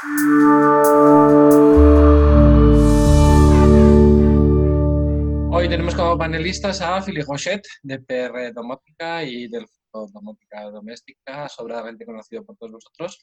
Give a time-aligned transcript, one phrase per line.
[0.00, 0.06] Hoy
[5.68, 12.06] tenemos como panelistas a Philippe Rochet de PR Domótica y del Foro Domótica Doméstica, sobradamente
[12.06, 13.20] conocido por todos vosotros.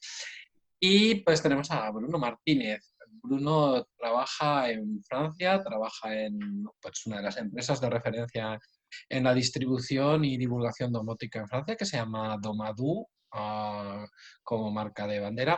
[0.77, 2.93] Y pues tenemos a Bruno Martínez.
[3.23, 8.59] Bruno trabaja en Francia, trabaja en pues, una de las empresas de referencia
[9.07, 14.05] en la distribución y divulgación domótica en Francia, que se llama Domadou, uh,
[14.43, 15.57] como marca de bandera,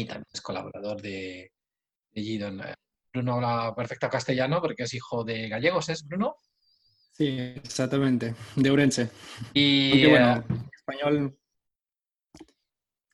[0.00, 1.52] y también es colaborador de,
[2.10, 2.62] de Gidon.
[3.12, 6.36] Bruno habla perfecto castellano porque es hijo de gallegos, ¿es Bruno?
[7.12, 9.10] Sí, exactamente, de Urense.
[9.52, 11.36] Y Aunque, bueno, eh, español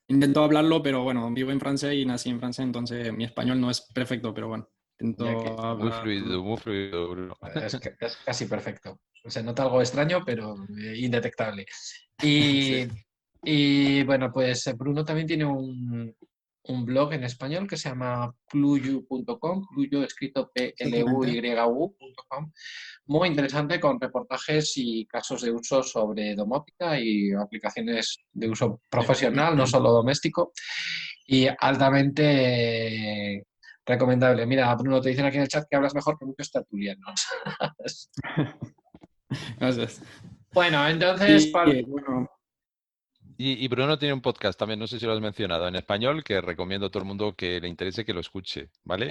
[0.09, 3.70] intento hablarlo, pero bueno, vivo en Francia y nací en Francia, entonces mi español no
[3.70, 4.68] es perfecto, pero bueno,
[5.00, 7.37] intento Muy fluido, muy fluido, Bruno.
[7.54, 7.78] es,
[8.24, 9.00] casi perfecto.
[9.24, 11.66] Se nota algo extraño, pero eh, indetectable.
[12.23, 12.87] Y,
[13.42, 16.14] y, bueno, pues Bruno también tiene un,
[16.68, 20.50] un blog en español que se llama pluyu.com, pluyu escrito
[21.36, 22.52] P-L-U-Y-U.com,
[23.06, 29.56] muy interesante con reportajes y casos de uso sobre domótica y aplicaciones de uso profesional,
[29.56, 30.52] no solo doméstico,
[31.26, 33.45] y altamente
[33.84, 34.46] recomendable.
[34.46, 37.26] Mira, Bruno, te dicen aquí en el chat que hablas mejor que muchos tertulianos.
[39.58, 40.02] Gracias.
[40.52, 42.28] Bueno, entonces, Y, para- eh, bueno,
[43.38, 46.24] Y, y Bruno tiene un podcast también, no sé si lo has mencionado, en español,
[46.24, 49.09] que recomiendo a todo el mundo que le interese que lo escuche, ¿vale?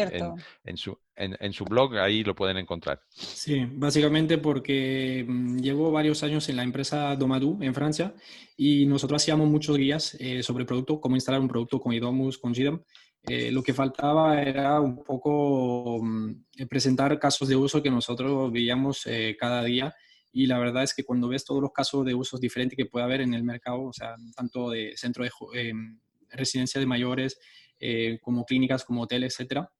[0.64, 3.02] En, su, en, en su blog, ahí lo pueden encontrar.
[3.10, 8.14] Sí, básicamente porque mm, llevo varios años en la empresa Domadou en Francia
[8.58, 12.38] y nosotros hacíamos muchos guías eh, sobre el producto, cómo instalar un producto con Idomus,
[12.38, 12.82] con GIDAM.
[13.28, 19.06] Eh, lo que faltaba era un poco mm, presentar casos de uso que nosotros veíamos
[19.06, 19.94] eh, cada día
[20.38, 23.06] y la verdad es que cuando ves todos los casos de usos diferentes que puede
[23.06, 25.74] haber en el mercado, o sea, tanto de centro de eh,
[26.32, 27.40] residencia de mayores
[27.80, 29.72] eh, como clínicas, como hoteles, etcétera,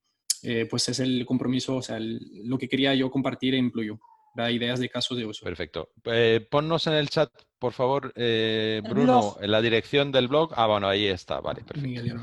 [0.44, 4.00] eh, pues es el compromiso, o sea, el- lo que quería yo compartir en Pluyo,
[4.36, 5.44] las ideas de casos de uso.
[5.44, 5.90] Perfecto.
[6.06, 7.30] Eh, ponnos en el chat,
[7.60, 10.54] por favor, eh, Bruno, en la dirección del blog.
[10.56, 11.88] Ah, bueno, ahí está, vale, perfecto.
[12.02, 12.20] Miguel.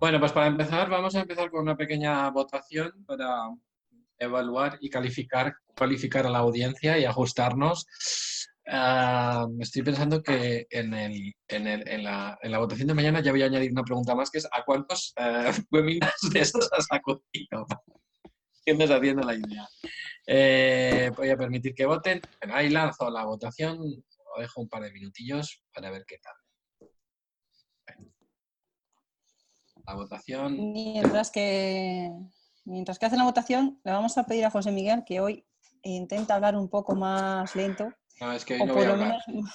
[0.00, 3.48] Bueno, pues para empezar, vamos a empezar con una pequeña votación para
[4.18, 7.86] evaluar y calificar, cualificar a la audiencia y ajustarnos.
[8.70, 13.20] Ah, estoy pensando que en, el, en, el- en la, en la votación de mañana
[13.20, 16.68] ya voy a añadir una pregunta más, que es ¿a cuántos eh, webinars de estos
[16.72, 17.66] has acudido?
[18.64, 19.66] ¿Qué me está haciendo la idea?
[20.26, 22.20] Eh, voy a permitir que voten.
[22.40, 23.78] Bueno, ahí lanzo la votación.
[23.80, 26.34] Os dejo un par de minutillos para ver qué tal.
[29.86, 30.72] La votación.
[30.72, 32.10] Mientras que,
[32.68, 35.44] mientras que hacen la votación, le vamos a pedir a José Miguel que hoy
[35.82, 37.92] intenta hablar un poco más lento.
[38.20, 39.22] No, es que hoy no voy por a lo hablar.
[39.26, 39.50] menos.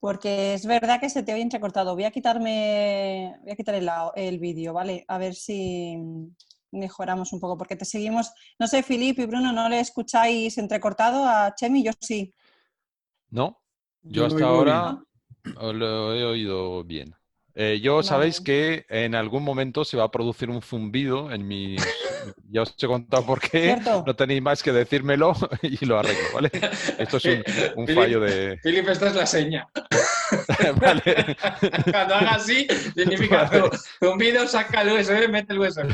[0.00, 1.94] Porque es verdad que se te oye entrecortado.
[1.94, 3.36] Voy a quitarme.
[3.42, 5.04] Voy a quitar el, el vídeo, ¿vale?
[5.08, 5.98] A ver si
[6.70, 7.58] mejoramos un poco.
[7.58, 8.32] Porque te seguimos.
[8.58, 11.82] No sé, Filip y Bruno, ¿no le escucháis entrecortado a Chemi?
[11.82, 12.32] Yo sí.
[13.28, 13.60] ¿No?
[14.02, 14.98] Yo hasta ahora
[15.58, 17.14] o lo he oído bien.
[17.54, 18.06] Eh, yo Vale.
[18.06, 21.76] sabéis que en algún momento se va a producir un zumbido en mi...
[22.50, 24.04] Ya os he contado por qué, Cierto.
[24.06, 26.50] no tenéis más que decírmelo y lo arreglo, ¿vale?
[26.98, 27.24] Esto es
[27.76, 28.58] un, fallo de...
[28.62, 29.66] Filip, esta es la seña.
[30.78, 31.36] Vale.
[31.90, 34.16] Cuando haga así, significa Vale.
[34.18, 35.88] vídeo, saca el USB, mete el USB.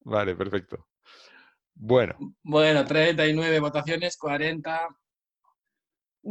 [0.00, 0.86] Vale, perfecto.
[1.74, 4.88] Bueno, Bueno, 39 votaciones, 40.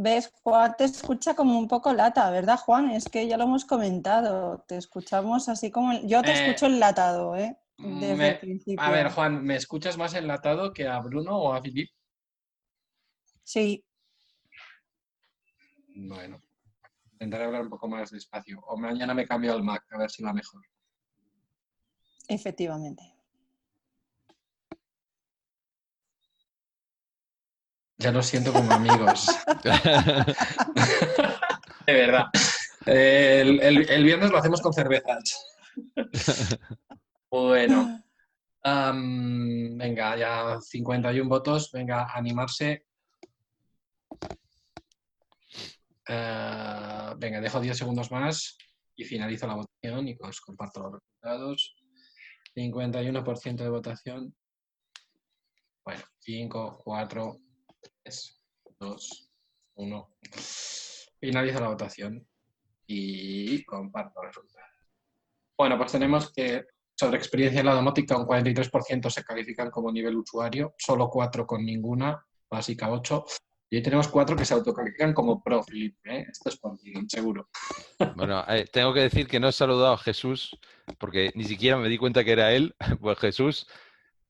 [0.00, 0.32] ¿Ves?
[0.44, 2.90] Juan te escucha como un poco lata, ¿verdad, Juan?
[2.92, 4.64] Es que ya lo hemos comentado.
[4.68, 5.92] Te escuchamos así como.
[6.06, 7.58] Yo te Eh, escucho enlatado, ¿eh?
[7.78, 8.84] Desde me- el principio.
[8.84, 11.90] A ver, Juan, ¿me escuchas más enlatado que a Bruno o a Filip?
[13.42, 13.84] Sí,
[15.96, 16.40] Bueno,
[17.14, 18.60] intentaré hablar un poco más despacio.
[18.68, 20.62] O mañana me cambio al Mac, a ver si va mejor.
[22.28, 23.02] efectivamente.
[27.98, 29.26] Ya lo siento como amigos.
[31.86, 32.26] De verdad.
[32.86, 35.44] El, el- el viernes lo hacemos con cervezas.
[37.30, 38.02] Bueno.
[38.64, 41.72] Venga, ya 51 votos.
[41.72, 42.84] Venga, animarse.
[46.08, 48.56] Eh, venga, dejo 10 segundos más
[48.96, 51.76] y finalizo la votación y os comparto los resultados.
[52.54, 54.34] 51% de votación.
[55.84, 57.38] Bueno, 5, 4,
[58.08, 58.40] 3,
[58.80, 59.30] 2,
[59.74, 60.16] 1.
[61.20, 62.26] Finalizo la votación
[62.86, 64.70] y comparto los resultados.
[65.58, 66.64] Bueno, pues tenemos que
[66.98, 71.64] sobre experiencia en la domótica un 43% se califican como nivel usuario, solo 4 con
[71.64, 73.24] ninguna, básica 8,
[73.70, 75.62] Y hoy tenemos cuatro que se autocalifican como pro.
[75.70, 76.26] ¿eh?
[76.30, 77.50] Esto es por ti, seguro.
[78.16, 80.58] Bueno, eh, tengo que decir que no he saludado a Jesús
[80.98, 82.74] porque ni siquiera me di cuenta que era él.
[83.00, 83.66] Pues Jesús,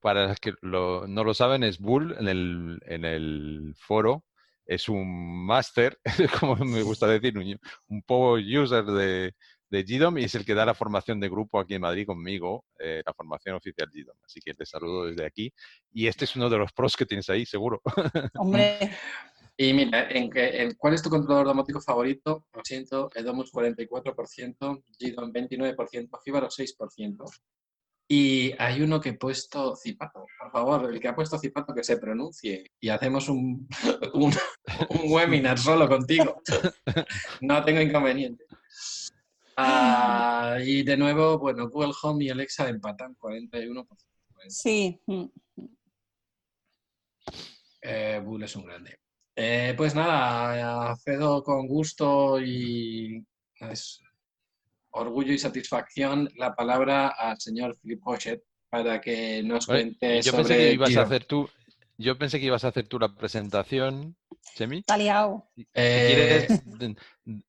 [0.01, 4.23] para los que lo- no lo saben, es Bull en el, en el foro.
[4.65, 5.99] Es un máster,
[6.39, 9.33] como me gusta decir, un, un power user de,
[9.69, 12.65] de GDOM y es el que da la formación de grupo aquí en Madrid conmigo,
[12.79, 14.17] eh, la formación oficial GDOM.
[14.23, 15.51] Así que te saludo desde aquí.
[15.91, 17.81] Y este es uno de los pros que tienes ahí, seguro.
[18.35, 18.77] Hombre,
[19.57, 22.45] Y mira, en que, en ¿cuál es tu controlador domótico favorito?
[22.53, 27.25] Lo siento, Edomus 44%, Gidon 29%, Fibaro 6%.
[28.11, 30.25] Y hay uno que he puesto Zipato.
[30.39, 33.67] Por favor, el que ha puesto Zipato que se pronuncie y hacemos un,
[34.15, 34.33] un,
[34.89, 36.41] un webinar solo contigo.
[37.41, 38.45] No tengo inconveniente.
[39.55, 43.85] Ah, y de nuevo, bueno, Google Home y Alexa empatan 41%.
[44.47, 44.99] sí.
[45.05, 45.25] mm.
[47.81, 48.99] Eh, Bull es un grande.
[49.35, 53.25] Eh, pues nada, cedo con gusto y
[53.59, 54.01] es
[54.91, 60.31] orgullo y satisfacción la palabra al señor Philip Hochet para que nos Vale, cuente Yo
[60.31, 61.01] sobre pensé que ibas Giro.
[61.01, 61.49] a hacer tú.
[61.97, 64.15] Yo pensé que ibas a hacer tú la presentación,
[64.55, 64.79] Chemi.
[64.79, 65.49] Está liado.
[65.55, 66.63] Si Eh, quieres,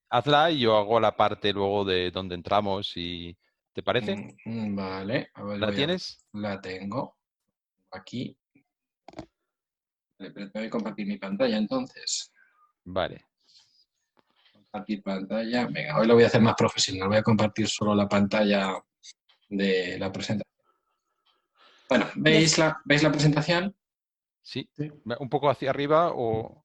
[0.09, 3.37] hazla y yo hago la parte luego de donde entramos y
[3.73, 4.37] ¿te parece?
[4.45, 6.19] mm, Vale, a ver, ¿La a- tienes?
[6.33, 7.17] La tengo
[7.93, 8.37] aquí.
[10.19, 12.33] Vale, pero tengo que compartir mi pantalla entonces.
[12.85, 13.25] Vale.
[14.73, 15.67] Compartir pantalla.
[15.67, 17.09] Venga, hoy lo voy a hacer más profesional.
[17.09, 18.81] Voy a compartir solo la pantalla
[19.49, 20.47] de la presentación.
[21.89, 23.75] Bueno, ¿veis la, ¿veis la presentación?
[24.41, 24.71] Sí.
[25.19, 26.65] Un poco hacia arriba o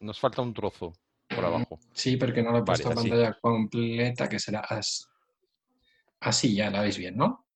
[0.00, 0.94] nos falta un trozo
[1.28, 1.78] por abajo.
[1.92, 3.08] Sí, porque no lo he Vale, puesto así.
[3.08, 5.08] pantalla completa, que será as-
[6.20, 7.46] así, ya la veis bien, ¿no?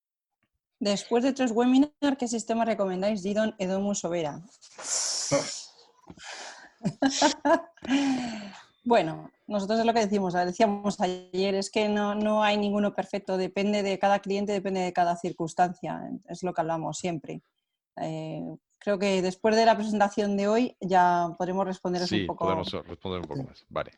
[0.78, 4.40] Después de tres webinars, ¿qué sistema recomendáis, Gidon, Edomus o Vera?
[8.88, 13.37] Bueno, nosotros es lo que decimos, decíamos ayer, es que no, no hay ninguno perfecto,
[13.37, 17.43] depende de cada cliente, depende de cada circunstancia, es lo que hablamos siempre.
[18.00, 18.43] Eh,
[18.79, 22.46] creo que después de la presentación de hoy ya podremos responderos Sí, un poco.
[22.46, 23.62] podemos responder un poco más.
[23.69, 23.90] Vale.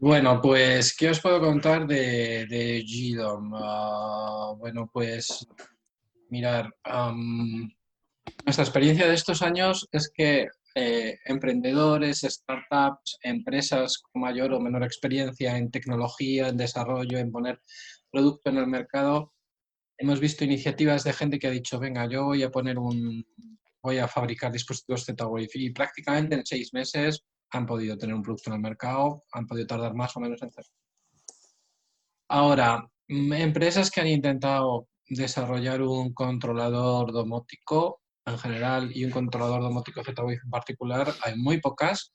[0.00, 3.52] Bueno, pues, ¿qué os puedo contar de, de GDOM?
[3.54, 5.46] Ah, bueno, pues,
[6.28, 6.74] mirar,
[8.44, 14.82] nuestra experiencia de estos años es que eh, emprendedores, startups, empresas con mayor o menor
[14.82, 17.60] experiencia en tecnología, en desarrollo, en poner
[18.10, 19.32] producto en el mercado,
[19.98, 23.24] hemos visto iniciativas de gente que ha dicho, venga, yo voy a poner un,
[23.82, 28.50] voy a fabricar dispositivos Z-Wave y prácticamente en seis meses han podido tener un producto
[28.50, 30.72] en el mercado, han podido tardar más o menos en hacerlo.
[32.28, 39.62] Ahora, mm, empresas que han intentado desarrollar un controlador domótico en general y un controlador
[39.62, 42.14] domótico Z-Wave en particular, hay muy pocas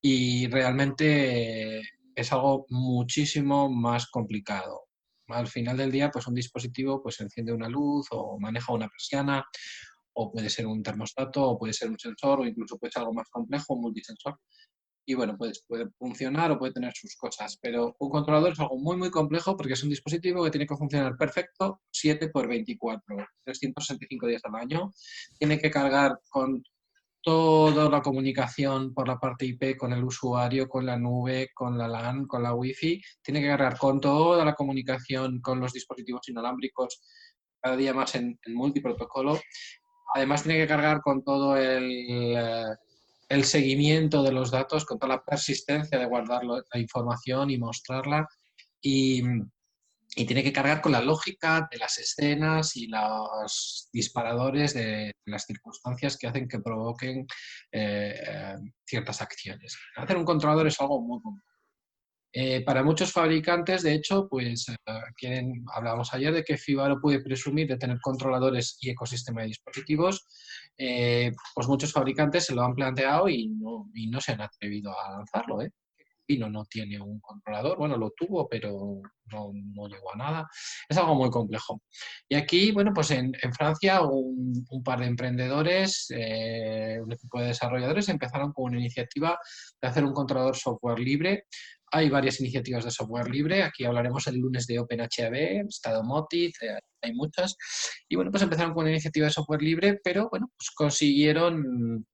[0.00, 1.80] y realmente
[2.14, 4.86] es algo muchísimo más complicado.
[5.28, 9.44] Al final del día, pues un dispositivo pues enciende una luz o maneja una persiana
[10.14, 13.14] o puede ser un termostato o puede ser un sensor o incluso puede ser algo
[13.14, 14.38] más complejo, un multisensor
[15.10, 18.96] y bueno, puede funcionar o puede tener sus cosas, pero un controlador es algo muy,
[18.96, 24.26] muy complejo porque es un dispositivo que tiene que funcionar perfecto 7 por 24, 365
[24.28, 24.92] días al año.
[25.36, 26.62] Tiene que cargar con
[27.22, 31.88] toda la comunicación por la parte IP con el usuario, con la nube, con la
[31.88, 33.02] LAN, con la Wi-Fi.
[33.20, 37.02] Tiene que cargar con toda la comunicación con los dispositivos inalámbricos,
[37.60, 39.40] cada día más en, en multiprotocolo.
[40.14, 42.64] Además, tiene que cargar con todo el, eh,
[43.30, 48.28] el seguimiento de los datos, con toda la persistencia de guardar la información y mostrarla.
[48.82, 49.22] Y,
[50.16, 55.44] y tiene que cargar con la lógica de las escenas y los disparadores de las
[55.44, 57.26] circunstancias que hacen que provoquen
[57.70, 59.78] eh, eh, ciertas acciones.
[59.96, 61.49] Hacer un controlador es algo muy complejo.
[62.32, 64.76] Eh, para muchos fabricantes, de hecho, pues eh,
[65.16, 70.28] quieren, hablábamos ayer de que Fibaro puede presumir de tener controladores y ecosistema de dispositivos.
[70.78, 75.60] Eh, pues muchos fabricantes se lo han planteado y no, se han atrevido a lanzarlo.
[75.60, 75.72] ¿eh?
[76.28, 80.48] Vino no tiene un controlador, bueno, lo tuvo, pero no, llegó a nada.
[80.88, 81.82] Es algo muy complejo.
[82.28, 88.52] Y aquí, bueno, pues en, Francia un, par de emprendedores, un equipo de desarrolladores empezaron
[88.52, 89.36] con una iniciativa
[89.82, 91.46] de hacer un controlador software libre
[91.90, 93.62] hay varias iniciativas de software libre.
[93.62, 97.56] Aquí hablaremos el lunes de OpenHAB, Stadomotive, eh, hay muchas.
[98.08, 102.06] Y bueno, pues empezaron con una iniciativa de software libre, pero bueno, pues consiguieron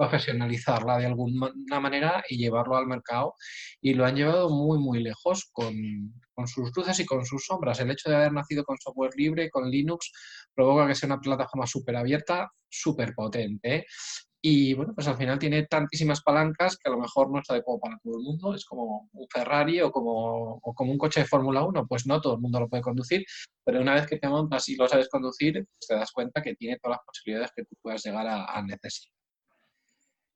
[0.00, 3.34] profesionalizarla de alguna manera y llevarlo al mercado
[3.82, 5.74] y lo han llevado muy muy lejos con,
[6.32, 7.80] con, sus luces y con sus sombras.
[7.80, 10.10] El hecho de haber nacido con software libre, con Linux,
[10.54, 13.84] provoca que sea una plataforma súper abierta, súper potente.
[14.42, 17.78] Y bueno, pues al final tiene tantísimas palancas que a lo mejor no es adecuado
[17.78, 18.54] para todo el mundo.
[18.54, 21.86] Es como un Ferrari o como, o como un coche de Fórmula 1.
[21.86, 23.24] Pues no todo el mundo lo puede conducir,
[23.64, 26.54] pero una vez que te montas y lo sabes conducir, pues te das cuenta que
[26.54, 29.12] tiene todas las posibilidades que tú puedas llegar a, necesitar.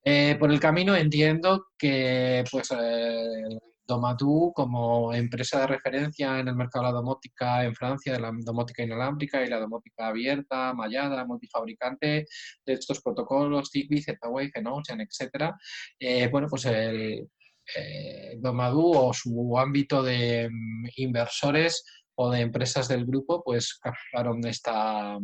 [0.05, 6.57] Eh, por el camino entiendo que pues, eh, Domatú como empresa de referencia en el
[6.57, 11.25] mercado de la domótica en Francia, de la domótica inalámbrica y la domótica abierta, mallada,
[11.25, 12.27] multifabricante
[12.67, 15.53] de estos protocolos, Zigbee, Z-Wave, Enocean, etc.
[15.99, 17.29] Eh, bueno, pues el
[17.77, 21.85] eh, o su ámbito de mm, inversores
[22.17, 25.19] o de empresas del grupo, pues captaron esta,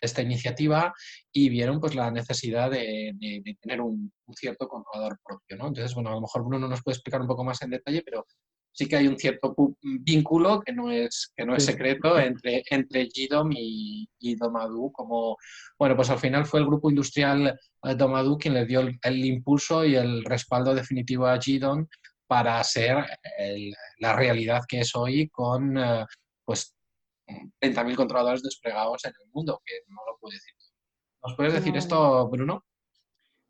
[0.00, 0.92] esta iniciativa
[1.32, 3.14] y vieron pues la necesidad de,
[3.60, 5.56] tener un, cierto controlador propio.
[5.56, 5.68] ¿no?
[5.68, 8.26] Entonces, bueno, a lo mejor Bruno nos puede explicar un poco más en detalle, pero
[8.72, 13.06] sí que hay un cierto vínculo que no es, que no es secreto entre, entre
[13.06, 15.38] GDOM y, y Domadou, como,
[15.78, 19.84] bueno, pues al final fue el grupo industrial eh, Domadou quien le dio el, impulso
[19.84, 21.86] y el respaldo definitivo a GDOM
[22.26, 23.06] para ser
[23.98, 26.04] la realidad que es hoy con eh,
[26.44, 26.75] pues
[27.26, 30.54] 30.000 controladores desplegados en el mundo, que no lo puedo decir.
[31.22, 32.64] ¿Nos puedes decir esto, Bruno?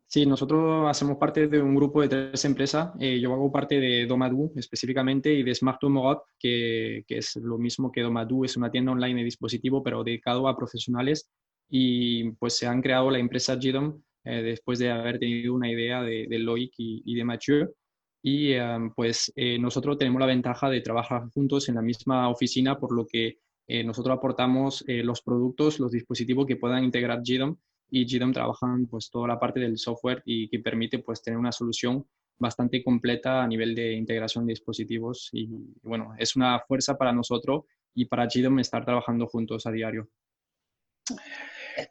[0.09, 2.91] Sí, nosotros hacemos parte de un grupo de tres empresas.
[2.97, 6.01] Eh, yo hago parte de Domadou específicamente y de Smart Home
[6.39, 10.47] que, que, es lo mismo que Domadou, es una tienda online de dispositivo, pero dedicado
[10.47, 11.29] a profesionales.
[11.69, 16.01] Y pues se han creado la empresa GDOM eh, después de haber tenido una idea
[16.01, 17.75] de, de Loic y, de Mathieu.
[18.23, 22.95] Y eh, pues nosotros tenemos la ventaja de trabajar juntos en la misma oficina, por
[22.95, 27.57] lo que eh, nosotros aportamos eh, los productos, los dispositivos que puedan integrar GDOM
[27.89, 31.51] y GDOM trabajan pues toda la parte del software y que permite pues tener una
[31.51, 32.05] solución
[32.39, 35.49] bastante completa a nivel de integración de dispositivos y
[35.81, 40.09] bueno, es una fuerza para nosotros y para GDOM estar trabajando juntos a diario.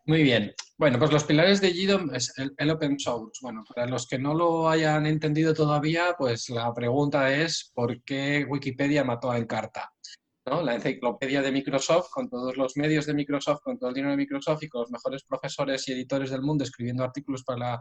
[0.04, 0.54] Muy bien.
[0.78, 3.38] Bueno, pues los pilares de GDOM es el, el, open source.
[3.42, 8.46] Bueno, para los que no lo hayan entendido todavía, pues la pregunta es ¿por qué
[8.48, 9.92] Wikipedia mató a Encarta?
[10.46, 14.16] La enciclopedia de Microsoft, con todos los medios de Microsoft, con todo el dinero de
[14.16, 17.80] Microsoft y con los mejores profesores y editores del mundo escribiendo artículos para la,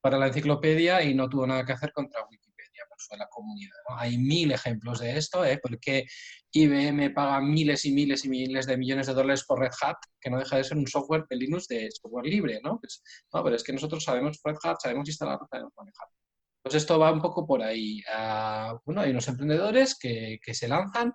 [0.00, 3.76] para la enciclopedia y no tuvo nada que hacer contra Wikipedia, por su la comunidad.
[3.96, 5.58] Hay mil ejemplos de esto, ¿eh?
[5.62, 6.04] porque
[6.52, 10.28] IBM paga miles y miles y miles de millones de dólares por Red Hat, que
[10.28, 12.78] no deja de ser un software de Linux de software libre, ¿no?
[12.78, 13.02] Pues,
[13.32, 16.08] no, pero es que nosotros sabemos Red Hat, sabemos instalarlo, sabemos manejar.
[16.62, 18.00] Pues esto va un poco por ahí.
[18.12, 21.12] Ah, bueno, hay unos emprendedores que, que se lanzan,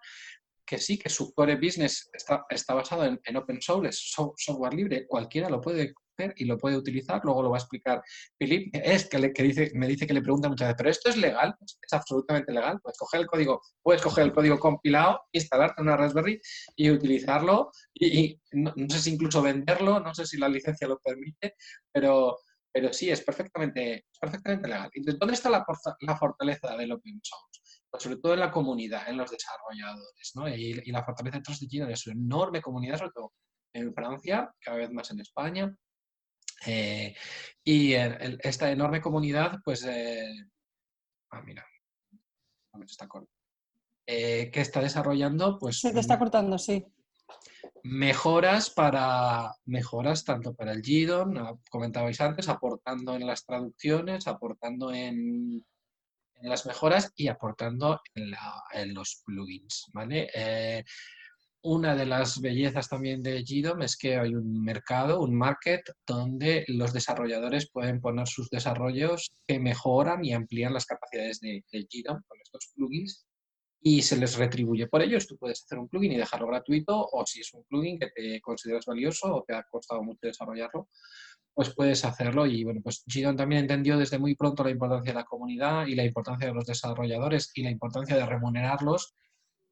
[0.68, 5.08] que sí, que su core business está, está basado en, open source, es software libre,
[5.08, 8.04] cualquiera lo puede hacer y lo puede utilizar, luego lo va a explicar
[8.38, 11.18] Philip, es que, que dice, me dice que le pregunta muchas veces, ¿pero esto es
[11.18, 11.56] legal?
[11.58, 15.96] Pues es absolutamente legal, puedes coger el código, puedes coger el código compilado, instalarte una
[15.96, 16.40] Raspberry
[16.76, 21.56] y utilizarlo, y, no, sé si incluso venderlo, no sé si la licencia lo permite,
[21.92, 22.40] pero,
[22.74, 24.90] pero sí, es perfectamente, perfectamente legal.
[24.94, 25.66] Entonces, ¿dónde está la,
[26.02, 27.57] la fortaleza del open source?
[27.98, 30.48] Pues sobre todo en la comunidad, en los desarrolladores, ¿no?
[30.48, 33.34] Y, la fortaleza de China es su enorme comunidad, sobre todo
[33.74, 35.76] en Francia, cada vez más en España.
[36.68, 37.16] Eh,
[37.64, 40.30] y esta enorme comunidad, pues, eh,
[41.32, 41.66] ah, mira,
[42.86, 43.10] está
[44.06, 45.80] eh, que está desarrollando, pues...
[45.80, 46.86] Sí, que está cortando, sí.
[47.82, 55.66] Mejoras para mejoras tanto para el GDON, comentabais antes, aportando en las traducciones, aportando en
[56.42, 59.86] en las mejoras y aportando en, los plugins.
[59.94, 60.30] ¿vale?
[60.34, 60.84] Eh,
[61.64, 66.64] una de las bellezas también de GDOM es que hay un mercado, un market, donde
[66.68, 72.22] los desarrolladores pueden poner sus desarrollos que mejoran y amplían las capacidades de, de GDOM
[72.28, 73.28] con estos plugins
[73.82, 75.28] y se les retribuye por ellos.
[75.28, 78.42] Tú puedes hacer un plugin y dejarlo gratuito o si es un plugin que te
[78.42, 80.90] consideras valioso o te ha costado mucho desarrollarlo,
[81.58, 82.46] pues puedes hacerlo.
[82.46, 85.96] Y bueno, pues Gidon también entendió desde muy pronto la importancia de la comunidad y
[85.96, 89.16] la importancia de los desarrolladores y la importancia de remunerarlos.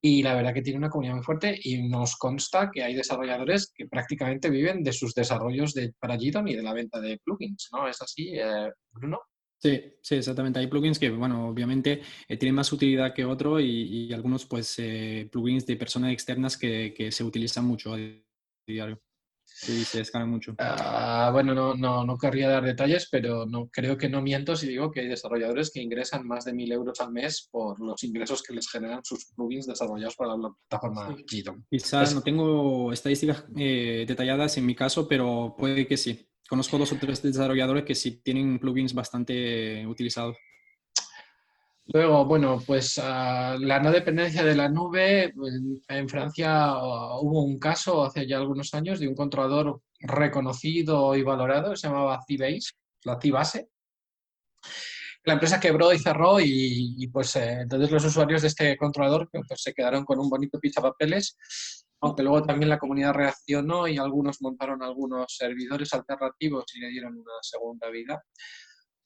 [0.01, 3.72] Y la verdad que tiene una comunidad muy fuerte y nos consta que hay desarrolladores
[3.72, 7.70] que prácticamente viven de sus desarrollos de, para Gidon y de la venta de plugins,
[7.72, 7.88] ¿no?
[7.88, 9.20] ¿Es así, eh, Bruno?
[9.60, 10.58] Sí, sí, exactamente.
[10.58, 15.30] Hay plugins que, bueno, obviamente eh, tienen más utilidad que otro y, algunos, pues, eh,
[15.32, 18.00] plugins de personas externas que, que se utilizan mucho a
[18.68, 19.00] diario.
[19.46, 20.56] Sí, se escala mucho.
[20.58, 24.68] Ah, bueno, no, no, no querría dar detalles, pero no, creo que no miento si
[24.68, 28.44] digo que hay desarrolladores que ingresan más de mil euros al mes por los ingresos
[28.44, 31.44] que les generan sus plugins desarrollados para la plataforma sí.
[31.70, 36.28] Quizás no tengo estadísticas eh, detalladas en mi caso, pero puede que sí.
[36.48, 40.38] Conozco dos o tres desarrolladores que sí tienen plugins bastante utilizados.
[41.88, 45.34] Luego, bueno, pues ah, la no dependencia de la nube.
[45.89, 51.22] En, Francia ah, hubo un caso hace ya algunos años de un controlador reconocido y
[51.22, 52.74] valorado, se llamaba Cbase,
[53.04, 53.70] la base
[55.24, 59.46] La empresa quebró y cerró y, pues eh, entonces los usuarios de este controlador pues,
[59.56, 61.38] se quedaron con un bonito papeles
[62.01, 67.13] aunque luego también la comunidad reaccionó y algunos montaron algunos servidores alternativos y le dieron
[67.13, 68.24] una segunda vida.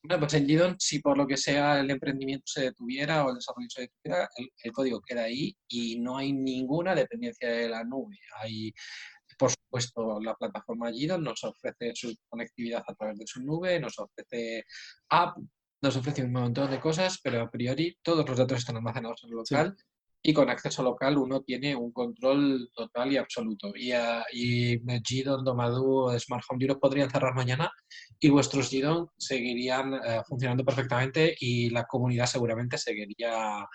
[0.02, 3.36] Bueno, pues en Gidon, si por lo que sea el emprendimiento se detuviera o el
[3.36, 4.30] desarrollo se detuviera,
[4.64, 8.18] el, código queda ahí y no hay ninguna dependencia de la nube.
[8.38, 8.74] Hay,
[9.38, 14.00] por supuesto, la plataforma Gidon nos ofrece su conectividad a través de su nube, nos
[14.00, 14.64] ofrece
[15.10, 15.38] app,
[15.82, 19.30] nos ofrece un montón de cosas, pero a priori todos los datos están almacenados en
[19.32, 19.76] el local
[20.22, 23.72] y con acceso local uno tiene un control total y absoluto.
[23.76, 27.72] Y, uh, y Gidon, Domadou, Smart Home Europe podrían cerrar mañana
[28.20, 33.66] y vuestros Gidon seguirían eh, funcionando perfectamente y la comunidad seguramente seguiría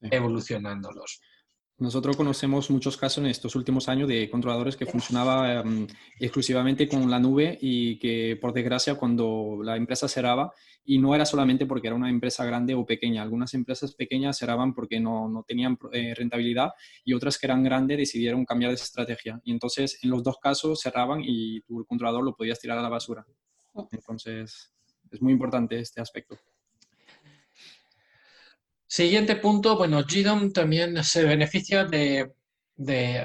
[0.00, 1.20] evolucionándolos.
[1.82, 5.86] Nosotros conocemos muchos casos en estos últimos años de controladores que funcionaban em,
[6.20, 10.52] exclusivamente con la nube y que, por desgracia, cuando la empresa cerraba,
[10.84, 14.74] y no era solamente porque era una empresa grande o pequeña, algunas empresas pequeñas cerraban
[14.74, 16.70] porque no, no tenían eh, rentabilidad
[17.04, 19.40] y otras que eran grandes decidieron cambiar de estrategia.
[19.42, 22.90] Y entonces, en los dos casos, cerraban y tu controlador lo podías tirar a la
[22.90, 23.26] basura.
[23.90, 24.72] Entonces,
[25.10, 26.38] es muy importante este aspecto.
[28.94, 32.30] Siguiente punto, bueno, GDOM también se beneficia de,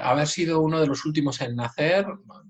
[0.02, 2.06] haber sido uno de los últimos en nacer,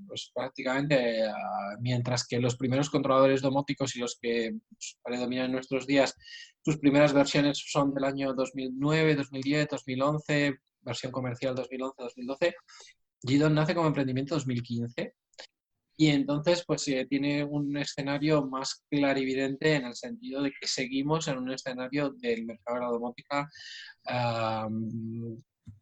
[0.06, 5.52] pues prácticamente ah, mientras que los primeros controladores domóticos y los que pues, predominan en
[5.52, 6.14] nuestros días,
[6.64, 12.54] sus primeras versiones son del año 2009, 2010, 2011, versión comercial 2011-2012,
[13.24, 15.14] GDOM nace como emprendimiento 2015
[16.00, 21.26] y entonces, pues eh, tiene un escenario más clarividente en el sentido de que seguimos
[21.26, 23.48] en un escenario del mercado de la domótica.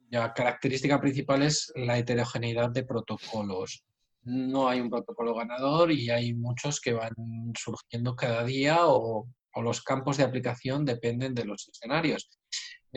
[0.09, 3.85] la característica principal es la heterogeneidad de protocolos.
[4.23, 7.13] No hay un protocolo ganador y hay muchos que van
[7.55, 12.31] surgiendo cada día o, o los campos de aplicación dependen de los escenarios.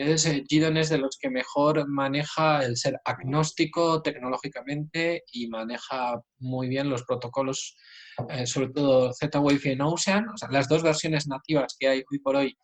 [0.00, 6.68] Entonces, Gidon es de los que mejor maneja el ser agnóstico tecnológicamente y maneja muy
[6.68, 7.76] bien los protocolos,
[8.30, 10.26] eh, sobre todo Z-Wave y Ocean.
[10.30, 12.56] O sea, las dos versiones nativas que hay hoy por hoy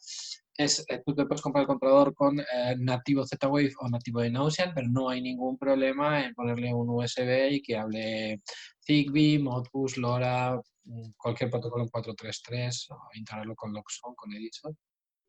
[0.57, 4.39] es, eh, tú te puedes comprar el controlador con eh, nativo Z-Wave o nativo en
[4.39, 8.41] Ocean, pero no hay ningún problema en ponerle un USB y que hable
[8.83, 14.75] Zigbee, Modbus, LoRa, mm, cualquier protocolo en 433 o integrarlo con Loxon, con Edison.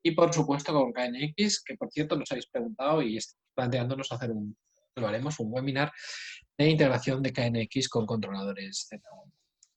[0.07, 4.31] Y por supuesto con KNX, que por cierto nos habéis preguntado y estamos planteándonos hacer
[4.31, 4.55] un,
[4.95, 5.91] lo haremos, un webinar
[6.57, 9.01] de integración de KNX con controladores z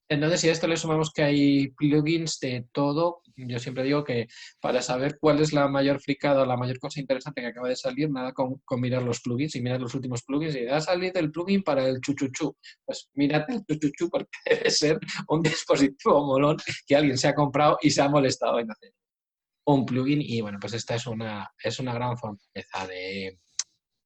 [0.08, 4.28] Entonces, si a esto le sumamos que hay plugins de todo, yo siempre digo que
[4.60, 7.74] para saber cuál es la mayor fricada o la mayor cosa interesante que acaba de
[7.74, 11.32] salir, nada con, mirar los plugins y mirar los últimos plugins y ha salido el
[11.32, 12.56] plugin para el chuchuchu.
[12.84, 17.78] Pues mírate el chuchuchu porque debe ser un dispositivo molón que alguien se ha comprado
[17.82, 18.92] y se ha molestado en hacer
[19.64, 23.38] un plugin y bueno, pues esta es una, es una gran fortaleza de,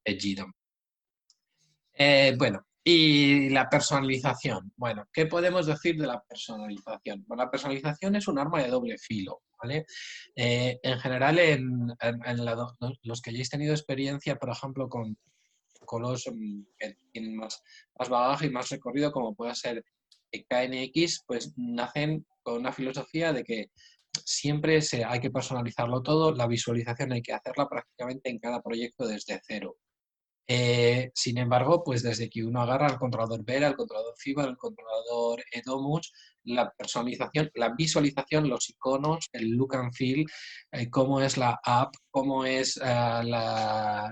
[0.04, 0.52] de GDOM.
[1.96, 4.72] Eh, bueno, y la personalización.
[4.76, 7.24] Bueno, ¿qué podemos decir de la personalización?
[7.26, 9.86] Bueno, la personalización es un arma de doble filo, ¿vale?
[10.36, 11.94] Eh, en general, en,
[13.02, 15.16] los que hayáis tenido experiencia, por ejemplo, con
[15.86, 17.62] colos mm, que tienen más,
[17.98, 19.82] más bagaje y más recorrido, como pueda ser
[20.30, 23.70] KNX, pues nacen con una filosofía de que
[24.24, 29.06] siempre se, hay que personalizarlo todo, la visualización hay que hacerla prácticamente en cada proyecto
[29.06, 29.76] desde cero.
[30.46, 34.58] Eh, sin embargo, pues desde que uno agarra el controlador Vera, el controlador FIBA, el
[34.58, 36.12] controlador Edomus,
[36.44, 40.26] la personalización, la visualización, los iconos, el look and feel,
[40.72, 43.22] eh, cómo es la app, cómo es eh,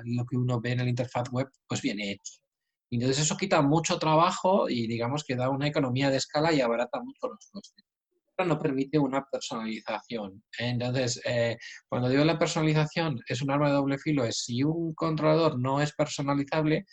[0.04, 2.40] lo que uno ve en la interfaz web, pues viene hecho.
[2.90, 7.00] Entonces eso quita mucho trabajo y digamos que da una economía de escala y abarata
[7.00, 7.84] mucho los costes
[8.38, 10.42] no permite una personalización.
[10.58, 11.56] Entonces, eh,
[11.88, 15.80] cuando digo la personalización es un arma de doble filo, es si un controlador no
[15.80, 16.86] es personalizable,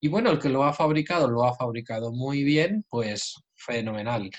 [0.00, 4.30] y bueno, el que lo ha fabricado lo ha fabricado muy bien, pues fenomenal.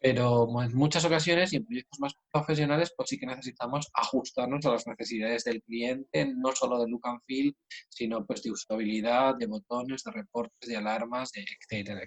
[0.00, 4.72] Pero en muchas ocasiones y en proyectos más profesionales, pues sí que necesitamos ajustarnos a
[4.72, 7.56] las necesidades del cliente, no solo de look and feel,
[7.88, 12.02] sino pues de usabilidad, de botones, de reportes, de alarmas, de etcétera.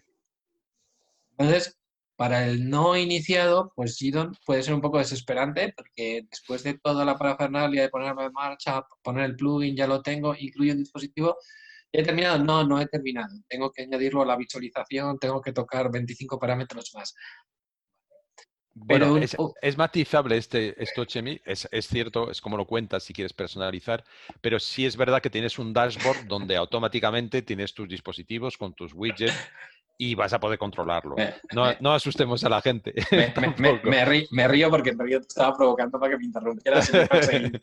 [1.31, 1.77] Entonces,
[2.17, 7.05] para el no iniciado, pues Gidon puede ser un poco desesperante porque después de toda
[7.05, 11.37] la parafernalia de ponerme en marcha, poner el plugin, ya lo tengo, incluye un dispositivo,
[11.91, 12.43] ¿he terminado?
[12.43, 13.35] No, no he terminado.
[13.47, 17.13] Tengo que añadirlo a la visualización, tengo que tocar 25 parámetros más.
[18.87, 21.39] Pero bueno, es, matizable este, esto, Chemi.
[21.45, 24.03] Es, es, cierto, es como lo cuentas si quieres personalizar,
[24.41, 28.93] pero sí es verdad que tienes un dashboard donde automáticamente tienes tus dispositivos con tus
[28.93, 29.33] widgets
[29.99, 31.15] y vas a poder controlarlo.
[31.15, 32.93] Me- No, me- no asustemos a la gente.
[33.11, 33.89] Me, me- me- tampoco.
[33.89, 36.91] me rí- me río porque en realidad te estaba provocando para que me interrumpieras.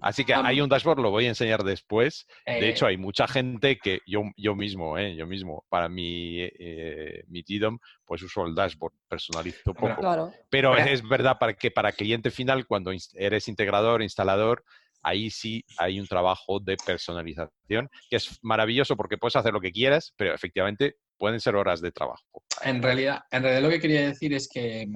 [0.00, 2.26] Así que hay un dashboard, lo voy a enseñar después.
[2.46, 6.40] De Eh, hecho, hay mucha gente que yo, yo mismo, eh, yo mismo, para mi,
[6.40, 9.96] eh, mi GDOM, pues uso el dashboard, personalizo poco.
[10.00, 10.32] Claro.
[10.50, 14.64] Pero es verdad para que para cliente final, cuando eres integrador, instalador,
[15.02, 19.72] ahí sí hay un trabajo de personalización que es maravilloso porque puedes hacer lo que
[19.72, 22.42] quieras, pero efectivamente pueden ser horas de trabajo.
[22.62, 24.86] En realidad, en realidad lo que quería decir es que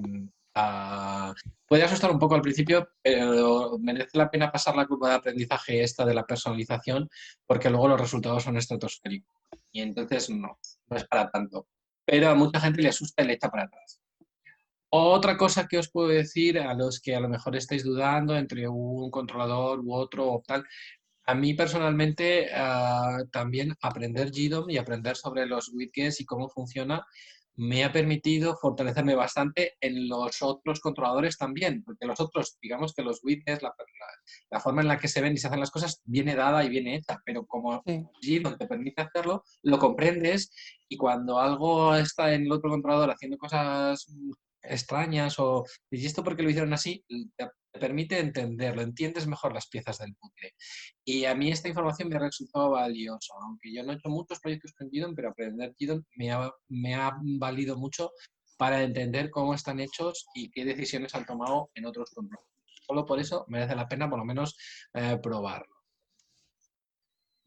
[0.55, 1.33] ah,
[1.67, 5.81] puede asustar un poco al principio, pero merece la pena pasar la curva de aprendizaje
[5.81, 7.09] esta de la personalización,
[7.45, 9.35] porque luego los resultados son estratosféricos.
[9.71, 11.67] Y entonces no, no es para tanto.
[12.05, 14.02] Pero a mucha gente le asusta y le echa para atrás.
[14.95, 18.67] Otra cosa que os puedo decir a los que a lo mejor estáis dudando entre
[18.67, 20.63] un controlador u otro o tal,
[21.25, 27.03] a mí personalmente ah, también aprender GDOM y aprender sobre los widgets y cómo funciona
[27.55, 33.01] me ha permitido fortalecerme bastante en los otros controladores también, porque los otros, digamos que
[33.03, 33.85] los widgets, la, la-
[34.51, 36.69] la forma en la que se ven y se hacen las cosas viene dada y
[36.69, 38.05] viene hecha, pero como Sí.
[38.21, 40.51] GDOM te permite hacerlo, lo comprendes
[40.87, 44.05] y cuando algo está en el otro controlador haciendo cosas
[44.63, 47.03] extrañas o ¿y esto por qué lo hicieron así?
[47.35, 50.53] Te te permite entenderlo, entiendes mejor las piezas del puzzle.
[51.03, 54.39] Y a mí esta información me ha resultado valiosa, aunque yo no he hecho muchos
[54.39, 58.11] proyectos con GDOM, pero aprender GDOM me ha, me ha valido mucho
[58.57, 62.53] para entender cómo están hechos y qué decisiones han tomado en otros controladores.
[62.85, 64.55] Solo por eso merece la pena por lo menos
[64.93, 65.75] eh, probarlo.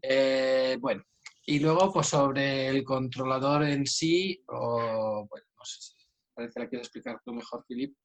[0.02, 1.04] Eh, bueno,
[1.44, 5.95] y luego pues sobre el controlador en sí, o, bueno, no sé si
[6.36, 7.96] parece que la quieres explicar tú mejor, Filip,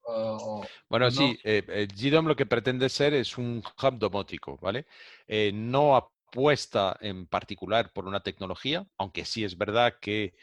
[0.89, 1.11] Bueno, No.
[1.11, 4.85] sí, eh, eh, GDOM lo que pretende ser es un hub domótico, ¿vale?
[5.27, 10.33] Eh, no apuesta en particular por una tecnología, aunque sí es verdad que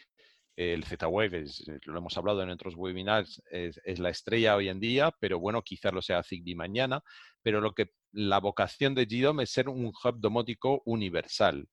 [0.55, 4.79] el Z-Wave, eh, lo hemos hablado en otros webinars, es, es la estrella hoy en
[4.79, 7.01] día, pero bueno, quizás lo sea Zigbee mañana,
[7.41, 11.67] pero lo que la vocación de GDOM es ser un hub domótico universal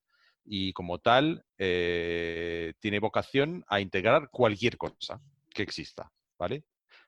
[0.45, 5.21] y como tal eh, tiene vocación a integrar cualquier cosa
[5.57, 6.65] que exista, ¿vale?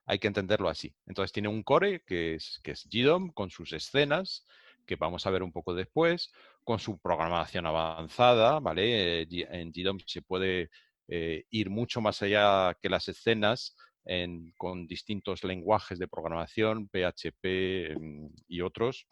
[0.07, 0.95] Hay que entenderlo así.
[1.07, 4.47] Entonces tiene un core que es, que es GDOM con sus escenas,
[4.87, 6.33] que vamos a ver un poco después,
[6.65, 9.23] con su programación avanzada, ¿vale?
[9.23, 10.71] Eh, En GDOM se puede
[11.09, 17.97] eh, ir mucho más allá que las escenas en- con distintos lenguajes de programación, PHP
[17.99, 19.07] mm, y otros,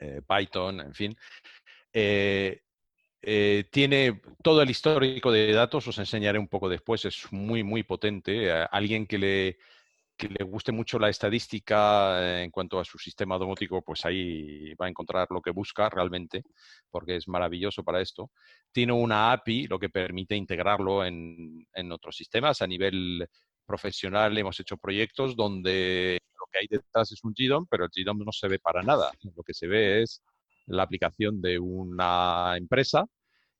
[0.00, 1.16] eh, Python, en fin.
[3.22, 7.82] Eh, tiene todo el histórico de datos, os enseñaré un poco después, es muy, muy
[7.82, 8.46] potente.
[8.48, 9.58] Eh, alguien que le,
[10.16, 14.74] que le guste mucho la estadística eh, en cuanto a su sistema domótico, pues ahí
[14.74, 16.44] va a encontrar lo que busca realmente,
[16.90, 18.30] porque es maravilloso para esto.
[18.72, 22.62] Tiene una API, lo que permite integrarlo en, en otros sistemas.
[22.62, 23.26] A nivel
[23.66, 28.18] profesional hemos hecho proyectos donde lo que hay detrás es un GDOM, pero el GDOM
[28.24, 29.12] no se ve para nada.
[29.36, 30.22] Lo que se ve es
[30.66, 33.06] la aplicación de una empresa,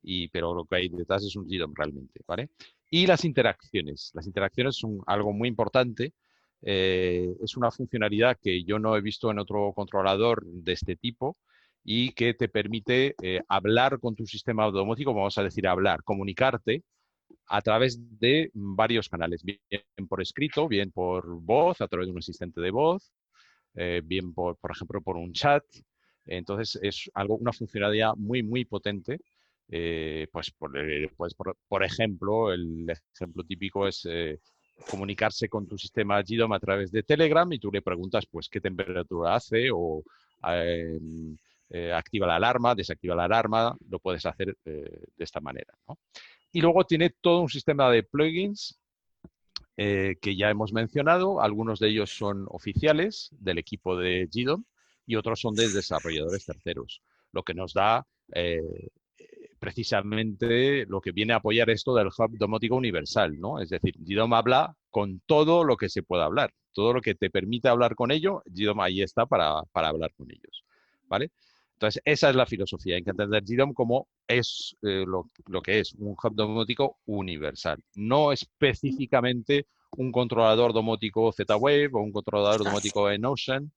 [0.03, 2.51] y, pero lo que hay detrás es un GDOM realmente, ¿vale?
[2.91, 4.11] Y las interacciones.
[4.15, 6.15] Las interacciones son algo muy importante.
[6.63, 11.37] Eh, es una funcionalidad que yo no he visto en otro controlador de este tipo
[11.85, 16.83] y que te permite eh, hablar con tu sistema domótico, vamos a decir hablar, comunicarte
[17.47, 19.61] a través de varios canales, bien
[20.09, 23.13] por escrito, bien por voz, a través de un asistente de voz,
[23.75, 25.65] eh, bien por, por ejemplo, por un chat.
[26.31, 29.21] Entonces es algo, una funcionalidad muy, muy potente.
[29.69, 34.39] Eh, pues, por, eh, pues por, por ejemplo, el ejemplo típico es eh,
[34.89, 38.61] comunicarse con tu sistema GDOM a través de Telegram y tú le preguntas pues qué
[38.61, 40.03] temperatura hace o
[40.49, 45.75] eh, activa la alarma, desactiva la alarma, lo puedes hacer de esta manera.
[46.53, 48.77] Y luego tiene todo un sistema de plugins
[49.77, 51.41] que ya hemos mencionado.
[51.41, 54.65] Algunos de ellos son oficiales del equipo de GDOM
[55.11, 58.89] y otros son de desarrolladores terceros, lo que nos da eh,
[59.59, 63.61] precisamente lo que viene a apoyar esto del hub domótico universal, ¿no?
[63.61, 67.29] Es decir, GDOM habla con todo lo que se pueda hablar, todo lo que te
[67.29, 70.65] permite hablar con ello, GDOM ahí está para, para hablar con ellos,
[71.09, 71.33] ¿vale?
[71.73, 75.81] Entonces, esa es la filosofía, hay que entender GDOM como es eh, lo, lo, que
[75.81, 83.11] es, un hub domótico universal, no específicamente un controlador domótico Z-Wave o un controlador domótico
[83.11, 83.73] en Ocean,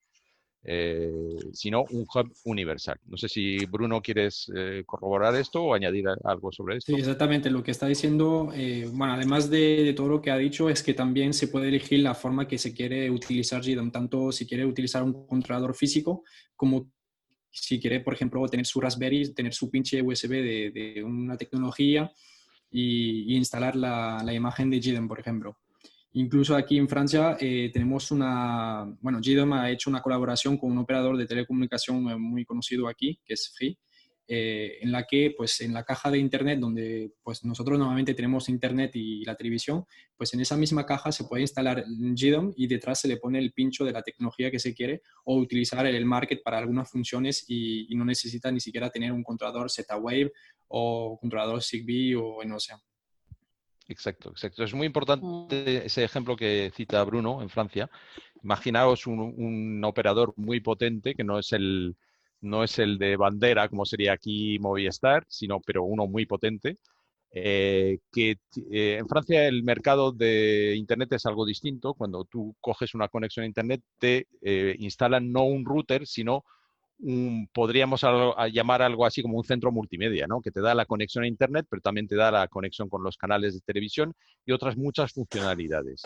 [0.66, 1.12] eh,
[1.52, 2.98] sino un hub universal.
[3.06, 6.94] No sé si Bruno quieres eh, corroborar esto o añadir algo sobre esto.
[6.94, 7.50] Sí, exactamente.
[7.50, 10.82] Lo que está diciendo, eh, bueno, además de, de, todo lo que ha dicho, es
[10.82, 14.66] que también se puede elegir la forma que se quiere utilizar GDOM, tanto si quiere
[14.66, 16.24] utilizar un controlador físico
[16.56, 16.90] como
[17.52, 22.12] si quiere, por ejemplo, tener su Raspberry, tener su pinche USB de, de una tecnología
[22.72, 25.58] y, instalar la, la, imagen de GDOM, por ejemplo.
[26.16, 30.78] Incluso aquí en Francia eh, tenemos una, bueno, GDOM ha hecho una colaboración con un
[30.78, 33.80] operador de telecomunicación eh, muy conocido aquí, que es Free,
[34.28, 38.48] eh, en la que, pues, en la caja de Internet, donde pues, nosotros normalmente tenemos
[38.48, 43.02] Internet y la televisión, pues en esa misma caja se puede instalar GDOM y detrás
[43.02, 46.44] se le pone el pincho de la tecnología que se quiere o utilizar el market
[46.44, 50.32] para algunas funciones y, no necesita ni siquiera tener un controlador Z-Wave
[50.68, 52.80] o controlador Zigbee o en sea.
[53.94, 54.64] Exacto, exacto.
[54.64, 55.86] Es muy importante mm.
[55.86, 57.90] ese ejemplo que cita Bruno en Francia.
[58.44, 61.96] Imaginaos un operador muy potente que no es el,
[62.42, 66.78] no es el de bandera, como sería aquí Movistar, sino, pero uno muy potente.
[67.36, 68.38] Eh, que
[68.72, 71.94] eh, en Francia el mercado de Internet es algo distinto.
[71.94, 76.46] Cuando tú coges una conexión a Internet, te eh, instalan no un router, sino
[77.52, 78.02] podríamos
[78.52, 80.42] llamar algo así como un centro multimedia, ¿no?
[80.42, 83.18] que te da la conexión a Internet, pero también te da la conexión con los
[83.18, 84.14] canales de televisión
[84.46, 86.04] y otras muchas funcionalidades.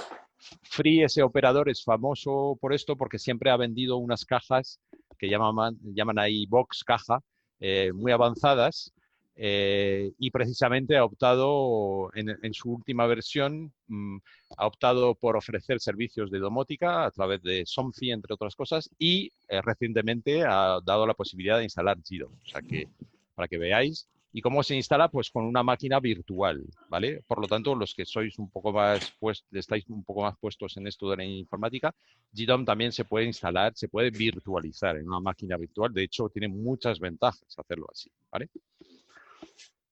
[0.64, 4.80] Free, ese operador, es famoso por esto porque siempre ha vendido unas cajas
[5.18, 7.22] que llaman, llaman ahí box caja,
[7.60, 8.94] eh, muy avanzadas,
[9.39, 14.17] eh, y precisamente ha optado, en, su última versión, mm,
[14.58, 19.32] ha optado por ofrecer servicios de domótica a través de Somfy, entre otras cosas, y
[19.47, 22.32] eh, recientemente ha dado la posibilidad de instalar Giro.
[22.43, 22.88] O sea que,
[23.36, 25.10] para que veáis, ¿Y cómo se instala?
[25.10, 27.23] Pues con una máquina virtual, ¿vale?
[27.26, 30.76] Por lo tanto, los que sois un poco más, pues, estáis un poco más puestos
[30.78, 31.95] en esto de la informática,
[32.34, 35.91] GDOM también se puede instalar, se puede virtualizar en una máquina virtual.
[35.91, 38.50] De hecho, tiene muchas ventajas hacerlo así, ¿vale?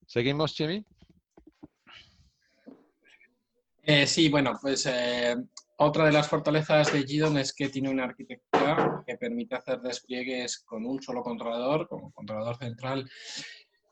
[0.06, 0.84] ¿Seguimos, Chemi?
[3.82, 5.36] Eh, sí, bueno, pues eh,
[5.78, 10.60] otra de las fortalezas de GDOM es que tiene una arquitectura que permite hacer despliegues
[10.64, 13.08] con un solo controlador, como controlador central,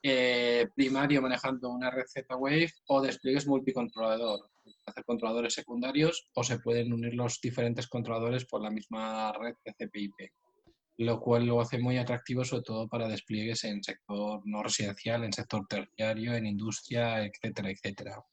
[0.03, 4.51] eh, primario manejando una red Z-Wave o despliegues multicontrolador,
[4.87, 10.33] hacer controladores secundarios o se pueden unir los diferentes controladores por la misma red TCP/IP,
[10.97, 15.33] lo cual lo hace muy atractivo sobre todo para despliegues en sector no residencial, en
[15.33, 18.25] sector terciario, en industria, etcétera, etcétera.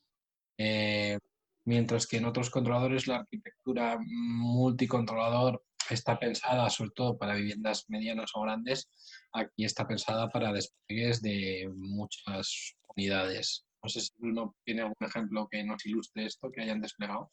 [0.57, 1.17] Eh,
[1.65, 8.31] mientras que en otros controladores la arquitectura multicontrolador está pensada sobre todo para viviendas medianas
[8.35, 8.89] o grandes,
[9.33, 13.65] aquí está pensada para despliegues de muchas unidades.
[13.83, 17.31] No sé si uno tiene algún ejemplo que nos ilustre esto, que hayan desplegado.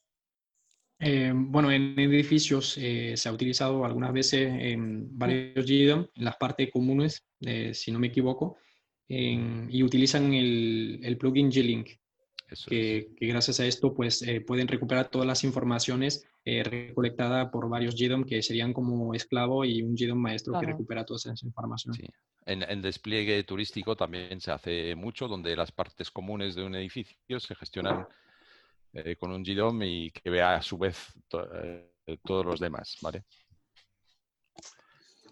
[1.00, 6.36] Eh, bueno, en edificios eh, se ha utilizado algunas veces en varios GDOM, en las
[6.36, 8.56] partes comunes, eh, si no me equivoco,
[9.10, 11.88] y utilizan el, el plugin G-Link,
[12.66, 18.24] que, gracias a esto pues, pueden recuperar todas las informaciones eh, recolectada por varios GDOM
[18.24, 21.92] que serían como esclavo y un GDOM maestro que recupera toda esa información.
[21.92, 22.06] Sí.
[22.46, 27.38] En, el despliegue turístico también se hace mucho, donde las partes comunes de un edificio
[27.38, 28.06] se gestionan
[28.92, 33.24] eh, con un GDOM y que vea a su vez eh, todos los demás, ¿vale?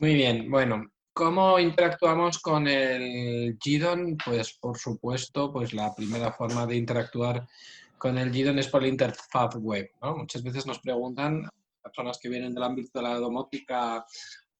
[0.01, 4.19] Muy bien, bueno, ¿Cómo interactuamos con el GDOM?
[4.23, 7.49] Pues por supuesto, pues la primera forma de interactuar
[7.97, 9.90] con el GDON es por la interfaz web.
[10.14, 11.49] Muchas veces nos preguntan
[11.83, 14.05] personas que vienen del ámbito de la domótica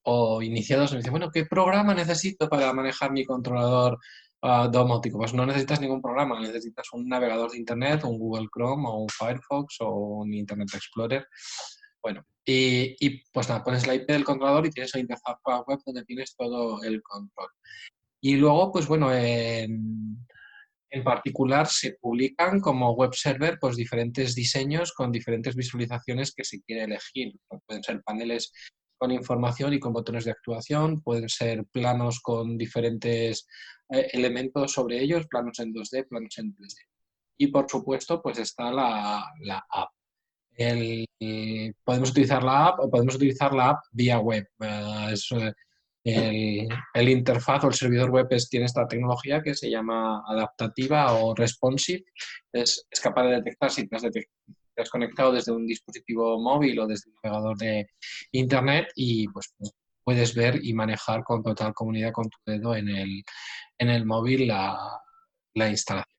[0.01, 3.99] o iniciados, nos dicen, bueno, ¿qué programa necesito para manejar mi controlador
[4.71, 5.17] domótico?
[5.17, 9.09] Pues no necesitas ningún programa, necesitas un navegador de Internet, un Google Chrome o un
[9.09, 11.27] Firefox o un Internet Explorer.
[12.01, 15.79] Bueno, y, y pues nada, pones la IP del controlador y tienes la interfaz web
[15.85, 17.49] donde tienes todo el control.
[18.21, 20.25] Y luego, pues bueno, en,
[20.89, 26.61] en particular, se publican como web server pues, diferentes diseños con diferentes visualizaciones que se
[26.61, 27.33] quiere elegir.
[27.65, 28.51] Pueden ser paneles
[28.97, 33.47] con información y con botones de actuación, pueden ser planos con diferentes
[33.89, 36.75] eh, elementos sobre ellos, planos en 2D, planos en 3D.
[37.37, 39.23] Y por supuesto, pues está la,
[39.69, 39.91] app.
[41.83, 44.47] podemos utilizar la app o podemos utilizar la app vía web.
[44.59, 45.13] Eh,
[46.09, 51.35] eh, el, interfaz o el servidor web tiene esta tecnología que se llama adaptativa o
[51.35, 52.05] responsive.
[52.51, 54.03] Es, capaz de detectar si te has,
[54.85, 57.89] conectado desde un dispositivo móvil o desde un navegador de
[58.31, 59.53] Internet y pues
[60.03, 63.23] puedes ver y manejar con total comunidad con tu dedo en el,
[63.77, 64.77] en el móvil la,
[65.53, 66.15] la instalación.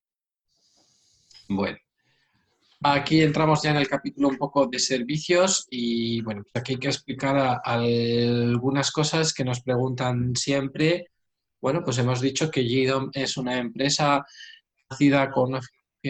[1.49, 1.79] Bueno.
[2.81, 6.87] Aquí entramos ya en el capítulo un poco de servicios y bueno, aquí hay que
[6.87, 11.11] explicar algunas cosas que nos preguntan siempre.
[11.61, 14.25] Bueno, pues hemos dicho que GDOM es una empresa
[14.89, 15.61] nacida con una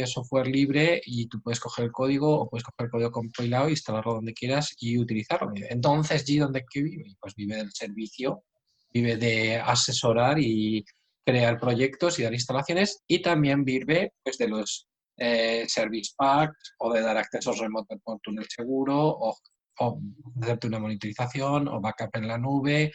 [0.06, 4.14] software libre y tú puedes coger el código o puedes coger el código compilado, instalarlo
[4.14, 5.52] donde quieras y utilizarlo.
[5.54, 7.16] Entonces, GDOM de qué vive?
[7.20, 8.44] Pues vive del servicio,
[8.92, 10.84] vive de asesorar y
[11.24, 16.92] crear proyectos y dar instalaciones y también vive pues, de los eh, service packs o
[16.92, 19.36] de dar accesos remotos por túnel seguro o,
[19.80, 20.00] o
[20.40, 22.92] hacerte una monitorización o backup en la nube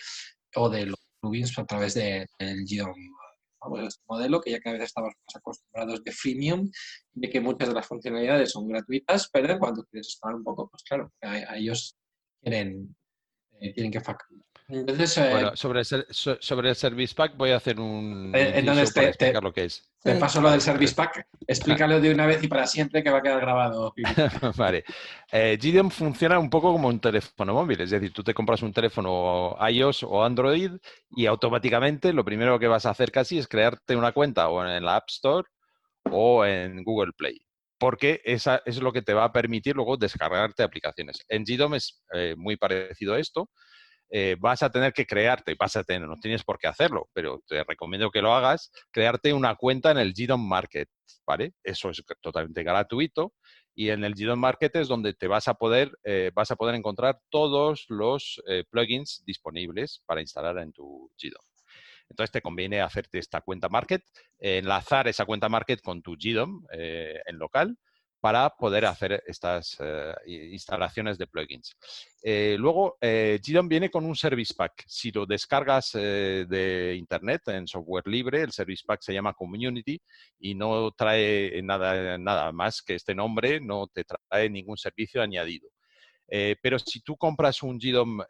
[0.55, 2.95] o de los plugins a través del GDOM.
[3.63, 6.69] Vamos, este modelo que ya cada vez estamos más acostumbrados de freemium,
[7.13, 10.83] de que muchas de las funcionalidades son gratuitas, pero cuando quieres estar un poco, pues
[10.83, 11.95] claro, a, a ellos
[12.41, 12.95] quieren,
[13.59, 14.45] eh, tienen que facturar.
[14.69, 18.93] Entonces, eh, Bueno, sobre el, sobre el Service Pack voy a hacer un Eh, entonces
[18.93, 19.89] te- explicar te- lo que es.
[20.01, 23.19] te paso lo del Service Pack, explícalo de una vez y para siempre que va
[23.19, 23.93] a quedar grabado.
[24.57, 24.83] Vale.
[25.31, 28.73] Eh, GDOM funciona un poco como un teléfono móvil, es decir, tú te compras un
[28.73, 30.71] teléfono iOS o Android
[31.11, 34.83] y automáticamente lo primero que vas a hacer casi es crearte una cuenta o en
[34.83, 35.47] la App Store
[36.09, 37.39] o en Google Play.
[37.77, 41.23] Porque esa es lo que te va a permitir luego descargarte aplicaciones.
[41.27, 43.49] En GDOM es eh, muy parecido a esto.
[44.15, 47.41] Eh, vas a tener que crearte, vas a tener, no tienes por qué hacerlo, pero
[47.47, 50.87] te recomiendo que lo hagas, crearte una cuenta en el GDOM Market,
[51.25, 51.55] ¿vale?
[51.63, 53.33] Eso es totalmente gratuito
[53.73, 56.75] y en el GDOM Market es donde te vas a poder, eh, vas a poder
[56.75, 61.43] encontrar todos los eh, plugins disponibles para instalar en tu GDOM.
[62.07, 64.03] Entonces te conviene hacerte esta cuenta Market,
[64.37, 67.79] enlazar esa cuenta Market con tu GDOM en local
[68.23, 70.15] para poder hacer estas eh,
[70.53, 71.75] instalaciones de plugins.
[72.21, 74.85] Eh, luego, eh, viene con un Service Pack.
[74.87, 80.01] Si lo descargas eh, de Internet en software libre, el Service Pack se llama Community
[80.39, 85.67] y no trae nada, nada más que este nombre, no te trae ningún servicio añadido.
[86.25, 88.21] Pero si tú compras un GDOM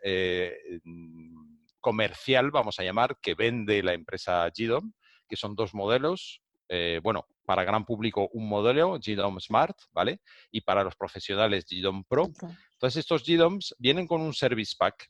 [1.79, 4.91] comercial, vamos a llamar, que vende la empresa GDOM,
[5.29, 6.41] que son dos modelos,
[7.03, 10.21] bueno, para gran público un modelo, GDOM Smart, ¿vale?
[10.51, 12.31] Y para los profesionales GDOM Pro.
[12.73, 15.09] Entonces estos GDOMs vienen con un Service Pack,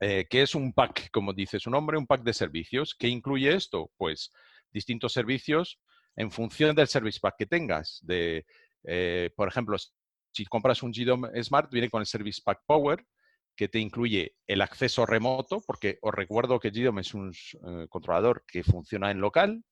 [0.00, 2.94] eh, que es un pack, como dice su nombre, un pack de servicios.
[2.94, 3.90] ¿Qué incluye esto?
[3.96, 4.30] Pues
[4.70, 5.80] distintos servicios
[6.16, 8.00] en función del Service Pack que tengas.
[8.02, 8.46] De,
[8.84, 9.76] eh, por ejemplo,
[10.30, 13.04] si compras un GDOM Smart, viene con el Service Pack Power,
[13.56, 18.44] que te incluye el acceso remoto, porque os recuerdo que GDOM es un eh, controlador
[18.46, 19.62] que funciona en local.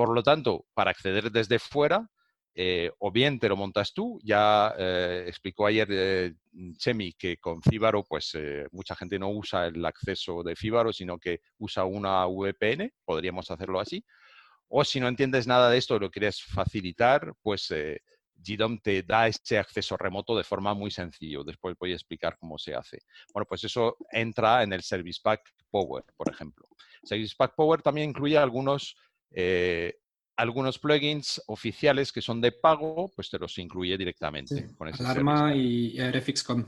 [0.00, 2.08] Por lo tanto, para acceder desde fuera,
[2.54, 6.32] eh, o bien te lo montas tú, ya eh, explicó ayer eh,
[6.78, 8.32] Chemi que con Fíbaro, pues
[8.72, 13.78] mucha gente no usa el acceso de Fíbaro, sino que usa una VPN, podríamos hacerlo
[13.78, 14.02] así.
[14.68, 17.68] O si no entiendes nada de esto y lo quieres facilitar, pues
[18.42, 21.44] GDOM te da ese acceso remoto de forma muy sencillo.
[21.44, 23.02] Después voy a explicar cómo se hace.
[23.32, 26.66] Bueno, pues eso entra en el Service Pack Power, por ejemplo.
[27.02, 28.96] Service Pack Power también incluye algunos,
[29.32, 30.00] eh,
[30.36, 35.02] algunos plugins oficiales que son de pago, pues te los incluye directamente Sí, con ese
[35.02, 36.66] Alarma Service y RFX.com.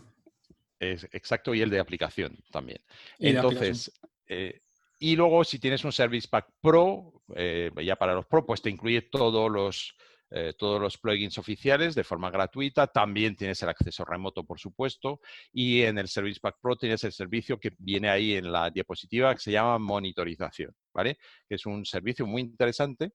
[0.79, 2.81] Es, exacto, y el de aplicación también.
[3.19, 3.93] Y Entonces,
[4.27, 4.61] eh,
[4.99, 8.71] y luego si tienes un Service Pack Pro, eh, ya para los Pro, pues te
[8.71, 9.97] incluye todos los,
[10.35, 12.87] eh, todos los plugins oficiales de forma gratuita.
[12.87, 15.21] También tienes el acceso remoto, por supuesto.
[15.53, 19.35] Y en el Service Pack Pro tienes el servicio que viene ahí en la diapositiva
[19.35, 21.19] que se llama monitorización, ¿vale?
[21.49, 23.13] Es un servicio muy interesante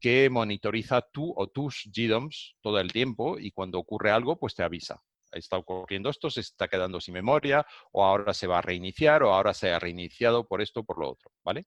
[0.00, 4.64] que monitoriza tú o tus GDOMs todo el tiempo y cuando ocurre algo, pues te
[4.64, 5.00] avisa.
[5.30, 9.32] Está ocurriendo esto, se está quedando sin memoria, o ahora se va a reiniciar, o
[9.32, 11.64] ahora se ha reiniciado por esto por lo otro, ¿vale?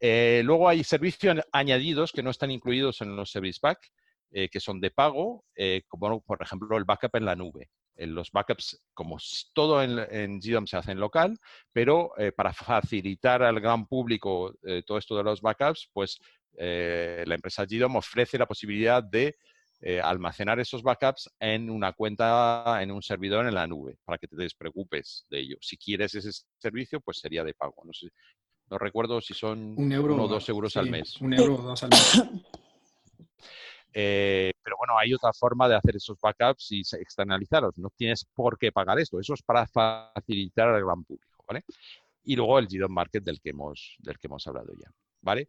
[0.00, 3.78] Eh, luego hay servicios añadidos que no están incluidos en los Service Pack,
[4.32, 7.68] eh, que son de pago, eh, como por ejemplo el backup en la nube.
[7.94, 9.18] Eh, los backups, como
[9.52, 11.38] todo en, en GDOM se hace en local,
[11.72, 16.18] pero eh, para facilitar al gran público eh, todo esto de los backups, pues
[16.56, 19.36] eh, la empresa GDOM ofrece la posibilidad de
[19.80, 24.28] eh, almacenar esos backups en una cuenta, en un servidor en la nube, para que
[24.28, 25.56] te despreocupes de ello.
[25.60, 27.82] Si quieres ese servicio, pues sería de pago.
[27.84, 28.08] No, sé,
[28.70, 31.20] no recuerdo si son Un euro uno o dos euros al mes.
[31.20, 32.22] Un euro o dos al mes.
[33.92, 37.76] Eh, pero bueno, hay otra forma de hacer esos backups y externalizarlos.
[37.78, 39.20] No tienes por qué pagar esto.
[39.20, 41.64] Eso es para facilitar al gran público, ¿vale?
[42.24, 45.48] Y luego el GDOM Market del que hemos, del que hemos hablado ya, ¿vale?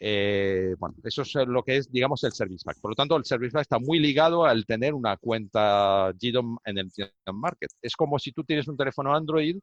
[0.00, 2.80] Eh, bueno, eso es lo que es, digamos, el Service Pack.
[2.80, 6.78] Por lo tanto, el Service Pack está muy ligado al tener una cuenta GDOM en
[6.78, 6.92] el
[7.32, 7.70] Market.
[7.82, 9.58] Es como si tú tienes un teléfono Android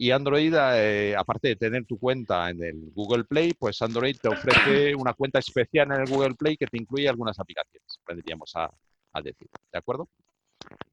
[0.00, 4.28] y Android, eh, aparte de tener tu cuenta en el Google Play, pues Android te
[4.28, 8.70] ofrece una cuenta especial en el Google Play que te incluye algunas aplicaciones, vendríamos a,
[9.12, 9.48] a decir.
[9.72, 10.08] ¿De acuerdo?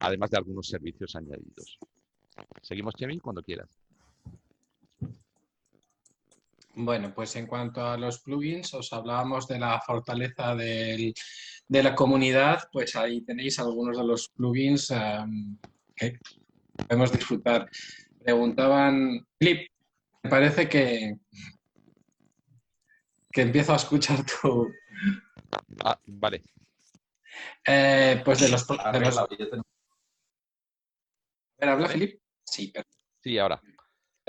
[0.00, 1.78] Además de algunos servicios añadidos.
[2.62, 3.68] Seguimos, Chemi, cuando quieras.
[6.74, 11.14] Bueno, pues en cuanto a los plugins, os hablábamos de la fortaleza de
[11.68, 15.56] la comunidad, pues ahí tenéis algunos de los plugins em,
[15.94, 16.18] que
[16.76, 17.70] podemos disfrutar.
[18.30, 19.68] Preguntaban, Flip,
[20.24, 21.14] me parece que,
[23.30, 24.68] que empiezo a escuchar tu...
[25.84, 26.42] Ah, vale.
[27.64, 28.66] Eh, pues de los...
[28.66, 29.28] de los- A
[31.60, 32.20] ver, ¿habla Felipe?
[32.44, 32.84] Sí, pero
[33.22, 33.62] Sí, ahora.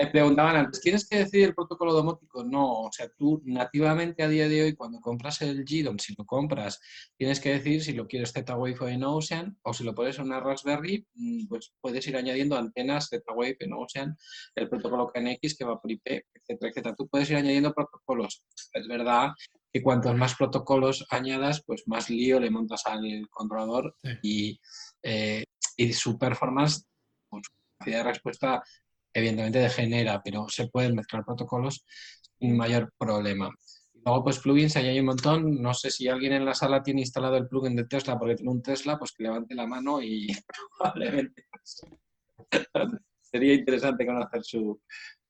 [0.00, 2.44] Me preguntaban antes, ¿tienes que decidir el protocolo domótico?
[2.44, 6.24] No, o sea, tú nativamente a día de hoy, cuando compras el GDOM, si lo
[6.24, 6.80] compras,
[7.16, 10.26] tienes que decidir si lo quieres Z-Wave o en Ocean, o si lo pones en
[10.26, 14.16] una Raspberry, mm, pues puedes ir añadiendo antenas Z-Wave en Ocean,
[14.54, 16.94] el protocolo KNX que va por IP, etcétera, etcétera.
[16.94, 18.44] Tú puedes ir añadiendo protocolos.
[18.72, 19.30] Es verdad
[19.72, 24.10] que cuantos más protocolos añadas, pues más lío le montas al controlador Sí.
[24.22, 24.60] y,
[25.02, 25.44] eh,
[25.76, 26.86] y su performance,
[27.30, 27.40] su
[27.78, 28.62] capacidad de respuesta,
[29.12, 31.84] evidentemente degenera, pero se pueden mezclar protocolos
[32.38, 33.50] sin mayor problema.
[34.04, 35.60] Luego, pues plugins, ahí hay un montón.
[35.60, 38.50] No sé si alguien en la sala tiene instalado el plugin de Tesla porque tiene
[38.52, 40.28] un Tesla, pues que levante la mano y
[40.78, 41.44] probablemente
[43.20, 44.80] sería interesante conocer su,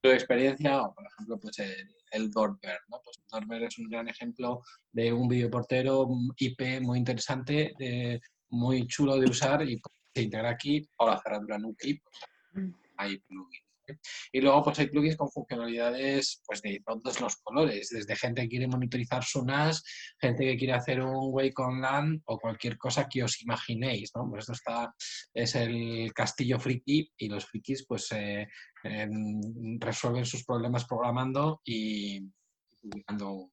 [0.02, 0.82] su experiencia.
[0.82, 3.00] O, por ejemplo, pues el, el Doorbell, ¿no?
[3.02, 4.62] Pues Doorbell es un gran ejemplo
[4.92, 6.06] de un videoportero
[6.36, 8.20] IP muy interesante, de-
[8.50, 9.80] muy chulo de usar y
[10.14, 12.16] se integra aquí o la cerradura Nuki, pues,
[12.96, 13.67] hay plugins.
[14.32, 18.48] Y luego pues hay plugins con funcionalidades pues de todos los colores, desde gente que
[18.48, 19.82] quiere monitorizar su NAS,
[20.20, 24.28] gente que quiere hacer un Wake on LAN o cualquier cosa que os imaginéis, ¿no?
[24.28, 24.94] Pues esto está,
[25.34, 28.46] es el castillo friki y los frikis pues eh,
[28.84, 32.20] em, resuelven sus problemas programando y
[32.80, 33.50] publicando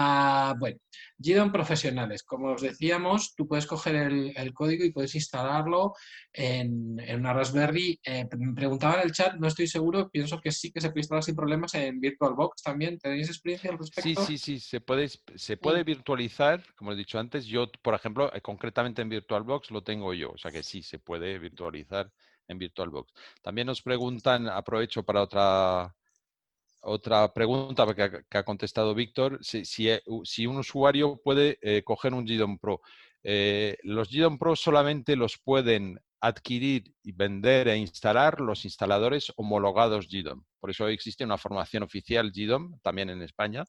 [0.00, 0.78] Ah, bueno,
[1.18, 2.22] GDOM profesionales.
[2.22, 5.92] Como os decíamos, tú puedes coger el, el código y puedes instalarlo
[6.32, 7.98] en, en una Raspberry.
[8.04, 11.00] Eh, me preguntaba en el chat, no estoy seguro, pienso que sí que se puede
[11.00, 12.96] instalar sin problemas en VirtualBox también.
[12.96, 14.24] ¿Tenéis experiencia al Sí, respecto?
[14.24, 17.46] sí, sí, se puede, se puede virtualizar, como he dicho antes.
[17.46, 21.00] Yo, por ejemplo, eh, concretamente en VirtualBox lo tengo yo, o sea que sí, se
[21.00, 22.12] puede virtualizar
[22.46, 23.12] en VirtualBox.
[23.42, 25.96] También nos preguntan, aprovecho para otra,
[26.80, 32.58] otra pregunta que ha, contestado Víctor, si, eh, un usuario puede eh, coger un GDOM
[32.58, 32.80] Pro.
[33.22, 40.08] Eh, los GDOM Pro solamente los pueden adquirir y vender e instalar los instaladores homologados
[40.08, 40.44] GDOM.
[40.60, 43.64] Por eso existe una formación oficial GDOM también en España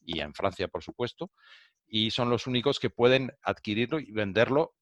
[0.00, 1.30] y en Francia, por supuesto,
[1.86, 4.74] y son los únicos que pueden adquirirlo y venderlo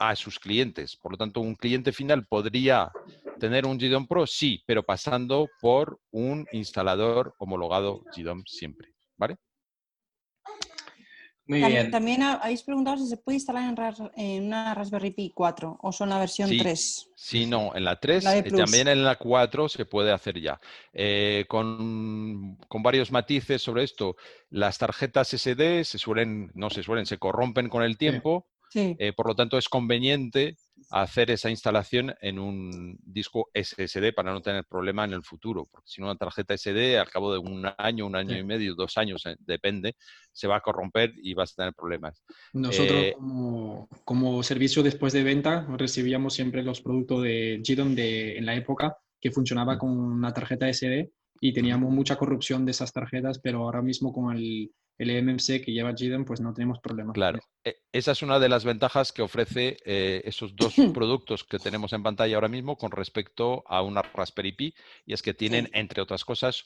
[0.00, 0.96] a sus clientes.
[0.96, 2.90] Por lo tanto, un cliente final podría
[3.38, 8.88] tener un GDOM Pro, sí, pero pasando por un instalador homologado GDOM siempre,
[9.18, 9.36] ¿vale?
[11.46, 11.90] Muy Tam- bien.
[11.90, 15.78] También ha- habéis preguntado si se puede instalar en, ras- en una Raspberry Pi 4
[15.82, 16.58] o son la versión Sí.
[16.58, 17.10] 3.
[17.16, 20.60] Sí, no, en la 3, La eh, también en la 4 se puede hacer ya.
[20.94, 24.16] Eh, con, con varios matices sobre esto.
[24.48, 28.46] Las tarjetas SD se suelen, no se suelen, se corrompen con el tiempo.
[28.48, 28.59] Sí.
[28.74, 30.56] Eh, por lo tanto, es conveniente
[30.90, 35.66] hacer esa instalación en un disco SSD para no tener problema en el futuro.
[35.70, 38.38] Porque si no, una tarjeta SD al cabo de un año, un año Sí.
[38.38, 39.94] y medio, dos años, eh, depende,
[40.32, 42.24] se va a corromper y vas a tener problemas.
[42.52, 48.38] Nosotros Eh, como, como servicio después de venta recibíamos siempre los productos de GDOM de,
[48.38, 51.10] en la época que funcionaba con una tarjeta SD
[51.40, 55.72] y teníamos mucha corrupción de esas tarjetas, pero ahora mismo con el, el EMMC que
[55.72, 57.14] lleva GDOM pues no tenemos problemas.
[57.14, 57.48] Claro, eso.
[57.64, 61.92] e- esa es una de las ventajas que ofrece eh, esos dos productos que tenemos
[61.92, 64.74] en pantalla ahora mismo con respecto a una Raspberry Pi,
[65.06, 65.70] y es que tienen, Sí.
[65.74, 66.64] entre otras cosas,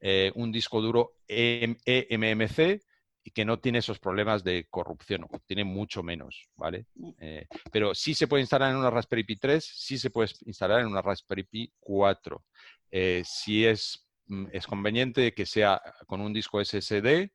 [0.00, 2.80] eh, un disco duro EM eMMC
[3.24, 6.86] y que no tiene esos problemas de corrupción, o tiene mucho menos, ¿vale?
[6.96, 7.10] Mm.
[7.20, 10.80] Eh, pero sí se puede instalar en una Raspberry Pi 3, sí se puede instalar
[10.80, 12.44] en una Raspberry Pi 4.
[12.90, 17.30] Eh, si es, mm, es conveniente que sea con un disco SSD,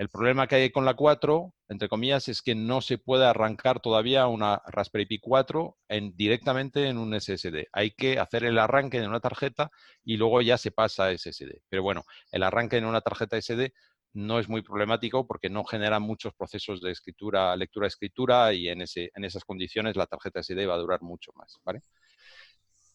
[0.00, 3.80] el problema que hay con la 4, entre comillas, es que no se puede arrancar
[3.80, 7.66] todavía una Raspberry Pi 4 en, directamente en un SSD.
[7.70, 9.70] Hay que hacer el arranque en una tarjeta
[10.02, 11.60] y luego ya se pasa a SSD.
[11.68, 13.74] Pero bueno, el arranque en una tarjeta SD
[14.14, 19.10] no es muy problemático porque no genera muchos procesos de escritura, lectura-escritura y en, ese,
[19.14, 21.60] en esas condiciones la tarjeta SD va a durar mucho más.
[21.62, 21.82] ¿vale?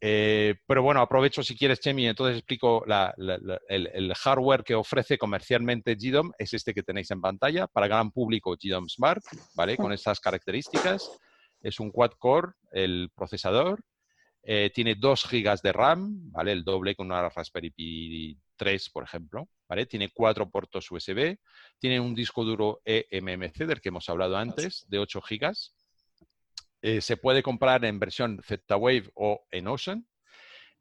[0.07, 4.63] Eh, pero bueno, aprovecho si quieres, Chemi, entonces explico la- la- la- el, el hardware
[4.63, 9.23] que ofrece comercialmente GDOM, es este que tenéis en pantalla, para gran público GDOM Smart,
[9.55, 9.77] ¿vale?
[9.77, 11.09] Con estas características.
[11.59, 13.81] Es un quad-core, el procesador,
[14.43, 16.51] eh, tiene 2 GB de RAM, ¿vale?
[16.51, 19.87] El doble con una Raspberry Pi 3, por ejemplo, ¿vale?
[19.87, 21.35] Tiene cuatro puertos USB,
[21.79, 25.51] tiene un disco duro eMMC del que hemos hablado antes, de 8 GB.
[26.87, 30.07] Eh, se puede comprar en versión Z-Wave o en Ocean.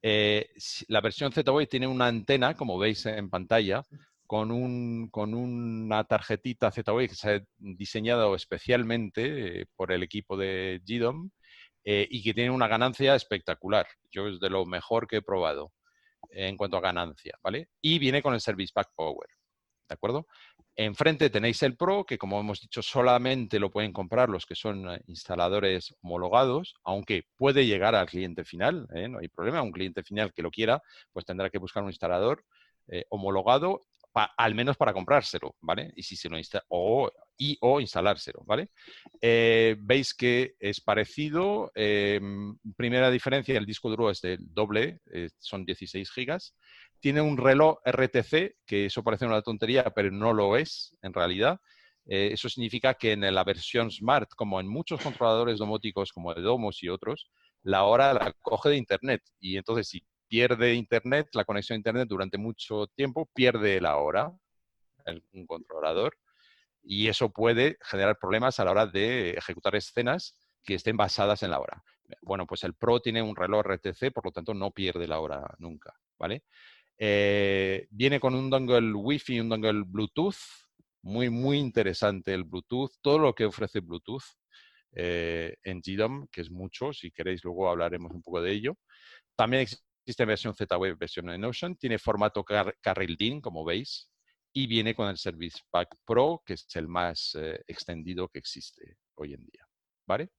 [0.02, 0.50] Eh,
[0.88, 3.82] la versión Z-Wave tiene una antena, como veis en pantalla,
[4.26, 10.36] con, un, con una tarjetita Z-Wave que se ha diseñado especialmente eh, por el equipo
[10.36, 11.30] de GDOM
[11.86, 13.86] y que tiene una ganancia espectacular.
[14.10, 15.72] Yo es de lo mejor que he probado
[16.28, 17.70] en cuanto a ganancia, ¿vale?
[17.80, 19.28] Y viene con el Service Pack Power,
[19.88, 20.26] ¿de acuerdo?
[20.76, 24.90] Enfrente tenéis el Pro, que como hemos dicho, solamente lo pueden comprar los que son
[24.90, 29.08] eh, instaladores homologados, aunque puede llegar al cliente final, ¿eh?
[29.08, 29.62] no hay problema.
[29.62, 32.44] Un cliente final que lo quiera, pues tendrá que buscar un instalador
[32.88, 33.82] eh, homologado,
[34.14, 35.92] al menos para comprárselo, ¿vale?
[35.96, 38.70] Y si se lo o, y o instalárselo, ¿vale?
[39.20, 41.72] Veis que es parecido.
[41.74, 45.00] Em, primera diferencia, el disco duro es del doble,
[45.38, 46.54] son 16 gigas
[47.04, 51.60] tiene un reloj RTC, que eso parece una tontería, pero no lo es en realidad.
[52.06, 56.42] Eh, eso significa que en la versión Smart, como en muchos controladores domóticos como el
[56.42, 57.30] Domos y otros,
[57.62, 59.22] la hora la coge de Internet.
[59.38, 64.32] Y entonces si pierde Internet, la conexión a Internet durante mucho tiempo, pierde la hora,
[65.34, 66.16] un controlador.
[66.84, 71.50] Y eso puede generar problemas a la hora de ejecutar escenas que estén basadas en
[71.50, 71.82] la hora.
[72.22, 75.42] Bueno, pues el Pro tiene un reloj RTC, por lo tanto no pierde la hora
[75.58, 76.44] nunca, ¿vale?
[76.98, 80.36] Eh, viene con un dongle Wi-Fi y un dongle Bluetooth.
[81.02, 82.92] Muy, muy interesante el Bluetooth.
[83.00, 84.24] Todo lo que ofrece Bluetooth
[84.92, 86.92] eh, en GDOM, que es mucho.
[86.92, 88.76] Si queréis, luego hablaremos un poco de ello.
[89.36, 91.76] También existe versión Z-Wave, versión en Ocean.
[91.76, 92.74] Tiene formato car
[93.18, 94.10] DIN, como veis.
[94.54, 98.98] Y viene con el Service Pack Pro, que es el más eh, extendido que existe
[99.16, 99.66] hoy en día.
[100.06, 100.30] ¿Vale?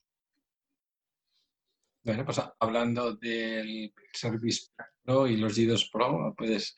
[2.03, 4.67] Bueno, pues hablando del Service
[5.03, 6.75] Pro y los GDOS Pro, puedes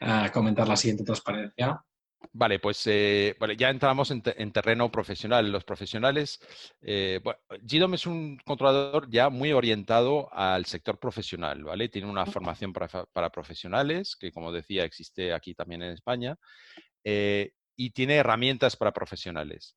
[0.00, 1.84] ah, comentar la siguiente transparencia.
[2.32, 5.50] Vale, pues eh, ya entramos en, terreno profesional.
[5.50, 6.40] Los profesionales,
[6.82, 7.20] eh,
[7.62, 11.88] GDOM es un controlador ya muy orientado al sector profesional, ¿vale?
[11.88, 16.36] Tiene una formación para, profesionales, que como decía existe aquí también en España,
[17.04, 19.74] eh, y tiene herramientas para profesionales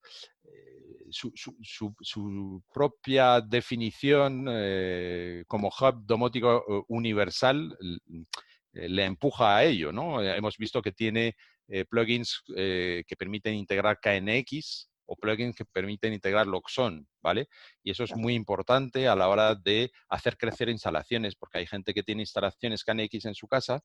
[1.14, 7.78] su, propia definición eh, como hub domótico eh, universal
[8.74, 10.22] eh, le empuja a ello, ¿no?
[10.22, 11.36] Hemos visto que tiene
[11.90, 17.48] plugins que permiten integrar KNX o plugins que permiten integrar Loxon, ¿vale?
[17.84, 21.94] Y eso es muy importante a la hora de hacer crecer instalaciones, porque hay gente
[21.94, 23.82] que tiene instalaciones KNX en su casa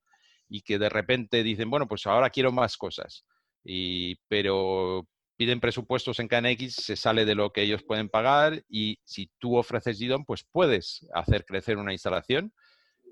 [0.48, 3.24] y que de repente dicen, bueno, pues ahora quiero más cosas.
[3.64, 5.06] Y, pero
[5.36, 9.56] piden presupuestos en KNX, se sale de lo que ellos pueden pagar y si tú
[9.56, 12.52] ofreces GDOM, pues puedes hacer crecer una instalación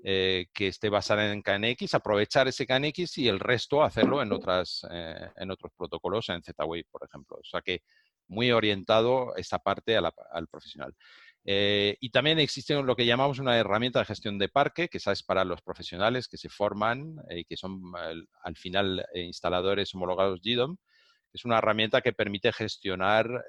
[0.03, 4.85] eh, que esté basada en KNX, aprovechar ese KNX y el resto hacerlo en, otras,
[4.91, 7.37] eh, en otros protocolos, en Z-Wave, por ejemplo.
[7.37, 7.81] O sea que
[8.27, 10.93] muy orientado esta parte al profesional.
[11.45, 15.23] Eh, y también existe lo que llamamos una herramienta de gestión de parque, que es
[15.23, 17.81] para los profesionales que se forman y que son
[18.43, 20.75] al final instaladores homologados GDOM,
[21.31, 23.45] es una herramienta que permite gestionar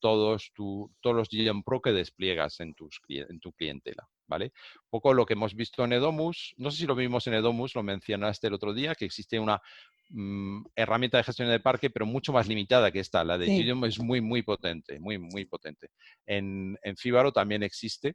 [0.00, 2.74] todos, todos los GM Pro que despliegas en,
[3.08, 4.08] en tu clientela.
[4.26, 4.52] ¿Vale?
[4.84, 7.74] Un poco lo que hemos visto en Edomus, no sé si lo vimos en Edomus,
[7.74, 9.60] lo mencionaste el otro día, que existe una
[10.10, 13.24] mm, herramienta de gestión de parque, pero mucho más limitada que esta.
[13.24, 13.70] La de sí.
[13.84, 15.88] es muy, muy potente, muy, muy potente.
[16.26, 18.14] En, en Fibaro también existe,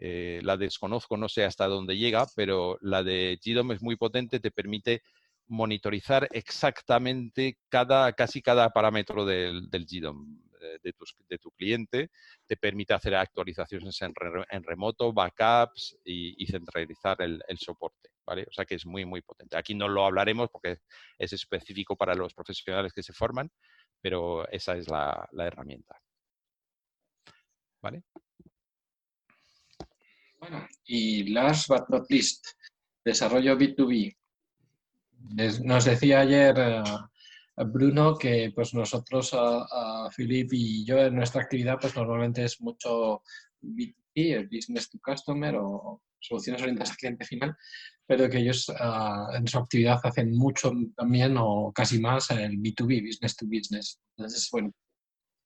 [0.00, 4.40] eh, la desconozco, no sé hasta dónde llega, pero la de GDOM es muy potente,
[4.40, 5.02] te permite
[5.48, 12.10] monitorizar exactamente cada, casi cada parámetro del, del GDOM de tu, de tu, cliente,
[12.46, 18.46] te permite hacer actualizaciones en, remoto, backups y, centralizar el, soporte, ¿vale?
[18.48, 19.56] O sea que es muy, muy potente.
[19.56, 20.78] Aquí no lo hablaremos porque
[21.18, 23.50] es específico para los profesionales que se forman,
[24.00, 26.00] pero esa es la, la herramienta.
[27.80, 28.02] ¿Vale?
[30.40, 32.46] Bueno, y last but not least,
[33.04, 34.16] desarrollo B2B
[35.64, 36.82] nos decía ayer eh,
[37.64, 42.60] Bruno que pues nosotros, a, a Philip y yo, en nuestra actividad, pues normalmente es
[42.60, 43.22] mucho
[43.62, 47.56] B2B, el business to customer o soluciones orientadas al cliente final,
[48.06, 53.06] pero que ellos ah, en su actividad hacen mucho también o casi más el B2B,
[53.06, 54.00] business to business.
[54.16, 54.72] Entonces, bueno,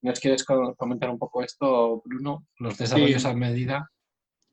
[0.01, 2.47] ¿nos quieres comentar un poco esto, Bruno?
[2.59, 3.89] Los desarrollos a medida.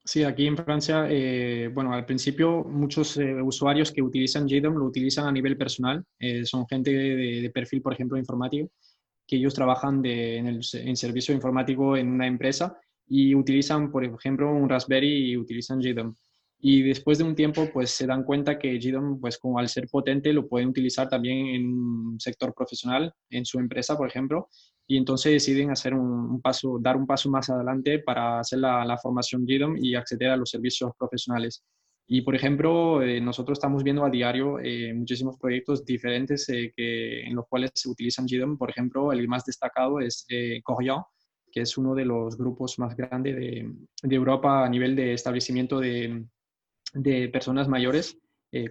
[0.03, 4.87] Sí, aquí en Francia, eh, bueno, al principio muchos eh, usuarios que utilizan JDOM lo
[4.87, 6.05] utilizan a nivel personal.
[6.19, 8.71] Eh, son gente de, perfil, por ejemplo, informático,
[9.27, 14.51] que ellos trabajan en, el, en servicio informático en una empresa y utilizan, por ejemplo,
[14.53, 16.15] un Raspberry y utilizan JDOM.
[16.63, 19.89] Y después de un tiempo, pues se dan cuenta que JDOM, pues como al ser
[19.89, 24.49] potente, lo pueden utilizar también en un sector profesional, en su empresa, por ejemplo,
[24.87, 29.47] y entonces deciden hacer un, paso, dar un paso más adelante para hacer la, formación
[29.47, 31.65] GDOM y acceder a los servicios profesionales.
[32.07, 37.23] Y, por ejemplo, eh, nosotros estamos viendo a diario eh, muchísimos proyectos diferentes eh, que,
[37.23, 38.59] en los cuales se utilizan GDOM.
[38.59, 41.03] Por ejemplo, el más destacado es eh, Corian,
[41.53, 45.79] que es uno de los grupos más grandes de, de Europa a nivel de establecimiento
[45.79, 46.25] de,
[46.95, 48.19] de personas mayores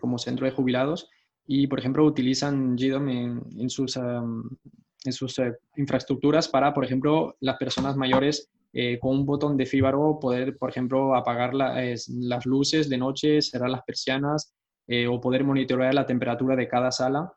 [0.02, 1.10] como centro de jubilados
[1.52, 7.58] y, por ejemplo, utilizan GDOM en, sus, en sus eh, infraestructuras para, por ejemplo, las
[7.58, 13.00] personas mayores eh, con un botón de Fibaro poder, por ejemplo, apagar las luces de
[13.00, 14.54] noche, cerrar las persianas
[14.86, 17.34] eh, o poder monitorear la temperatura de cada sala.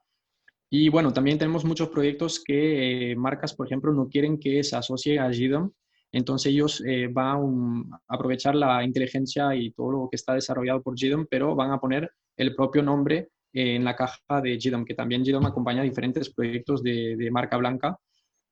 [0.68, 5.18] Y bueno, también tenemos muchos proyectos que marcas, por ejemplo, no quieren que se asocie
[5.18, 5.70] a GDOM.
[6.12, 11.26] Entonces ellos van a aprovechar la inteligencia y todo lo que está desarrollado por GDOM,
[11.28, 15.46] pero van a poner el propio nombre en la caja de GDOM, que también GDOM
[15.46, 17.98] acompaña diferentes proyectos de, marca blanca.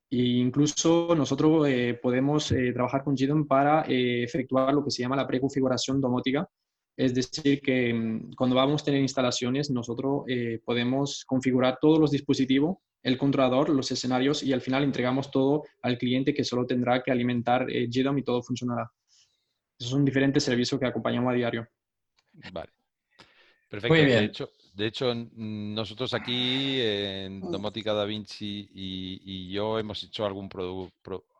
[0.09, 5.01] E incluso nosotros eh, podemos eh, trabajar con GDOM para eh, efectuar lo que se
[5.01, 6.47] llama la preconfiguración domótica.
[6.97, 10.23] Es decir, que mm, cuando vamos a tener instalaciones, nosotros
[10.65, 15.97] podemos configurar todos los dispositivos, el controlador, los escenarios y al final entregamos todo al
[15.97, 18.91] cliente que solo tendrá que alimentar GDOM y todo funcionará.
[19.79, 21.67] Esos son diferentes servicios que acompañamos a diario.
[22.51, 22.71] Vale.
[23.67, 23.95] Perfecto.
[23.95, 24.19] Muy bien.
[24.19, 30.49] De hecho, de hecho, nosotros aquí en Domótica Da Vinci y, yo hemos hecho algún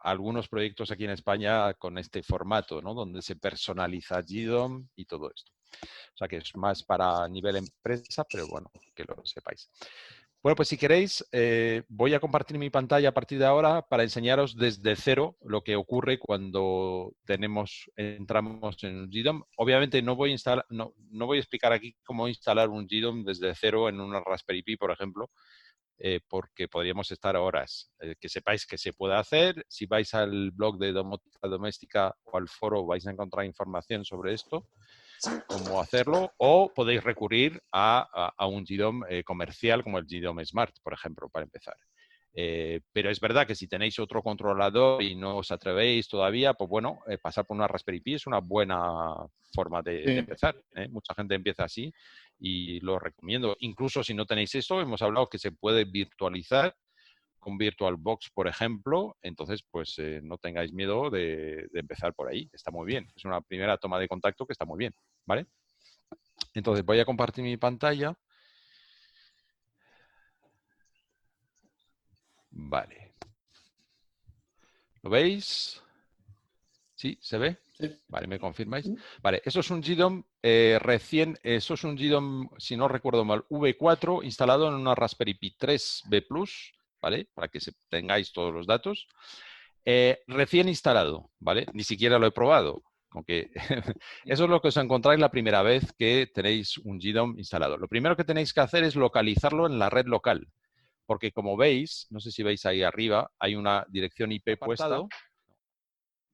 [0.01, 2.93] algunos proyectos aquí en España con este formato, ¿no?
[2.93, 5.51] Donde se personaliza GDOM y todo esto.
[6.14, 9.70] O sea que es más para nivel empresa, pero bueno, que lo sepáis.
[10.44, 14.02] Bueno, pues si queréis, eh, voy a compartir mi pantalla a partir de ahora para
[14.02, 19.44] enseñaros desde cero lo que ocurre cuando tenemos, entramos en un GDOM.
[19.58, 23.24] Obviamente no voy a, instalar, no, no voy a explicar aquí cómo instalar un GDOM
[23.24, 25.30] desde cero en una Raspberry Pi, por ejemplo,
[26.00, 27.92] eh, porque podríamos estar horas.
[28.00, 29.64] Eh, que sepáis que se puede hacer.
[29.70, 34.34] Si vais al blog de Domótica Doméstica o al foro vais a encontrar información sobre
[34.34, 34.68] esto
[35.47, 40.93] cómo hacerlo, o podéis recurrir a, un GDOM eh, comercial como el GDOM Smart, por
[40.93, 41.76] ejemplo, para empezar.
[42.34, 46.69] Eh, pero es verdad que si tenéis otro controlador y no os atrevéis todavía, pues
[46.69, 49.13] bueno, eh, pasar por una Raspberry Pi es una buena
[49.53, 50.55] forma de, empezar.
[50.89, 51.93] Mucha gente empieza así
[52.39, 53.57] y lo recomiendo.
[53.59, 56.74] Incluso si no tenéis eso, hemos hablado que se puede virtualizar
[57.42, 62.50] con VirtualBox, por ejemplo, entonces pues no tengáis miedo de, empezar por ahí.
[62.54, 63.12] Está muy bien.
[63.16, 64.94] Es una primera toma de contacto que está muy bien.
[65.26, 65.48] ¿vale?
[66.54, 68.16] Entonces voy a compartir mi pantalla.
[72.52, 73.14] Vale.
[75.02, 75.82] ¿Lo veis?
[76.96, 77.18] ¿Sí?
[77.20, 77.58] ¿Se ve?
[78.08, 78.88] Vale, ¿me confirmáis?
[79.22, 83.44] Vale, eso es un GDOM eh, recién, eso es un GDOM, si no recuerdo mal,
[83.50, 87.28] V4 instalado en una Raspberry Pi 3B Plus, ¿vale?
[87.34, 89.08] Para que se, tengáis todos los datos.
[89.86, 91.66] Eh, recién instalado, ¿vale?
[91.74, 92.84] Ni siquiera lo he probado.
[93.12, 93.52] Aunque
[94.26, 97.78] eso es lo que os encontráis la primera vez que tenéis un GDOM instalado.
[97.78, 100.47] Lo primero que tenéis que hacer es localizarlo en la red local.
[101.06, 105.02] Porque como veis, no sé si veis ahí arriba, hay una dirección IP puesta.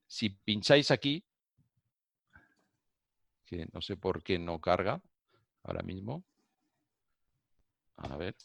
[0.05, 1.24] Si pincháis aquí,
[3.45, 5.01] que no sé por qué no carga
[5.63, 6.24] ahora mismo.
[7.95, 8.36] A ver.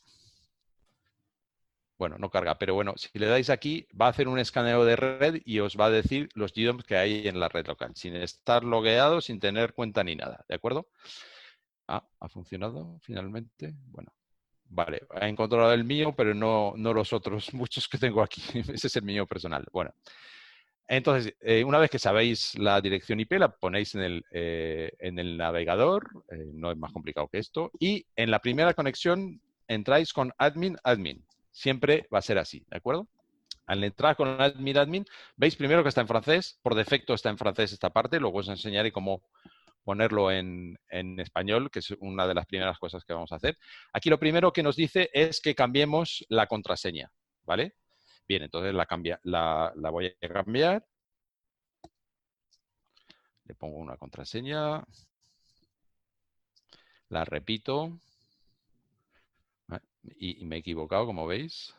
[2.02, 4.96] Bueno, no carga, pero bueno, si le dais aquí, va a hacer un escaneo de
[4.96, 8.16] red y os va a decir los GDOMs que hay en la red local, sin
[8.16, 10.88] estar logueado, sin tener cuenta ni nada, ¿de acuerdo?
[11.86, 13.76] Ah, ha funcionado finalmente.
[13.86, 14.12] Bueno,
[14.64, 18.42] vale, ha encontrado el mío, pero no, no los otros muchos que tengo aquí.
[18.52, 19.64] Ese es el mío personal.
[19.72, 19.94] Bueno,
[20.88, 25.20] entonces, eh, una vez que sabéis la dirección IP, la ponéis en el, eh, en
[25.20, 30.12] el navegador, eh, no es más complicado que esto, y en la primera conexión entráis
[30.12, 31.24] con admin, admin.
[31.52, 33.08] Siempre va a ser así, ¿de acuerdo?
[33.66, 35.04] Al entrar con admin admin,
[35.36, 38.48] veis primero que está en francés, por defecto está en francés esta parte, luego os
[38.48, 39.22] enseñaré cómo
[39.84, 40.78] ponerlo en,
[41.18, 43.58] español, que es una de las primeras cosas que vamos a hacer.
[43.92, 47.12] Aquí lo primero que nos dice es que cambiemos la contraseña,
[47.44, 47.74] ¿vale?
[48.26, 50.86] Bien, entonces la, cambia, la, la voy a cambiar.
[53.44, 54.84] Le pongo una contraseña.
[57.08, 57.98] La repito
[60.04, 61.74] y, me he equivocado, como veis.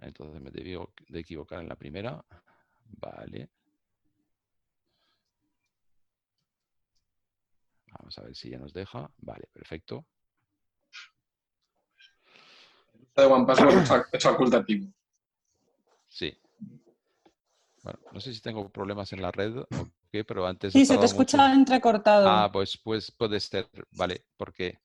[0.00, 0.76] Entonces me debí
[1.08, 2.24] de equivocar en la primera.
[2.98, 3.48] Vale.
[7.98, 9.10] Vamos a ver si ya nos deja.
[9.18, 10.04] Vale, perfecto.
[13.14, 14.92] de OnePassword es facultativo.
[16.08, 16.36] Sí.
[17.82, 19.66] Bueno, no sé si tengo problemas en la red o
[20.26, 20.72] pero antes...
[20.72, 22.28] Sí, se te escucha entrecortado.
[22.28, 24.78] Ah, pues, pues puede ser, vale, porque...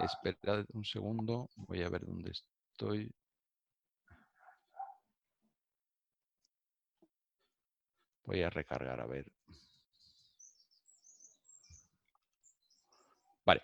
[0.00, 3.14] Espera un segundo, voy a ver dónde estoy.
[8.24, 9.30] Voy a recargar, a ver.
[13.44, 13.62] Vale.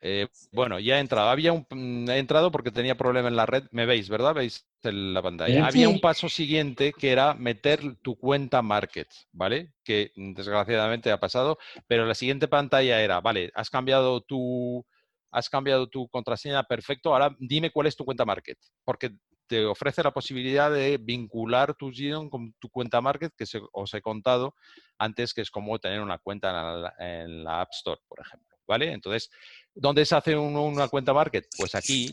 [0.00, 1.28] Eh, bueno, ya he entrado.
[1.28, 3.64] Había un, mm, he entrado porque tenía problema en la red.
[3.72, 4.34] Me veis, ¿verdad?
[4.34, 5.66] Veis en la pantalla.
[5.66, 9.74] Había un paso siguiente que era meter tu cuenta Market, ¿vale?
[9.84, 11.58] Que mm, desgraciadamente ha pasado.
[11.86, 14.84] Pero la siguiente pantalla era, vale, has cambiado tu,
[15.30, 17.12] has cambiado tu contraseña, perfecto.
[17.12, 18.58] Ahora dime cuál es tu cuenta Market.
[18.84, 19.12] Porque
[19.48, 24.02] te ofrece la posibilidad de vincular tu GIDON con tu cuenta Market, que os he
[24.02, 24.54] contado
[24.98, 28.56] antes, que es como tener una cuenta en la, App Store, por ejemplo.
[28.66, 28.92] ¿Vale?
[28.92, 29.30] Entonces,
[29.78, 31.46] ¿dónde se hace una cuenta Market?
[31.56, 32.10] Pues aquí,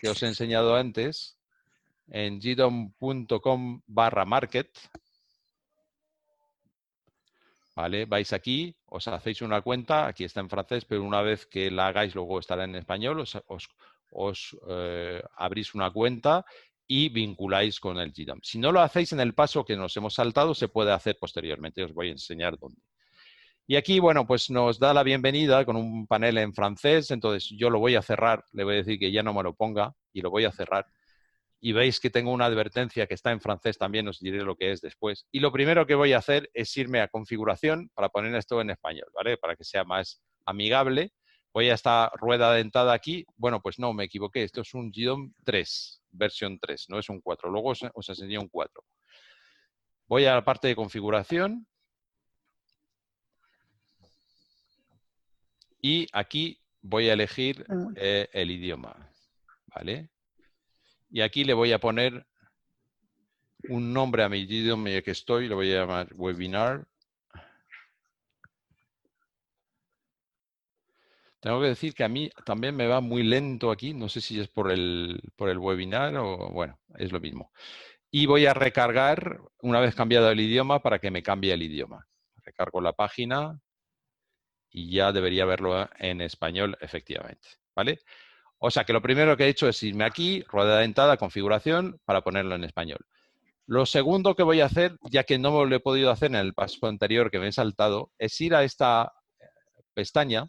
[0.00, 1.38] que os he enseñado antes,
[2.10, 4.68] en gidon.com barra market.
[7.76, 8.04] ¿Vale?
[8.04, 11.86] Vais aquí, os hacéis una cuenta, aquí está en francés, pero una vez que la
[11.86, 13.24] hagáis luego estará en español,
[14.10, 16.44] os, eh, abrís una cuenta
[16.86, 18.40] y vinculáis con el GDAM.
[18.42, 21.84] Si no lo hacéis en el paso que nos hemos saltado, se puede hacer posteriormente.
[21.84, 22.82] Os voy a enseñar dónde.
[23.70, 27.12] Y aquí, bueno, pues nos da la bienvenida con un panel en francés.
[27.12, 28.44] Entonces yo lo voy a cerrar.
[28.50, 30.88] Le voy a decir que ya no me lo ponga y lo voy a cerrar.
[31.60, 34.08] Y veis que tengo una advertencia que está en francés también.
[34.08, 35.28] Os diré lo que es después.
[35.30, 38.70] Y lo primero que voy a hacer es irme a configuración para poner esto en
[38.70, 39.36] español, ¿vale?
[39.36, 41.12] Para que sea más amigable
[41.54, 43.24] voy a esta rueda dentada aquí.
[43.36, 44.42] Bueno, pues no, me equivoqué.
[44.42, 47.48] Esto es un GDOM 3, versión 3, no es un 4.
[47.48, 48.82] Luego os, os enseñé un 4.
[50.08, 51.68] Voy a la parte de configuración.
[55.80, 57.88] Y aquí voy a elegir ah.
[57.96, 59.10] eh, el idioma.
[59.74, 60.10] ¿Vale?
[61.10, 62.26] Y aquí le voy a poner
[63.68, 66.86] un nombre a mi idioma que estoy, lo voy a llamar webinar.
[71.40, 74.38] Tengo que decir que a mí también me va muy lento aquí, no sé si
[74.38, 77.50] es por el, por el webinar o bueno, es lo mismo.
[78.10, 82.06] Y voy a recargar una vez cambiado el idioma para que me cambie el idioma.
[82.44, 83.58] Recargo la página
[84.70, 87.48] y ya debería verlo en español efectivamente.
[87.74, 88.00] ¿Vale?
[88.58, 92.20] O sea que lo primero que he hecho es irme aquí, rueda dentada, configuración, para
[92.20, 93.06] ponerlo en español.
[93.66, 96.54] Lo segundo que voy a hacer, ya que no lo he podido hacer en el
[96.54, 99.12] paso anterior que me he saltado, es ir a esta
[99.94, 100.48] pestaña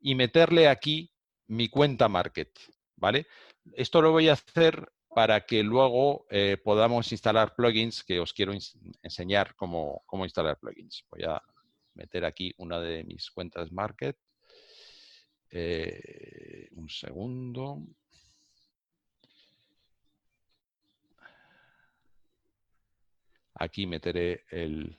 [0.00, 1.12] y meterle aquí
[1.46, 2.50] mi cuenta Market,
[2.96, 3.26] ¿vale?
[3.74, 8.52] Esto lo voy a hacer para que luego eh, podamos instalar plugins, que os quiero
[9.02, 11.04] enseñar cómo, cómo, instalar plugins.
[11.10, 11.42] Voy a
[11.94, 14.16] meter aquí una de mis cuentas Market.
[15.50, 17.82] Eh, un segundo.
[23.54, 24.96] Aquí meteré el...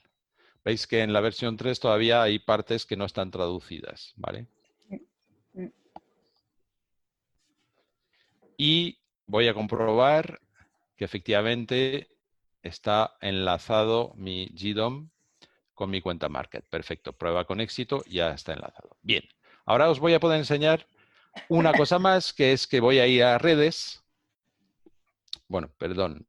[0.63, 4.47] Veis que en la versión 3 todavía hay partes que no están traducidas, ¿vale?
[8.57, 10.39] y voy a comprobar
[10.95, 12.09] que efectivamente
[12.61, 15.09] está enlazado mi GDOM
[15.73, 16.65] con mi cuenta Market.
[16.69, 18.97] Perfecto, prueba con éxito, ya está enlazado.
[19.01, 19.23] Bien,
[19.65, 20.87] ahora os voy a poder enseñar
[21.49, 24.03] una cosa más, que es que voy a ir a redes.
[25.47, 26.27] Bueno, perdón.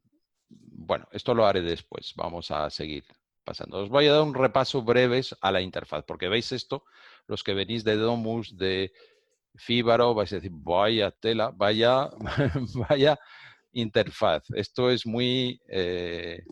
[0.49, 2.13] Bueno, esto lo haré después.
[2.17, 3.05] Vamos a seguir
[3.45, 3.79] pasando.
[3.79, 6.85] Os voy a dar un repaso breves a la interfaz, porque veis esto,
[7.27, 8.93] los que venís de Domus, de
[9.57, 12.11] Fíbaro, vais a decir, vaya tela, vaya,
[12.89, 13.19] vaya
[13.73, 14.45] interfaz.
[14.55, 16.43] Esto es muy eh,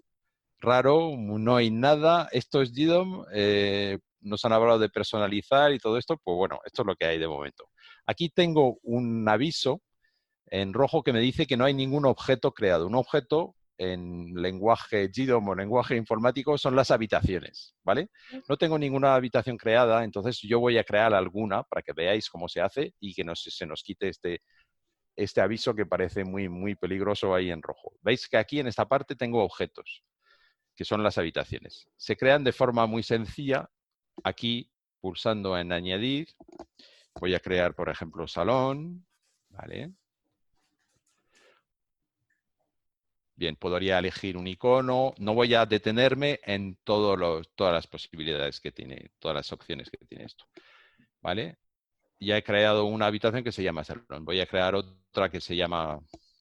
[0.62, 2.28] raro, no hay nada.
[2.32, 6.82] Esto es GDOM, eh, nos han hablado de personalizar y todo esto, pues bueno, esto
[6.82, 7.68] es lo que hay de momento.
[8.06, 9.82] Aquí tengo un aviso
[10.46, 12.86] en rojo que me dice que no hay ningún objeto creado.
[12.86, 18.10] Un objeto en lenguaje GDOM o lenguaje informático son las habitaciones, ¿vale?
[18.48, 22.48] No tengo ninguna habitación creada, entonces yo voy a crear alguna para que veáis cómo
[22.48, 24.42] se hace y que se nos quite este,
[25.16, 27.94] este aviso que parece muy, muy peligroso ahí en rojo.
[28.02, 30.04] Veis que aquí en esta parte tengo objetos,
[30.82, 31.86] que son las habitaciones.
[31.96, 33.70] Se crean de forma muy sencilla.
[34.24, 34.68] Aquí,
[35.00, 36.26] pulsando en añadir,
[37.20, 39.06] voy a crear, por ejemplo, salón,
[39.50, 39.92] ¿vale?
[43.36, 45.14] Bien, podría elegir un icono.
[45.18, 50.24] No voy a detenerme en todas las posibilidades que tiene, todas las opciones que tiene
[50.24, 50.46] esto.
[51.20, 51.58] ¿Vale?
[52.18, 54.24] Ya he creado una habitación que se llama salón.
[54.24, 56.00] Voy a crear otra que se llama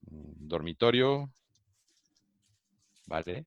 [0.09, 1.31] mm, dormitorio.
[3.05, 3.45] ¿Vale?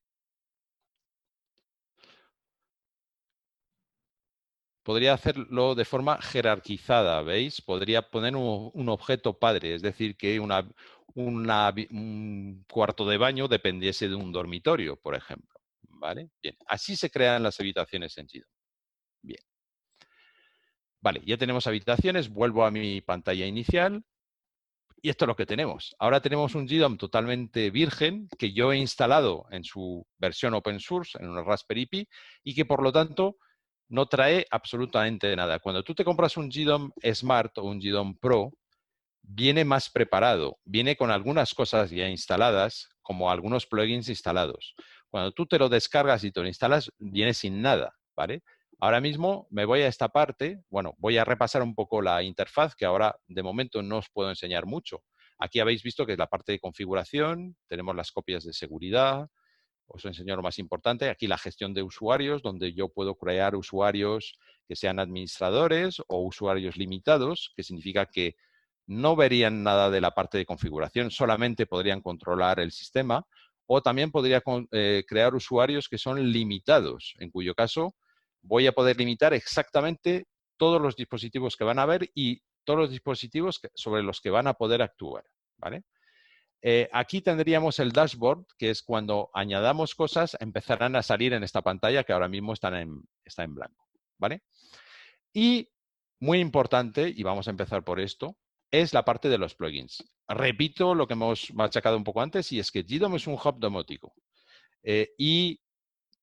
[4.84, 7.60] Podría hacerlo de forma jerarquizada, ¿veis?
[7.60, 14.30] Podría poner un, objeto padre, es decir, que un cuarto de baño dependiese de un
[14.30, 15.58] dormitorio, por ejemplo.
[15.88, 16.30] ¿Vale?
[16.42, 18.50] Bien, así se crean las habitaciones en GDOM.
[19.22, 19.40] Bien.
[21.00, 24.04] Vale, ya tenemos habitaciones, vuelvo a mi pantalla inicial
[25.00, 25.94] y esto es lo que tenemos.
[25.98, 31.18] Ahora tenemos un GDOM totalmente virgen que yo he instalado en su versión open source,
[31.18, 32.08] en una Raspberry Pi,
[32.42, 33.38] y que por lo tanto
[33.88, 35.58] no trae absolutamente nada.
[35.58, 38.52] Cuando tú te compras un GDOM Smart o un GDOM Pro,
[39.22, 44.74] viene más preparado, viene con algunas cosas ya instaladas, como algunos plugins instalados.
[45.08, 48.42] Cuando tú te lo descargas y te lo instalas, viene sin nada, ¿vale?
[48.80, 52.74] Ahora mismo me voy a esta parte, bueno, voy a repasar un poco la interfaz,
[52.74, 55.02] que ahora de momento no os puedo enseñar mucho.
[55.38, 59.28] Aquí habéis visto que es la parte de configuración, tenemos las copias de seguridad,
[59.86, 64.38] os enseño lo más importante, aquí la gestión de usuarios, donde yo puedo crear usuarios
[64.66, 68.36] que sean administradores o usuarios limitados, que significa que
[68.86, 73.26] no verían nada de la parte de configuración, solamente podrían controlar el sistema,
[73.66, 77.94] o también podría eh, crear usuarios que son limitados, en cuyo caso
[78.42, 80.26] voy a poder limitar exactamente
[80.58, 84.46] todos los dispositivos que van a ver y todos los dispositivos sobre los que van
[84.46, 85.24] a poder actuar.
[85.56, 85.84] ¿vale?
[86.66, 91.60] Eh, aquí tendríamos el dashboard, que es cuando añadamos cosas, empezarán a salir en esta
[91.60, 93.84] pantalla que ahora mismo están en, está en blanco.
[94.18, 94.44] ¿vale?
[95.34, 95.68] Y
[96.20, 98.38] muy importante, y vamos a empezar por esto,
[98.70, 100.02] es la parte de los plugins.
[100.26, 103.58] Repito lo que hemos machacado un poco antes, y es que GDOM es un hub
[103.58, 104.14] domótico.
[104.82, 105.60] Eh, y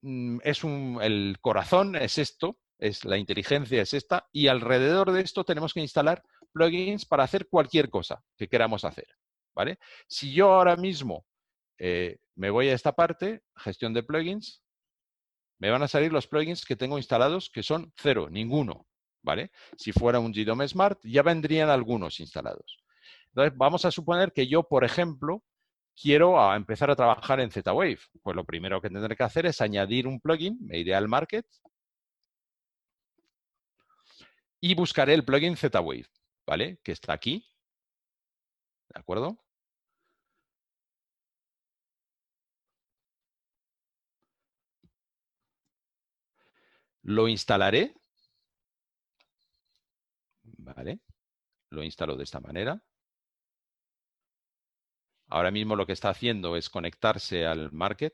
[0.02, 5.44] mm, es el corazón es esto, es la inteligencia es esta, y alrededor de esto
[5.44, 9.08] tenemos que instalar plugins para hacer cualquier cosa que queramos hacer.
[9.54, 9.80] ¿Vale?
[10.08, 11.26] Si yo ahora mismo
[11.78, 14.64] eh, me voy a esta parte, gestión de plugins,
[15.60, 18.88] me van a salir los plugins que tengo instalados que son cero, ninguno.
[19.24, 19.52] ¿vale?
[19.78, 22.80] Si fuera un GDOM Smart, ya vendrían algunos instalados.
[23.30, 25.44] Entonces, vamos a suponer que yo, por ejemplo,
[25.96, 28.00] quiero empezar a trabajar en Z-Wave.
[28.22, 31.46] Pues lo primero que tendré que hacer es añadir un plugin, me iré al Market
[34.60, 36.08] y buscaré el plugin Z-Wave,
[36.46, 36.80] ¿vale?
[36.84, 37.46] Que está aquí.
[38.94, 39.38] ¿De acuerdo?
[47.04, 47.94] Lo instalaré
[50.58, 51.00] ¿Vale?
[51.72, 52.82] Lo instalo de esta manera.
[55.30, 58.14] Ahora mismo lo que está haciendo es conectarse al market.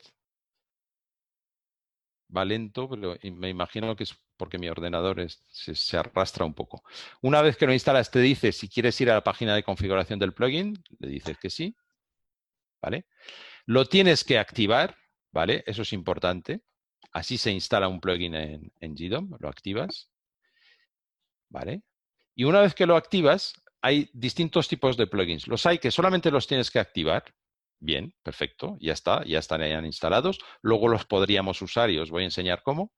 [2.37, 6.83] Va lento, pero me imagino que es porque mi ordenador se, arrastra un poco.
[7.21, 10.19] Una vez que lo instalas, te dice si quieres ir a la página de configuración
[10.19, 10.81] del plugin.
[10.99, 11.75] Le dices que sí.
[12.81, 13.05] ¿Vale?
[13.65, 14.95] Lo tienes que activar,
[15.31, 15.63] ¿vale?
[15.65, 16.61] Eso es importante.
[17.11, 20.09] Así se instala un plugin en, en GDOM, lo activas.
[21.49, 21.81] ¿Vale?
[22.35, 25.47] Y una vez que lo activas, hay distintos tipos de plugins.
[25.47, 27.23] Los hay que solamente los tienes que activar.
[27.79, 30.39] Bien, perfecto, ya está, ya están instalados.
[30.61, 32.93] Luego los podríamos usar y os voy a enseñar cómo.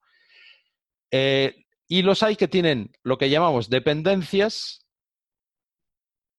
[1.10, 4.86] Eh, y los hay que tienen lo que llamamos dependencias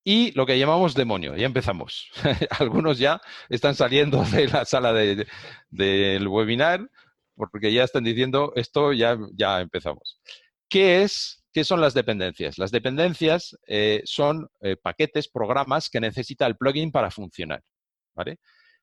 [0.03, 1.35] y lo que llamamos demonio.
[1.35, 2.09] Ya empezamos.
[2.59, 6.89] Algunos ya están saliendo de la sala del webinar
[7.35, 10.19] porque ya están diciendo esto, ya, ya empezamos.
[10.69, 12.57] ¿Qué es ¿Qué son las dependencias?
[12.57, 17.61] Las dependencias eh, son eh, paquetes, programas que necesita el plugin para funcionar.
[18.15, 18.39] ¿vale?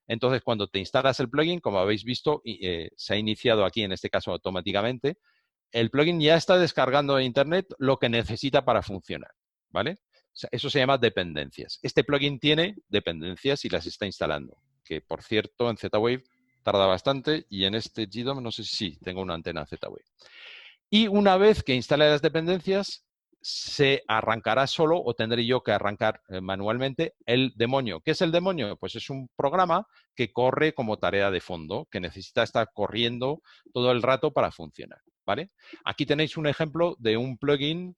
[0.07, 4.11] Entonces, cuando te instalas el plugin, como habéis visto, se ha iniciado aquí, en este
[4.11, 5.17] caso automáticamente,
[5.73, 9.31] el plugin ya está descargando de Internet lo que necesita para funcionar.
[9.71, 9.99] ¿vale?
[10.53, 11.79] eso se llama dependencias.
[11.83, 16.25] Este plugin tiene dependencias y las está instalando, que por cierto en Z-Wave
[16.63, 20.05] tarda bastante y en este GDOM no sé si tengo una antena Z-Wave.
[20.91, 23.05] Y una vez que instale las dependencias,
[23.41, 28.01] se arrancará solo o tendré yo que arrancar eh, manualmente el demonio.
[28.01, 28.77] ¿Qué es el demonio?
[28.77, 33.41] Pues es un programa que corre como tarea de fondo, que necesita estar corriendo
[33.73, 35.01] todo el rato para funcionar.
[35.29, 35.51] ¿Vale?
[35.85, 37.95] Aquí tenéis un ejemplo de un plugin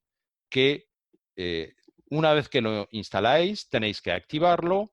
[0.49, 0.89] que
[1.37, 1.75] eh,
[2.09, 4.91] una vez que lo instaláis tenéis que activarlo,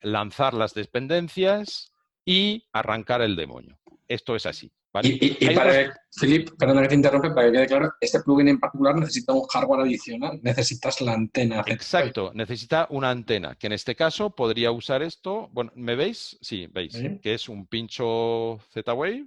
[0.00, 1.92] lanzar las dependencias
[2.24, 3.76] y arrancar el demonio.
[4.06, 4.70] Esto es así.
[5.02, 8.94] Y, para, Philip, perdona que te interrumpe, para que quede claro, este plugin en particular
[8.94, 11.64] necesita un hardware adicional, necesitas la antena.
[11.66, 16.38] Exacto, necesita una antena, que en este cazo podría usar esto, bueno, ¿me veis?
[16.42, 19.26] Sí, veis, que es un pincho Z-Wave.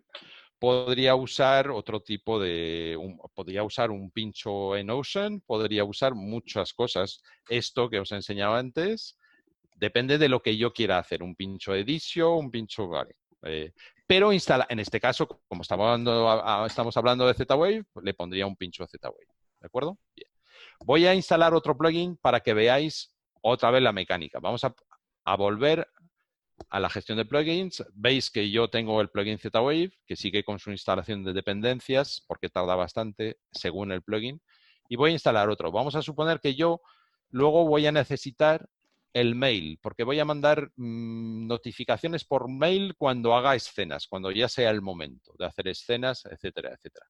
[0.60, 2.97] Podría usar otro tipo de,
[3.34, 7.22] podría usar un pincho en Ocean, podría usar muchas cosas.
[7.49, 9.18] Esto que os he enseñado antes,
[9.76, 13.16] depende de lo que yo quiera hacer, un pincho edicio, un pincho, vale.
[13.43, 13.74] Eh,
[14.08, 18.56] pero instala, en este caso, como estamos hablando, estamos hablando de Z-Wave, le pondría un
[18.56, 19.28] pincho Z-Wave.
[19.60, 19.97] ¿De acuerdo?
[20.16, 20.30] Bien.
[20.86, 24.39] Voy a instalar otro plugin para que veáis otra vez la mecánica.
[24.39, 24.76] Vamos a,
[25.36, 25.88] volver
[26.70, 27.84] a la gestión de plugins.
[27.93, 32.49] Veis que yo tengo el plugin Z-Wave, que sigue con su instalación de dependencias, porque
[32.49, 34.41] tarda bastante según el plugin.
[34.89, 35.72] Y voy a instalar otro.
[35.72, 36.82] Vamos a suponer que yo
[37.30, 38.68] luego voy a necesitar
[39.14, 44.49] el mail, porque voy a mandar mm, notificaciones por mail cuando haga escenas, cuando ya
[44.49, 47.06] sea el momento de hacer escenas, etcétera, etcétera.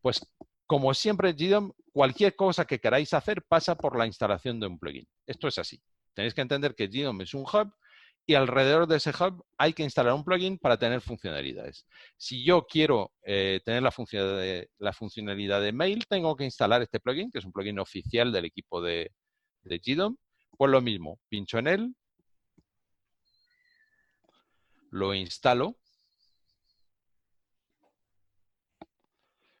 [0.00, 0.24] Pues
[0.68, 5.08] como siempre GDOM, cualquier cosa que queráis hacer pasa por la instalación de un plugin.
[5.26, 5.82] Esto es así.
[6.14, 7.72] Tenéis que entender que GDOM es un hub
[8.28, 11.86] y alrededor de ese hub hay que instalar un plugin para tener funcionalidades.
[12.18, 13.90] Si yo quiero eh, tener la,
[14.92, 18.82] funcionalidad de mail, tengo que instalar este plugin, que es un plugin oficial del equipo
[18.82, 19.12] de,
[19.62, 20.16] de GDOM.
[20.58, 21.94] Pues lo mismo, pincho en él,
[24.90, 25.78] lo instalo.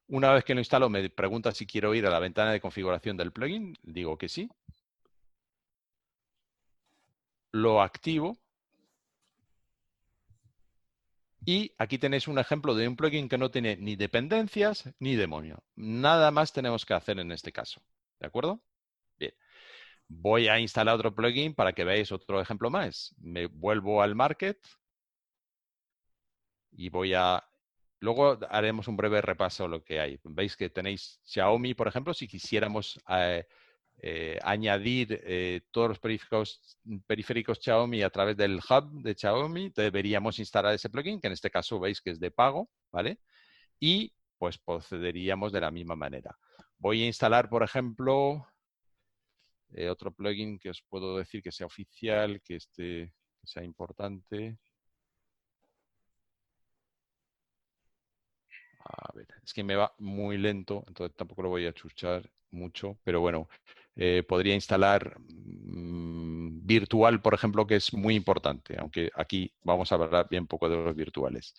[0.08, 3.16] Una vez que lo instalo, me pregunta si quiero ir a la ventana de configuración
[3.16, 3.74] del plugin.
[3.82, 4.50] Digo que sí.
[7.52, 8.38] Lo activo.
[11.44, 15.62] Y aquí tenéis un ejemplo de un plugin que no tiene ni dependencias ni demonio.
[15.76, 17.82] Nada más tenemos que hacer en este caso.
[18.20, 18.62] ¿De acuerdo?
[19.18, 19.32] Bien.
[20.08, 23.14] Voy a instalar otro plugin para que veáis otro ejemplo más.
[23.18, 24.58] Me vuelvo al market
[26.72, 27.44] y voy a...
[28.00, 30.20] Luego haremos un breve repaso de lo que hay.
[30.24, 33.46] Veis que tenéis Xiaomi, por ejemplo, si quisiéramos eh,
[34.00, 40.38] eh, añadir eh, todos los periféricos, periféricos, Xiaomi a través del hub de Xiaomi, deberíamos
[40.38, 43.18] instalar ese plugin, que en este caso veis que es de pago, ¿vale?
[43.80, 46.36] Y pues procederíamos de la misma manera.
[46.78, 48.46] Voy a instalar, por ejemplo,
[49.90, 53.12] otro plugin que os puedo decir que sea oficial, que, que
[53.44, 54.58] sea importante.
[58.84, 62.98] A ver, es que me va muy lento, entonces tampoco lo voy a chuchar mucho,
[63.04, 63.48] pero bueno,
[63.98, 69.96] eh, podría instalar mm, virtual, por ejemplo, que es muy importante, aunque aquí vamos a
[69.96, 71.54] hablar bien poco de los virtuales.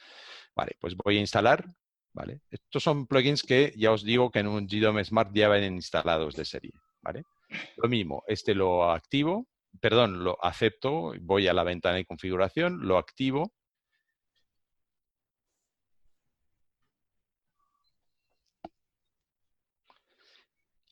[0.56, 1.66] Vale, pues voy a instalar,
[2.14, 2.42] ¿vale?
[2.50, 6.36] Estos son plugins que ya os digo que en un GDOM Smart ya vienen instalados
[6.36, 6.72] de serie,
[7.02, 7.24] ¿vale?
[7.78, 9.48] Lo mismo, este lo activo,
[9.82, 13.54] perdón, lo acepto, voy a la ventana de configuración, lo activo,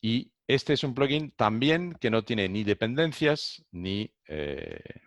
[0.02, 5.02] Y este es un plugin también que no tiene ni dependencias ni, eh,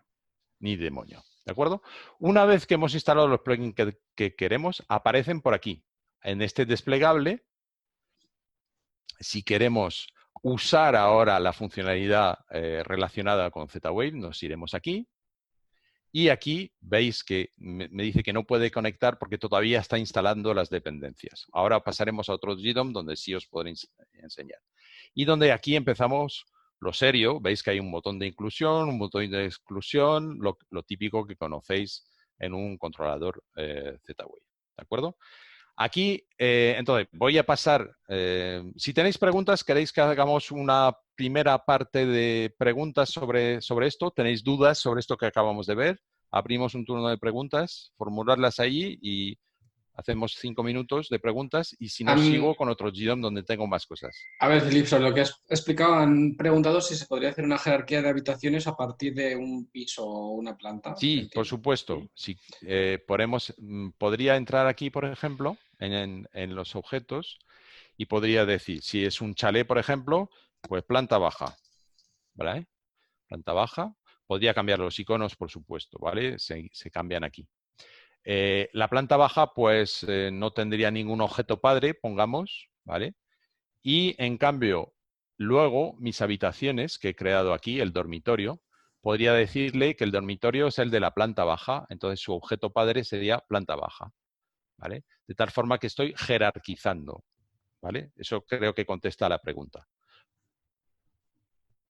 [0.59, 1.24] ni demonio.
[1.47, 1.82] ¿De acuerdo?
[2.18, 3.74] Una vez que hemos instalado los plugins
[4.14, 5.82] que, queremos, aparecen por aquí.
[6.22, 7.47] En este desplegable,
[9.18, 10.09] si queremos
[10.43, 15.09] usar ahora la funcionalidad eh, relacionada con Z-Wave, nos iremos aquí.
[16.12, 20.68] Y aquí veis que me, dice que no puede conectar porque todavía está instalando las
[20.68, 21.47] dependencias.
[21.53, 23.72] Ahora pasaremos a otro GDOM donde sí os podré
[24.12, 24.61] enseñar
[25.14, 26.44] y donde aquí empezamos
[26.80, 27.40] lo serio.
[27.40, 32.06] Veis que hay un botón de inclusión, un botón de exclusión, lo, típico que conocéis
[32.38, 34.42] en un controlador eh, Z-Wave.
[34.76, 35.16] ¿De acuerdo?
[35.76, 37.90] Aquí, eh, entonces, voy a pasar.
[38.08, 44.11] Eh, si tenéis preguntas, queréis que hagamos una primera parte de preguntas sobre, sobre esto,
[44.11, 46.00] tenéis dudas sobre esto que acabamos de ver,
[46.30, 49.38] abrimos un turno de preguntas, formularlas ahí y
[50.01, 53.86] hacemos cinco minutos de preguntas y si no, sigo con otro GDOM donde tengo más
[53.86, 54.16] cosas.
[54.40, 57.59] A ver, Filip, sobre lo que has explicado, han preguntado si se podría hacer una
[57.59, 60.96] jerarquía de habitaciones a partir de un piso o una planta.
[60.96, 62.09] Sí, por supuesto.
[62.14, 62.36] Sí.
[62.62, 62.98] Eh,
[63.59, 67.38] mm, podría entrar aquí, por ejemplo, en, los objetos
[67.96, 70.30] y podría decir, si es un chalet, por ejemplo,
[70.62, 71.57] pues planta baja.
[72.34, 72.66] ¿Vale?
[73.28, 73.94] Planta baja.
[74.26, 76.38] Podría cambiar los iconos, por supuesto, ¿vale?
[76.38, 77.46] se cambian aquí.
[78.25, 83.14] Eh, la planta baja, pues eh, no tendría ningún objeto padre, pongamos, ¿vale?
[83.83, 84.95] Y en cambio,
[85.37, 88.61] luego mis habitaciones que he creado aquí, el dormitorio,
[89.01, 93.05] podría decirle que el dormitorio es el de la planta baja, entonces su objeto padre
[93.05, 94.12] sería planta baja,
[94.77, 95.05] ¿vale?
[95.27, 97.25] De tal forma que estoy jerarquizando,
[97.81, 98.12] ¿vale?
[98.16, 99.87] Eso creo que contesta a la pregunta.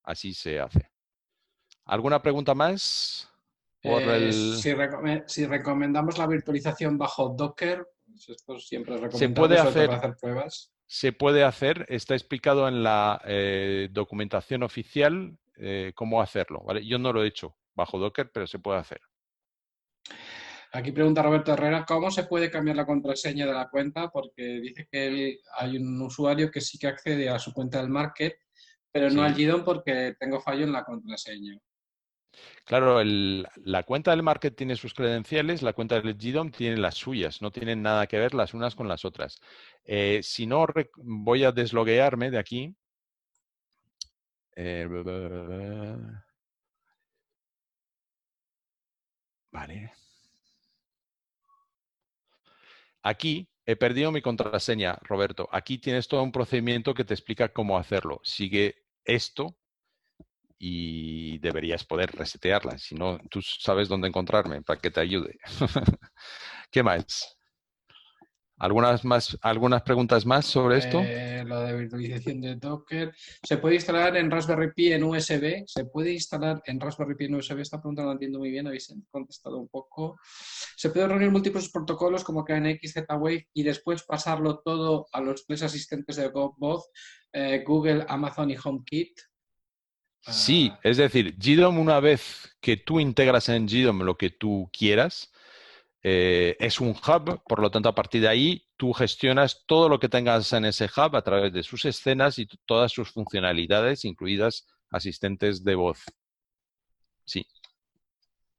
[0.03, 0.91] Así se hace.
[1.85, 3.30] ¿Alguna pregunta más?
[3.83, 4.33] Eh,
[5.27, 9.99] si, recomendamos la virtualización bajo Docker, pues esto siempre es recomendable se puede hacer, para
[9.99, 10.73] hacer pruebas.
[10.87, 16.65] Se puede hacer, está explicado en la eh, documentación oficial eh, cómo hacerlo.
[16.83, 19.01] Yo no lo he hecho bajo Docker, pero se puede hacer.
[20.73, 24.09] Aquí pregunta Roberto Herrera, ¿cómo se puede cambiar la contraseña de la cuenta?
[24.11, 28.37] Porque dice que hay un usuario que sí que accede a su cuenta del market,
[28.93, 31.59] pero no al GDOM porque tengo fallo en la contraseña.
[32.65, 37.43] Claro, la cuenta del market tiene sus credenciales, la cuenta del GDOM tiene las suyas,
[37.43, 39.41] no tienen nada que ver las unas con las otras.
[39.85, 40.67] Eh, si no,
[40.97, 42.77] voy a desloguearme de aquí.
[44.57, 44.87] Eh,
[49.53, 49.93] vale.
[53.03, 55.49] Aquí he perdido mi contraseña, Roberto.
[55.53, 58.21] Aquí tienes todo un procedimiento que te explica cómo hacerlo.
[58.23, 59.60] Sigue esto
[60.63, 62.77] y deberías poder resetearla.
[62.77, 65.39] Si no, tú sabes dónde encontrarme para que te ayude.
[66.71, 67.39] ¿Qué más?
[68.59, 71.01] ¿Algunas, más, ¿Algunas preguntas más sobre esto?
[71.01, 73.11] Eh, lo de virtualización de Docker.
[73.43, 75.65] ¿Se puede instalar en Raspberry Pi en USB?
[75.67, 77.61] ¿Se puede instalar en Raspberry Pi en USB?
[77.61, 80.19] Esta pregunta la entiendo muy bien, habéis contestado un poco.
[80.77, 85.63] ¿Se puede reunir múltiples protocolos como KNX, Z-Wave y después pasarlo todo a los tres
[85.63, 86.91] asistentes de voz,
[87.33, 89.30] eh, Google, Amazon y HomeKit?
[90.23, 95.33] Sí, es decir, GDOM una vez que tú integras en GDOM lo que tú quieras,
[96.03, 99.99] eh, es un hub, por lo tanto, a partir de ahí tú gestionas todo lo
[99.99, 104.67] que tengas en ese hub a través de sus escenas y todas sus funcionalidades, incluidas
[104.91, 106.05] asistentes de voz.
[107.25, 107.47] Sí,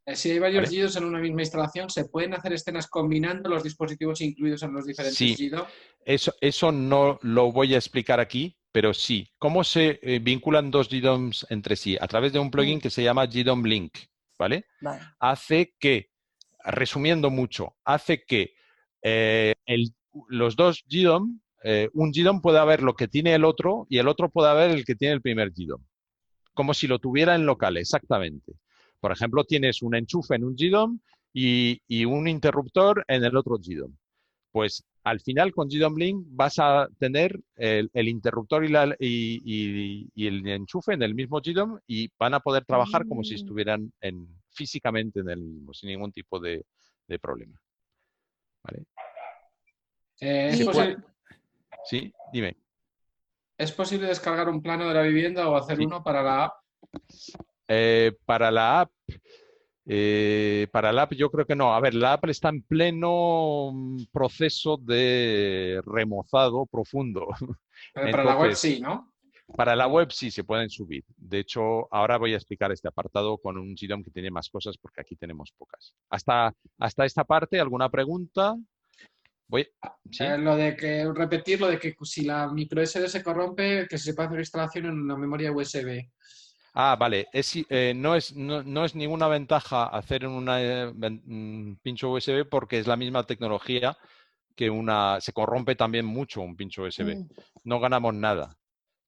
[0.05, 0.76] eh, si hay varios Vale.
[0.76, 4.86] GIDOs en una misma instalación, ¿se pueden hacer escenas combinando los dispositivos incluidos en los
[4.86, 5.36] diferentes Sí.
[5.36, 5.68] GIDO?
[6.05, 9.28] eso, eso no lo voy a explicar aquí, pero sí.
[9.38, 11.98] ¿Cómo se eh, vinculan dos GDOMs entre sí?
[12.00, 13.98] A través de un plugin que se llama GDOM Link,
[14.38, 14.66] ¿vale?
[14.82, 15.02] Vale.
[15.20, 16.10] hace que,
[16.64, 18.54] resumiendo mucho, hace que
[19.04, 19.94] eh, el-
[20.30, 24.08] los dos GDOM, eh, un GDOM pueda ver lo que tiene el otro y el
[24.08, 25.84] otro pueda ver el que tiene el primer GDOM.
[26.54, 28.54] Como si lo tuviera en local, exactamente.
[29.00, 31.00] Por ejemplo, tienes un enchufe en un GDOM
[31.34, 33.96] y, y un interruptor en el otro GDOM.
[34.52, 39.41] Pues al final con GDOM Link vas a tener el, el interruptor y, la- y-
[39.43, 43.34] y- y el enchufe en el mismo GDOM y van a poder trabajar como si
[43.34, 43.38] Mm.
[43.38, 46.66] estuvieran en, físicamente en el mismo, sin ningún tipo de,
[47.08, 47.60] de problema.
[48.64, 48.84] ¿Vale?
[50.20, 51.04] Eh, ¿es, Y- posi-
[51.84, 52.56] Sí, dime.
[53.58, 55.86] es posible descargar un plano de la vivienda o hacer Sí.
[55.86, 56.54] uno para la app?
[57.68, 58.91] Eh, para la app,
[59.94, 61.74] eh, para la app yo creo que no.
[61.74, 67.28] A ver, la app está en pleno mm, proceso de remozado profundo.
[67.94, 69.12] Pero para la web sí, ¿no?
[69.54, 71.04] Para la web sí se pueden subir.
[71.18, 74.78] De hecho, ahora voy a explicar este apartado con un GDOM que tiene más cosas
[74.78, 75.94] porque aquí tenemos pocas.
[76.10, 78.56] Hasta, hasta esta parte, ¿alguna pregunta?
[79.50, 79.68] Voy.
[80.10, 80.24] ¿Sí?
[80.24, 83.98] Eh, lo de que, repetir lo de que si la micro SD se corrompe, que
[83.98, 86.10] se puede hacer instalación en una memoria USB.
[86.74, 87.28] Ah, vale.
[87.34, 92.12] Es, eh, no, es, no, no es ninguna ventaja hacer una eh, ven- un pincho
[92.12, 93.98] USB porque es la misma tecnología
[94.56, 95.20] que una.
[95.20, 97.16] Se corrompe también mucho un pincho USB.
[97.18, 97.30] Mm.
[97.66, 98.56] No ganamos nada.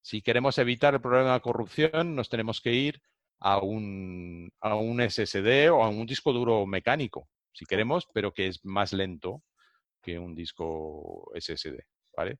[0.01, 3.01] Si queremos evitar el problema de corrupción, nos tenemos que ir
[3.39, 8.47] a un, a un SSD o a un disco duro mecánico, si queremos, pero que
[8.47, 9.43] es más lento
[10.01, 11.78] que un disco SSD.
[12.18, 12.39] ¿vale?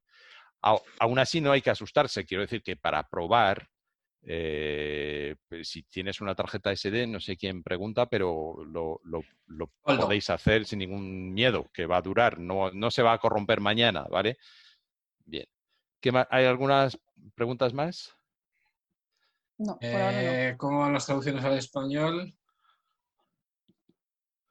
[0.62, 2.26] Au- Aún así, no hay que asustarse.
[2.26, 3.70] Quiero decir que para probar,
[4.26, 10.02] eh, si tienes una tarjeta SD, no sé quién pregunta, pero lo, lo- lo Koldo.
[10.06, 13.60] podéis hacer sin ningún miedo, que va a durar, no, no se va a corromper
[13.60, 14.38] mañana, ¿vale?
[15.26, 15.46] Bien.
[16.00, 16.28] ¿Qué más?
[16.32, 17.00] ¿Hay algunas
[17.36, 18.16] preguntas más?
[19.58, 20.18] No, por ahora no.
[20.18, 22.34] Eh, ¿Cómo van las traducciones al español?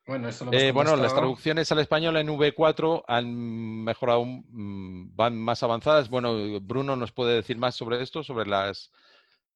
[0.06, 5.14] Bueno, esto lo hemos Eh, bueno, las traducciones al español en V4 han mejorado, mm,
[5.14, 6.08] van más avanzadas.
[6.08, 8.90] Bueno, Bruno nos puede decir más sobre esto, sobre las,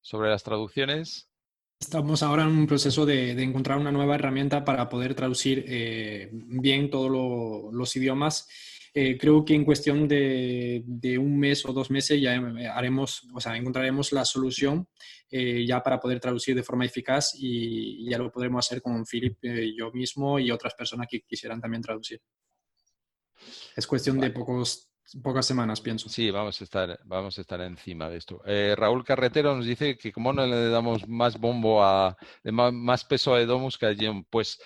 [0.06, 1.28] sobre las traducciones.
[1.80, 6.30] Estamos ahora en un proceso de, de encontrar una nueva herramienta para poder traducir eh,
[6.32, 8.46] bien todos lo- los idiomas.
[8.94, 13.26] Eh, creo que en cuestión de, de un mes o dos meses ya eh, haremos,
[13.34, 14.88] o sea, encontraremos la solución
[15.28, 19.04] eh, ya para poder traducir de forma eficaz y, y ya lo podremos hacer con
[19.04, 22.22] Philip, eh, yo mismo y otras personas que quisieran también traducir.
[23.76, 24.85] Es cuestión de pocos,
[25.22, 26.08] pocas semanas, pienso.
[26.08, 28.42] Sí, vamos a estar, vamos a estar encima de esto.
[28.46, 33.34] Eh, Raúl Carretero nos dice que como no le damos más bombo a, más, peso
[33.34, 34.60] a Edomus que a GDOM, pues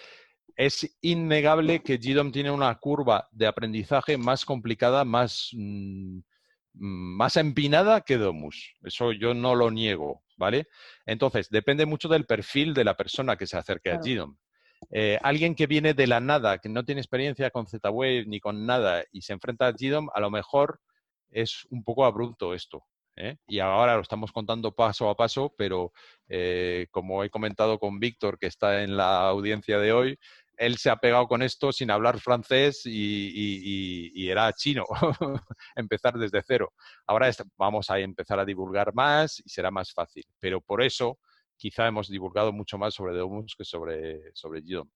[0.57, 6.19] es innegable que GDOM tiene una curva de aprendizaje más complicada, más, mm,
[6.75, 8.75] mm, más empinada que Domus.
[8.83, 10.69] Eso yo no lo niego, ¿vale?
[11.07, 14.37] Entonces, depende mucho del perfil de la persona que se acerque a Claro.
[14.91, 18.67] Eh, alguien que viene de la nada, que no tiene experiencia con Z-Wave ni con
[18.67, 20.81] nada y se enfrenta a GDOM, a lo mejor
[21.31, 22.85] es un poco abrupto esto.
[23.17, 23.37] ¿eh?
[23.47, 25.93] Y ahora lo estamos contando paso a paso, pero
[26.29, 30.19] eh, como he comentado con Víctor, que está en la audiencia de hoy,
[30.57, 34.85] él se ha pegado con esto sin hablar francés y, era chino,
[35.75, 36.75] empezar desde cero.
[37.07, 41.19] Ahora vamos a empezar a divulgar más y será más fácil, pero por eso
[41.61, 44.89] quizá hemos divulgado mucho más sobre Domus que sobre, sobre GDOM.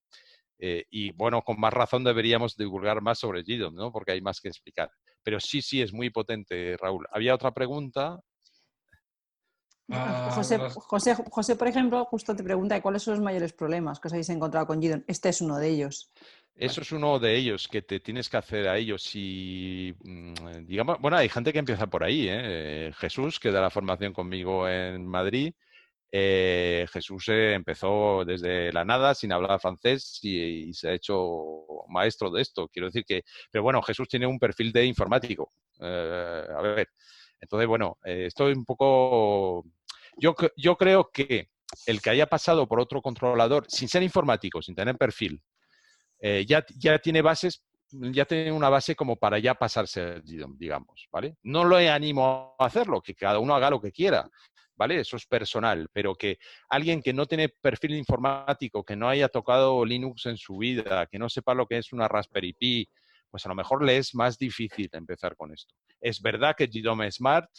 [0.59, 3.93] Eh, y bueno, con más razón deberíamos divulgar más sobre GDOM, ¿no?
[3.93, 4.91] Porque hay más que explicar.
[5.23, 7.07] Pero sí, sí, es muy potente, Raúl.
[7.13, 8.19] ¿Había otra pregunta?
[9.91, 14.09] Ah, José, José, José, por ejemplo, justo te pregunta cuáles son los mayores problemas que
[14.09, 15.05] os habéis encontrado con Gidon.
[15.07, 16.11] Este es uno de ellos.
[16.55, 19.11] Eso es uno de ellos que te tienes que hacer a ellos.
[19.15, 22.93] Y mm, digamos, bueno, hay gente que empieza por ahí, ¿eh?
[22.97, 25.53] Jesús, que da la formación conmigo en Madrid,
[26.17, 31.17] Eh, Jesús eh, empezó desde la nada sin hablar francés y, se ha hecho
[31.89, 32.69] maestro de esto.
[32.69, 35.51] Quiero decir que, pero bueno, Jesús tiene un perfil de informático.
[35.81, 36.89] Eh, a ver,
[37.41, 39.65] entonces, bueno, estoy un poco...
[40.17, 41.49] Yo, yo creo que
[41.85, 45.43] el que haya pasado por otro controlador, sin ser informático, sin tener perfil,
[46.47, 51.37] ya, ya tiene bases ya tiene una base como para ya pasarse digamos, ¿vale?
[51.43, 54.29] No lo animo a hacerlo, que cada uno haga lo que quiera,
[54.77, 55.01] ¿vale?
[55.01, 56.39] Eso es personal, pero que
[56.69, 61.19] alguien que no tiene perfil informático, que no haya tocado Linux en su vida, que
[61.19, 62.89] no sepa lo que es una Raspberry Pi,
[63.31, 65.75] pues a lo mejor le es más difícil empezar con esto.
[66.01, 67.51] Es verdad que GDOM Smart,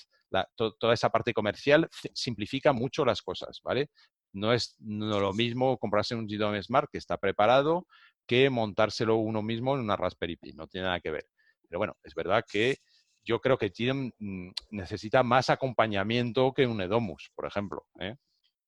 [0.55, 3.89] toda esa parte comercial, simplifica mucho las cosas, ¿vale?
[4.31, 7.87] No es lo mismo comprarse un GDOM Smart que está preparado
[8.27, 11.27] que montárselo uno mismo en una Raspberry Pi, no tiene nada que ver.
[11.67, 12.77] Pero bueno, es verdad que
[13.25, 17.87] yo creo que GDOM mm, necesita más acompañamiento que un Edomus, por ejemplo.
[17.99, 18.15] ¿eh?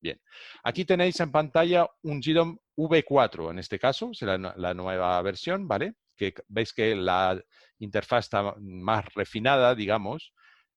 [0.00, 0.20] Bien,
[0.64, 5.94] aquí tenéis en pantalla un GDOM V4, en este caso, será la, nueva versión, ¿vale?
[6.16, 7.40] Que veis que la
[7.78, 10.32] interfaz está más refinada, digamos,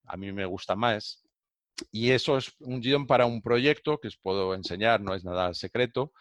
[0.06, 1.24] a mí me gusta más.
[1.91, 5.53] Y eso es un GDOM para un proyecto que os puedo enseñar, no es nada
[5.53, 6.14] secreto.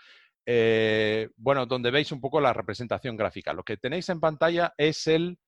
[0.47, 3.53] Eh, bueno, donde veis un poco la representación gráfica.
[3.53, 5.39] Lo que tenéis en pantalla es el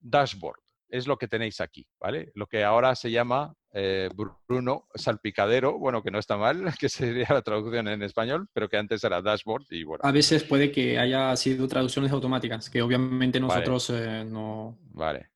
[0.00, 2.30] dashboard es lo que tenéis aquí, ¿vale?
[2.34, 4.08] Lo que ahora se llama eh,
[4.48, 8.76] Bruno salpicadero, bueno, que no está mal, que sería la traducción en español, pero que
[8.76, 10.00] antes era dashboard y bueno.
[10.04, 14.78] A veces puede que haya sido traducciones automáticas, que obviamente nosotros eh, no...
[14.92, 15.28] Vale.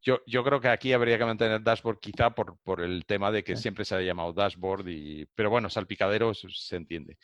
[0.00, 3.42] Yo, yo, creo que aquí habría que mantener dashboard quizá por, por el tema de
[3.42, 7.18] que siempre se ha llamado dashboard, y, pero bueno, salpicadero se entiende.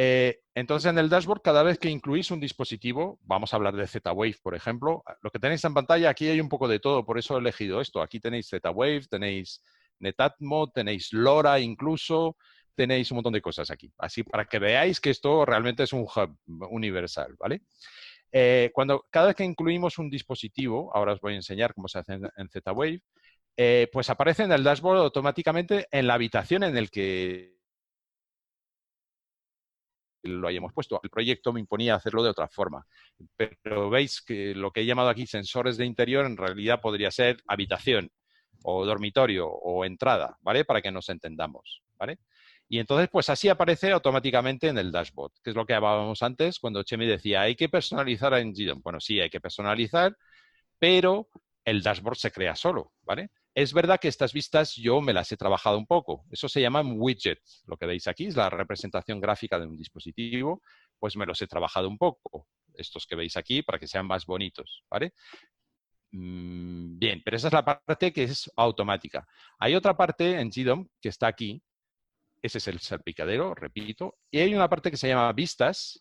[0.00, 3.84] Eh, entonces, en el dashboard, cada vez que incluís un dispositivo, vamos a hablar de
[3.84, 7.18] Z-Wave, por ejemplo, lo que tenéis en pantalla, aquí hay un poco de todo, por
[7.18, 8.00] eso he elegido esto.
[8.00, 9.60] Aquí tenéis Z-Wave, tenéis
[9.98, 12.36] Netatmo, tenéis LoRa incluso,
[12.76, 13.92] tenéis un montón de cosas aquí.
[13.98, 16.38] Así para que veáis que esto realmente es un hub
[16.70, 17.62] universal, ¿vale?
[18.30, 21.98] Eh, cuando, cada vez que incluimos un dispositivo, ahora os voy a enseñar cómo se
[21.98, 23.00] hace en, Z-Wave,
[23.56, 27.57] eh, pues aparece en el dashboard automáticamente en la habitación en el que
[30.22, 31.00] lo hayamos puesto.
[31.02, 32.86] El proyecto me imponía hacerlo de otra forma.
[33.36, 37.42] Pero veis que lo que he llamado aquí sensores de interior en realidad podría ser
[37.46, 38.10] habitación
[38.62, 40.64] o dormitorio o entrada, ¿vale?
[40.64, 42.18] Para que nos entendamos, ¿vale?
[42.68, 46.58] Y entonces, pues así aparece automáticamente en el dashboard, que es lo que hablábamos antes
[46.58, 48.82] cuando Chemi decía, hay que personalizar en GDOM.
[48.82, 50.16] Bueno, sí, hay que personalizar,
[50.78, 51.28] pero
[51.64, 53.30] el dashboard se crea solo, ¿vale?
[53.58, 56.24] Es verdad que estas vistas yo me las he trabajado un poco.
[56.30, 57.40] Eso se llama widget.
[57.66, 60.62] Lo que veis aquí es la representación gráfica de un dispositivo.
[60.96, 62.46] Pues me los he trabajado un poco.
[62.72, 64.84] Estos que veis aquí para que sean más bonitos.
[64.88, 65.12] ¿vale?
[66.12, 69.26] Mm, bien, pero esa es la parte que es automática.
[69.58, 71.60] Hay otra parte en GDOM que está aquí.
[72.40, 74.18] Ese es el salpicadero, repito.
[74.30, 76.00] Y hay una parte que se llama vistas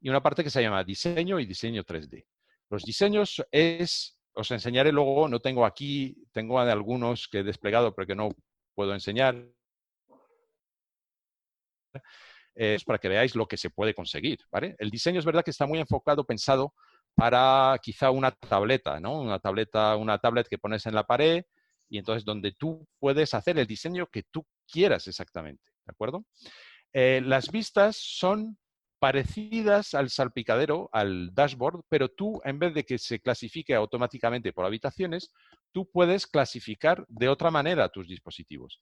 [0.00, 2.24] y una parte que se llama diseño y diseño 3D.
[2.68, 8.06] Los diseños es os enseñaré luego, no tengo aquí, tengo algunos que he desplegado pero
[8.06, 8.30] que no
[8.74, 9.44] puedo enseñar.
[12.54, 14.38] Es para que veáis lo que se puede conseguir.
[14.50, 14.76] ¿vale?
[14.78, 16.74] El diseño es verdad que está muy enfocado, pensado
[17.14, 19.20] para quizá una tableta, ¿no?
[19.20, 21.44] Una tableta, una tablet que pones en la pared
[21.88, 26.24] y entonces donde tú puedes hacer el diseño que tú quieras exactamente, ¿de acuerdo?
[26.92, 28.58] Eh, las vistas son
[29.00, 34.66] parecidas al salpicadero, al dashboard, pero tú, en vez de que se clasifique automáticamente por
[34.66, 35.32] habitaciones,
[35.72, 38.80] tú puedes clasificar de otra manera tus dispositivos.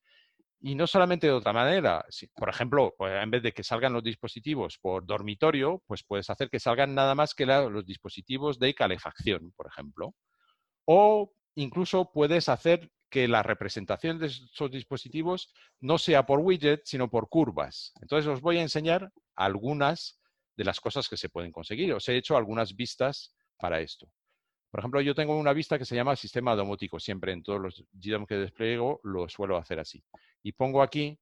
[0.60, 2.04] Y no solamente de otra manera,
[2.34, 6.50] por ejemplo, pues, en vez de que salgan los dispositivos por dormitorio, pues puedes hacer
[6.50, 10.14] que salgan nada más que los dispositivos de calefacción, por ejemplo.
[10.84, 17.10] O incluso puedes hacer que la representación de esos dispositivos no sea por widget, sino
[17.10, 17.92] por curvas.
[18.00, 20.20] Entonces os voy a enseñar algunas
[20.56, 21.92] de las cosas que se pueden conseguir.
[21.92, 24.10] Os he hecho algunas vistas para esto.
[24.70, 27.00] Por ejemplo, yo tengo una vista que se llama sistema domótico.
[27.00, 30.04] Siempre en todos los GDOM que despliego lo suelo hacer así.
[30.42, 31.18] Y pongo aquí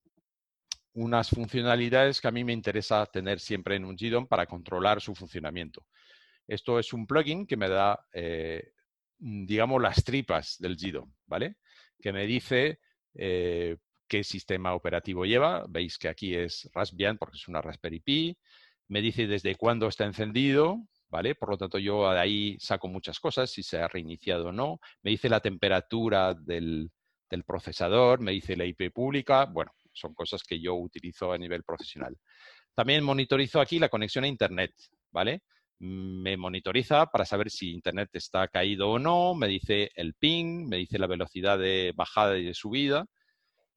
[0.94, 5.14] unas funcionalidades que a mí me interesa tener siempre en un GDOM para controlar su
[5.14, 5.86] funcionamiento.
[6.48, 8.72] Esto es un plugin que me da, eh,
[9.18, 11.56] digamos, las tripas del GDOM, ¿vale?
[12.00, 12.80] Que me dice
[13.14, 13.76] eh,
[14.08, 15.64] qué sistema operativo lleva.
[15.68, 18.38] Veis que aquí es Raspbian porque es una Raspberry Pi.
[18.88, 21.34] Me dice desde cuándo está encendido, ¿vale?
[21.34, 24.78] Por lo tanto, yo de ahí saco muchas cosas, si se ha reiniciado o no.
[25.02, 26.90] Me dice la temperatura del,
[27.28, 29.46] del procesador, me dice la IP pública.
[29.46, 32.16] Bueno, son cosas que yo utilizo a nivel profesional.
[32.74, 34.72] También monitorizo aquí la conexión a Internet,
[35.10, 35.42] ¿vale?
[35.78, 40.78] Me monitoriza para saber si Internet está caído o no, me dice el ping, me
[40.78, 43.06] dice la velocidad de bajada y de subida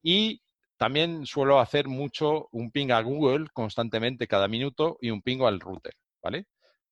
[0.01, 0.41] y
[0.77, 5.59] también suelo hacer mucho un ping a Google constantemente cada minuto y un ping al
[5.59, 5.93] router,
[6.23, 6.45] ¿vale?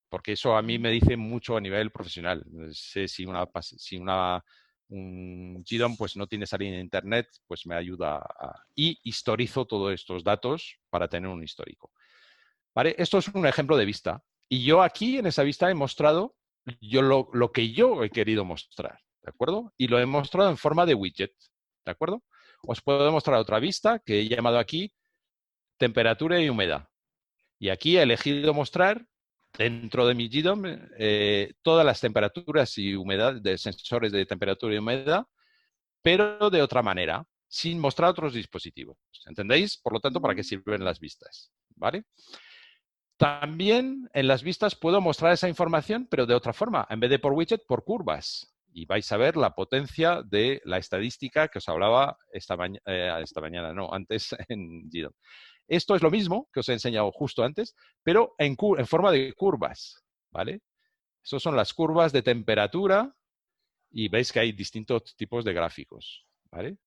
[0.09, 2.43] Porque eso a mí me dice mucho a nivel profesional.
[2.71, 4.43] Sé si una, si una
[4.89, 8.25] un GDOM pues no tiene salida en internet, pues me ayuda
[8.75, 11.91] y historizo todos estos datos para tener un histórico.
[12.73, 12.95] ¿Vale?
[12.97, 14.21] Esto es un ejemplo de vista.
[14.49, 16.35] Y yo aquí en esa vista he mostrado
[16.81, 19.73] yo lo, lo, que yo he querido mostrar, ¿de acuerdo?
[19.77, 21.33] Y lo he mostrado en forma de widget,
[21.85, 22.23] ¿de acuerdo?
[22.63, 24.93] Os puedo mostrar otra vista que he llamado aquí
[25.77, 26.87] temperatura y humedad.
[27.59, 29.05] Y aquí he elegido mostrar
[29.57, 30.63] dentro de mi GDOM
[30.97, 35.25] eh, todas las temperaturas y humedad de sensores de temperatura y humedad,
[36.01, 38.97] pero de otra manera, sin mostrar otros dispositivos.
[39.25, 39.77] ¿Entendéis?
[39.77, 41.51] Por lo tanto, ¿para qué sirven las vistas?
[41.75, 42.03] ¿Vale?
[43.17, 47.19] También en las vistas puedo mostrar esa información, pero de otra forma, en vez de
[47.19, 48.53] por widget, por curvas.
[48.71, 53.73] Y vais a ver la potencia de la estadística que os hablaba esta, eh, mañana,
[53.73, 55.13] no, antes en GDOM.
[55.67, 60.05] Esto es lo mismo que os he enseñado justo antes, pero en, forma de curvas,
[60.31, 60.61] ¿vale?
[61.23, 63.13] Esas son las curvas de temperatura
[63.89, 66.77] y veis que hay distintos tipos de gráficos, ¿vale?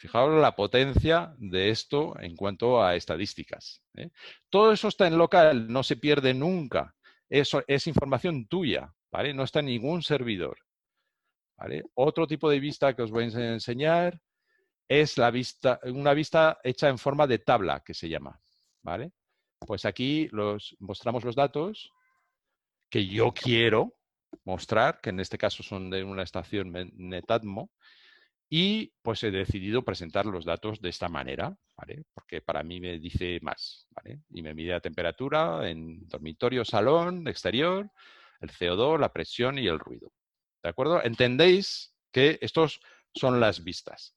[0.00, 3.82] Fijaos la potencia de esto en cuanto a estadísticas.
[3.94, 4.08] ¿eh?
[4.48, 6.94] Todo eso está en local, no se pierde nunca.
[7.28, 9.34] Eso es información tuya, ¿vale?
[9.34, 10.56] No está en ningún servidor.
[11.58, 11.84] ¿vale?
[11.92, 14.18] Otro tipo de vista que os voy a enseñar
[14.88, 18.40] es la vista, una vista hecha en forma de tabla, que se llama.
[18.80, 19.12] ¿vale?
[19.58, 21.92] Pues aquí los, mostramos los datos
[22.88, 23.98] que yo quiero
[24.44, 27.70] mostrar, que en este caso son de una estación Netatmo,
[28.52, 32.02] y pues he decidido presentar los datos de esta manera, ¿vale?
[32.12, 34.22] Porque para mí me dice más, ¿vale?
[34.30, 37.88] Y me mide la temperatura en dormitorio, salón, exterior,
[38.40, 40.12] el CO2, la presión y el ruido.
[40.64, 41.00] ¿De acuerdo?
[41.00, 42.80] Entendéis que estos
[43.14, 44.16] son las vistas.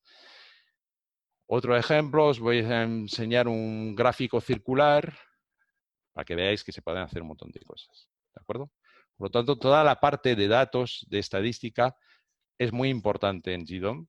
[1.45, 5.15] Otro ejemplo, os voy a enseñar un gráfico circular
[6.11, 8.09] para que veáis que se pueden hacer un montón de cosas.
[8.33, 8.71] ¿De acuerdo?
[9.15, 11.95] Por lo tanto, toda la parte de datos, de estadística,
[12.57, 14.07] es muy importante en GDOM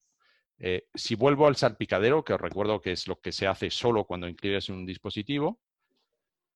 [0.59, 4.05] eh, si vuelvo al salpicadero, que os recuerdo que es lo que se hace solo
[4.05, 5.61] cuando inscribes un dispositivo,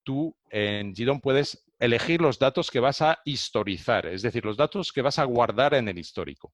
[0.03, 4.91] tú en GDOM puedes elegir los datos que vas a historizar, es decir, los datos
[4.91, 6.53] que vas a guardar en el histórico.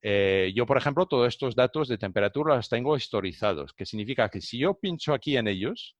[0.00, 4.40] Eh, yo, por ejemplo, todos estos datos de temperatura los tengo historizados, que significa que
[4.40, 5.96] si yo pincho aquí en ellos,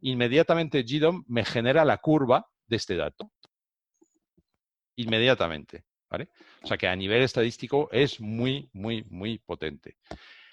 [0.00, 3.30] inmediatamente GDOM me genera la curva de este dato.
[4.96, 5.84] Inmediatamente.
[6.62, 9.96] O sea que a nivel estadístico es muy, muy, muy potente.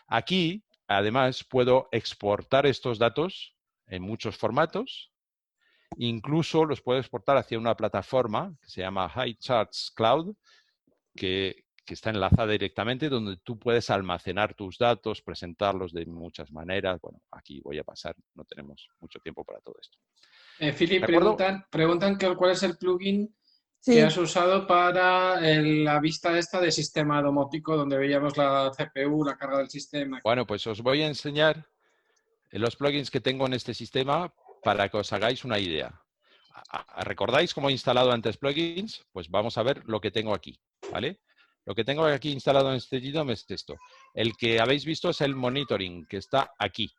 [0.07, 3.55] Aquí, además, puedo exportar estos datos
[3.87, 5.11] en muchos formatos.
[5.97, 10.35] Incluso los puedo exportar hacia una plataforma que se llama High Charts Cloud,
[11.15, 17.01] que, que está enlazada directamente, donde tú puedes almacenar tus datos, presentarlos de muchas maneras.
[17.01, 19.97] Bueno, aquí voy a pasar, no tenemos mucho tiempo para todo esto.
[20.59, 23.33] Eh, Philip, preguntan, preguntan cuál es el plugin
[23.85, 29.37] que has usado para la vista esta de sistema domótico, donde veíamos la CPU, la
[29.37, 30.19] carga del sistema.
[30.23, 31.67] Bueno, pues os voy a enseñar
[32.51, 34.33] los plugins que tengo en este sistema
[34.63, 36.01] para que os hagáis una idea.
[36.97, 39.05] ¿Recordáis cómo he instalado antes plugins?
[39.11, 40.59] Pues vamos a ver lo que tengo aquí,
[40.91, 41.21] ¿vale?
[41.65, 43.75] Lo que tengo aquí instalado en este GDOM es esto.
[44.13, 46.91] El que habéis visto es el monitoring, que está aquí.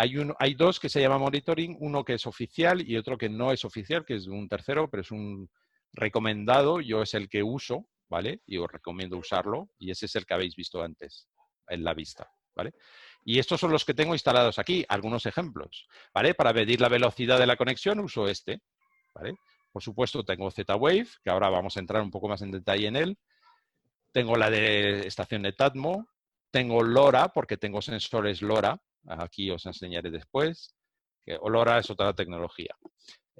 [0.00, 3.64] Hay, dos que se llama monitoring, uno que es oficial y otro que no es
[3.64, 5.50] oficial, que es un tercero, pero es un
[5.92, 6.80] recomendado.
[6.80, 8.40] Yo es el que uso, ¿vale?
[8.46, 9.70] Y os recomiendo usarlo.
[9.76, 11.26] Y ese es el que habéis visto antes
[11.66, 12.74] en la vista, ¿vale?
[13.24, 16.32] Y estos son los que tengo instalados aquí, algunos ejemplos, ¿vale?
[16.32, 18.62] Para medir la velocidad de la conexión uso este,
[19.16, 19.34] ¿vale?
[19.72, 22.94] Por supuesto tengo Z-Wave, que ahora vamos a entrar un poco más en detalle en
[22.94, 23.18] él.
[24.12, 26.06] Tengo la de estación de Tatmo.
[26.52, 30.74] Tengo LoRa, porque tengo sensores LoRa, Aquí os enseñaré después.
[31.24, 32.74] Que Olora es otra tecnología.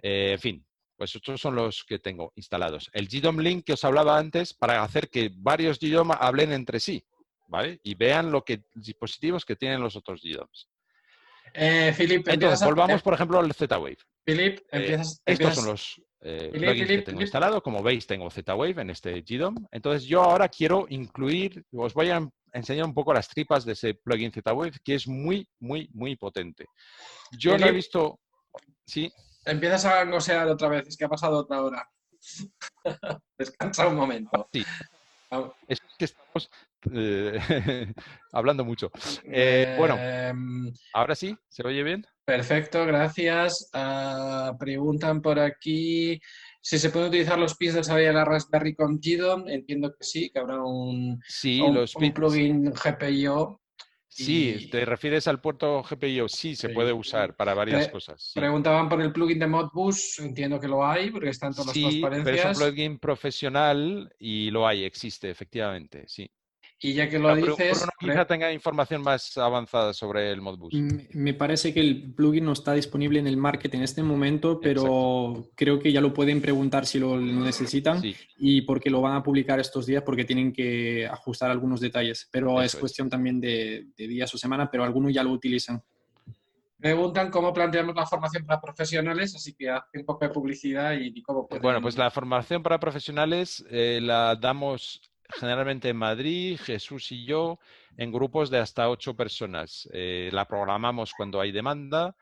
[0.03, 0.67] Eh, en fin,
[0.97, 2.91] pues estos son los que tengo instalados.
[2.93, 7.03] El GDOM Link que os hablaba antes para hacer que varios GDOM hablen entre sí,
[7.47, 7.81] ¿vale?
[7.83, 10.69] Y vean lo que dispositivos que tienen los otros GDOMs.
[11.55, 13.97] Eh, Entonces, volvamos, por ejemplo, al Z-Wave.
[14.25, 17.63] Philip, eh, estos son los plugins que tengo instalado.
[17.63, 19.57] Como veis, tengo Z-Wave en este GDOM.
[19.71, 22.29] Entonces, yo ahora quiero incluir, os voy a
[22.59, 26.67] enseñar un poco las tripas de ese plugin Z-Wave, que es muy, muy, muy potente.
[27.33, 28.21] Yo no he visto...
[28.87, 29.13] Sí.
[29.45, 31.89] Empiezas a gosear otra vez, es que ha pasado otra hora.
[33.39, 34.49] Descansa un momento.
[34.53, 34.65] Sí.
[35.67, 36.51] Es que estamos
[36.93, 37.39] eh,
[38.33, 38.91] hablando mucho.
[39.25, 42.07] Eh, bueno, em, ahora sí, ¿se oye bien?
[42.25, 43.69] Perfecto, gracias.
[43.73, 46.21] Ah, preguntan por aquí
[46.69, 49.49] si se pueden utilizar los pins de la Raspberry con GDOM.
[49.49, 53.63] Entiendo que sí, que habrá un, sí, un, los plugin GPIO
[54.07, 56.29] Sí, ¿te refieres al puerto GPIO?
[56.29, 56.75] Sí, se Sí.
[56.75, 58.21] puede usar para varias Pre- cosas.
[58.23, 58.39] sí.
[58.39, 62.23] Preguntaban por el plugin de Modbus, entiendo que lo hay, porque están todas Sí, las
[62.23, 62.59] pero es un transparencias.
[62.59, 66.31] plugin profesional y lo hay, existe, efectivamente, sí.
[66.81, 70.73] Y ya que lo pero dices, quizá tenga información más avanzada sobre el Modbus.
[70.75, 74.61] Me me parece que el plugin no está disponible en el market en este momento,
[74.61, 79.17] pero creo que ya lo pueden preguntar si lo necesitan Sí, y porque lo van
[79.17, 82.29] a publicar estos días porque tienen que ajustar algunos detalles.
[82.31, 82.81] Pero Eso es es.
[82.81, 85.83] cuestión también de, de días o semanas, pero algunos ya lo utilizan.
[86.79, 91.21] preguntan cómo planteamos la formación para profesionales, así que haz un poco de publicidad y
[91.23, 91.61] cómo pueden...
[91.63, 97.59] Bueno, pues la formación para profesionales eh, la damos generalmente en Madrid, Jesús y yo,
[97.97, 99.89] en grupos de hasta ocho personas.
[99.93, 102.15] Eh, la programamos cuando hay demanda.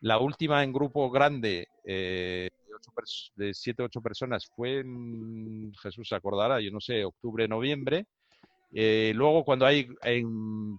[0.00, 2.48] La última en grupo grande eh,
[3.36, 8.06] de, siete ocho personas fue, en, Jesús se acordará, yo no sé, octubre, noviembre.
[8.74, 9.86] Eh, luego, cuando hay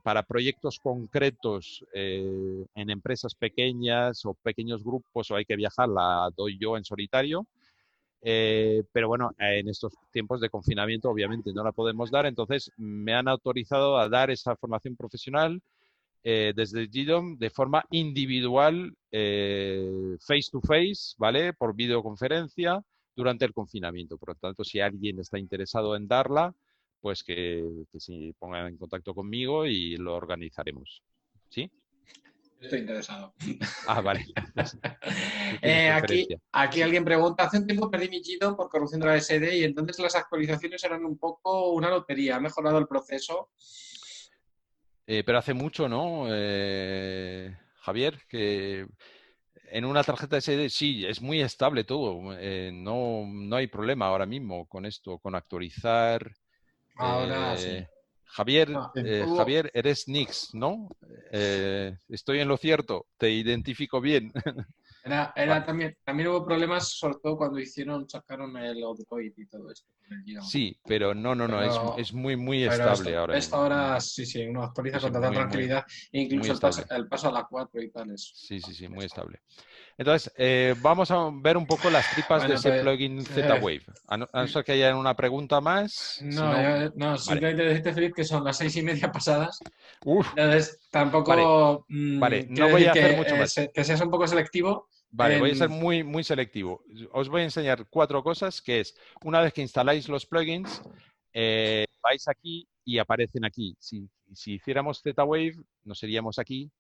[0.04, 6.30] para proyectos concretos eh, en empresas pequeñas o pequeños grupos o hay que viajar, la
[6.36, 7.46] doy yo en solitario.
[8.26, 13.14] Eh, pero bueno, en estos tiempos de confinamiento obviamente no la podemos dar, entonces me
[13.14, 15.62] han autorizado a dar esa formación profesional
[16.24, 21.52] eh, desde GDOM de forma individual, eh, face to face, ¿vale?
[21.54, 22.82] Por videoconferencia
[23.14, 24.18] durante el confinamiento.
[24.18, 26.56] Por lo tanto, si alguien está interesado en darla,
[27.02, 31.04] pues que, que se ponga en contacto conmigo y lo organizaremos.
[31.50, 31.70] ¿Sí?
[32.64, 33.34] Estoy interesado.
[33.88, 34.26] Ah, vale.
[35.62, 39.18] Eh, aquí, aquí alguien pregunta, hace un tiempo perdí mi Gidom por corrupción de la
[39.18, 42.38] SD y entonces las actualizaciones eran un poco una lotería.
[42.38, 43.52] ¿Ha mejorado el proceso?
[45.06, 46.26] Eh, pero hace mucho, ¿no?
[46.30, 48.88] Eh, Javier, que
[49.66, 52.22] en una tarjeta SD sí, es muy estable todo.
[52.72, 56.32] no, no hay problema ahora mismo con esto, con actualizar.
[56.96, 57.86] Ahora sí.
[58.36, 60.90] Javier, Ah, eh, Javier, eres Nix, ¿no?
[61.32, 64.32] Eh, estoy en lo cierto, te identifico bien.
[65.06, 69.70] Era, era también, también hubo problemas, sobre todo cuando hicieron, sacaron el Android y todo
[69.70, 69.90] esto.
[70.44, 73.38] Sí, pero no, no, no, es- Pero- es, muy, muy Pero estable esto, ahora.
[73.38, 73.64] esto mismo.
[73.76, 75.84] ahora sí, sí, uno actualiza con toda muy, muy- tranquilidad,
[76.14, 77.02] incluso muy el paso, estable.
[77.04, 78.32] el paso a la 4 y tal es.
[78.34, 79.42] Sí, sí, sí, muy estable.
[79.98, 83.24] Entonces, eh, vamos a ver un poco las tripas Bueno, de ese pues, plugin eh,
[83.24, 83.82] Z-Wave.
[84.08, 86.20] A no, a no ser que haya una pregunta más.
[86.24, 89.60] No, yo- no, simplemente decirte, Felipe, que son las seis y media pasadas.
[90.04, 91.86] Uf, Entonces, tampoco.
[91.90, 93.54] mm, Vale, no quiero voy a hacer que, mucho eh, más.
[93.54, 94.88] se- que seas un poco selectivo.
[95.12, 96.84] vale, voy a ser muy, muy selectivo.
[97.12, 100.82] Os voy a enseñar cuatro cosas, que es, una vez que instaláis los plugins,
[101.34, 103.76] eh, vais aquí y aparecen aquí.
[103.80, 106.72] Si, si hiciéramos Z-Wave, nos iríamos aquí.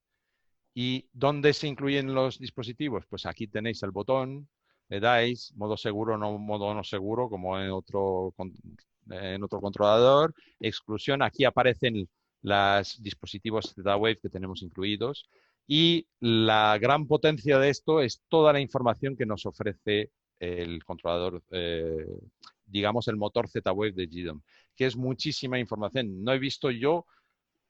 [0.73, 3.05] ¿Y dónde se incluyen los dispositivos?
[3.07, 4.47] Pues aquí tenéis el botón,
[4.89, 8.33] le dais, modo seguro, no modo no seguro, como en otro,
[9.09, 12.07] en otro controlador, exclusión, aquí aparecen
[12.41, 15.29] los dispositivos Z-Wave que tenemos incluidos.
[15.65, 21.41] Y la gran potencia de esto es toda la información que nos ofrece el controlador,
[21.51, 22.05] eh,
[22.65, 24.41] digamos, el motor Z-Wave de GDOM,
[24.75, 26.23] que es muchísima información.
[26.23, 27.05] No he visto yo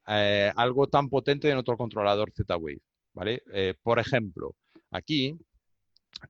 [0.07, 2.81] eh, algo tan potente en otro controlador Z-Wave,
[3.14, 3.44] ¿vale?
[3.53, 4.56] Eh, por ejemplo,
[4.91, 5.38] aquí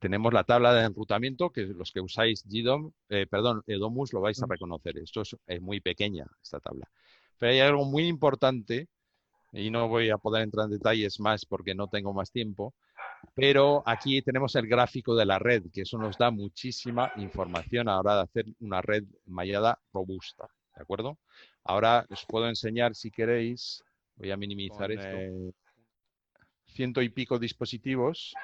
[0.00, 4.42] tenemos la tabla de enrutamiento, que los que usáis GDOM, eh, perdón, Edomus lo vais
[4.42, 4.98] a reconocer.
[4.98, 6.88] Esto es, es muy pequeña, esta tabla.
[7.38, 8.88] Pero hay algo muy importante,
[9.52, 12.74] y no voy a poder entrar en detalles más porque no tengo más tiempo,
[13.34, 17.92] pero aquí tenemos el gráfico de la red, que eso nos da muchísima información a
[17.92, 21.18] la hora de hacer una red mallada robusta, ¿de acuerdo?
[21.62, 23.82] Ahora os puedo enseñar si queréis,
[24.16, 25.52] voy a minimizar Con, esto, eh,
[26.74, 28.34] ciento y pico dispositivos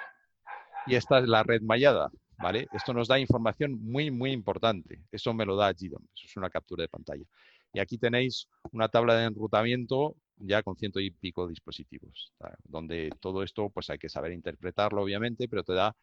[0.86, 2.66] y esta es la red mallada, ¿vale?
[2.72, 5.00] Esto nos da información muy, muy importante.
[5.12, 7.24] Eso me lo da GDOM, es una captura de pantalla.
[7.72, 12.32] Y aquí tenéis una tabla de enrutamiento ya con ciento y pico dispositivos,
[12.64, 15.94] donde todo esto pues hay que saber interpretarlo obviamente, pero te da,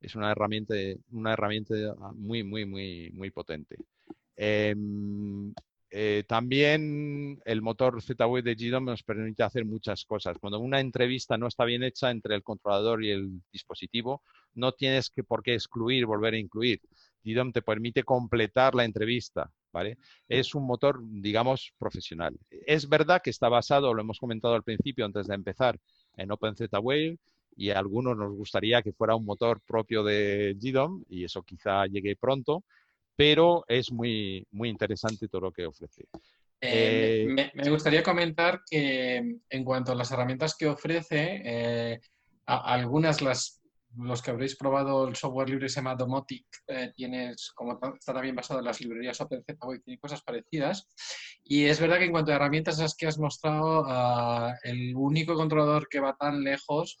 [0.00, 0.74] es una herramienta,
[1.10, 1.74] una herramienta
[2.14, 3.76] muy, muy, muy, muy potente.
[4.36, 5.52] Em,
[5.90, 10.38] eh, también el motor Z-Wave de GDOM nos permite hacer muchas cosas.
[10.38, 14.22] Cuando una entrevista no está bien hecha entre el controlador y el dispositivo,
[14.54, 16.80] no tienes que por qué excluir, volver a incluir.
[17.24, 19.98] GDOM te permite completar la entrevista, ¿vale?
[20.28, 22.38] Es un motor, digamos, profesional.
[22.50, 25.78] Es verdad que está basado, lo hemos comentado al principio antes de empezar,
[26.16, 27.18] en OpenZWave
[27.56, 31.86] y a algunos nos gustaría que fuera un motor propio de GDOM y eso quizá
[31.86, 32.64] llegue pronto,
[33.20, 36.04] pero es muy, muy interesante todo lo que ofrece.
[36.58, 39.16] Eh, Eh, me, me gustaría comentar que
[39.50, 42.00] en cuanto a las herramientas que ofrece, eh,
[42.46, 43.58] a- algunas las
[43.96, 48.36] los que habréis probado el software libre se llama Domotic, eh, tienes, como está también
[48.36, 50.88] basado en las librerías OpenZWave, tiene cosas parecidas.
[51.44, 55.34] Y es verdad que en cuanto a herramientas esas que has mostrado, ah, el único
[55.34, 57.00] controlador que va tan lejos,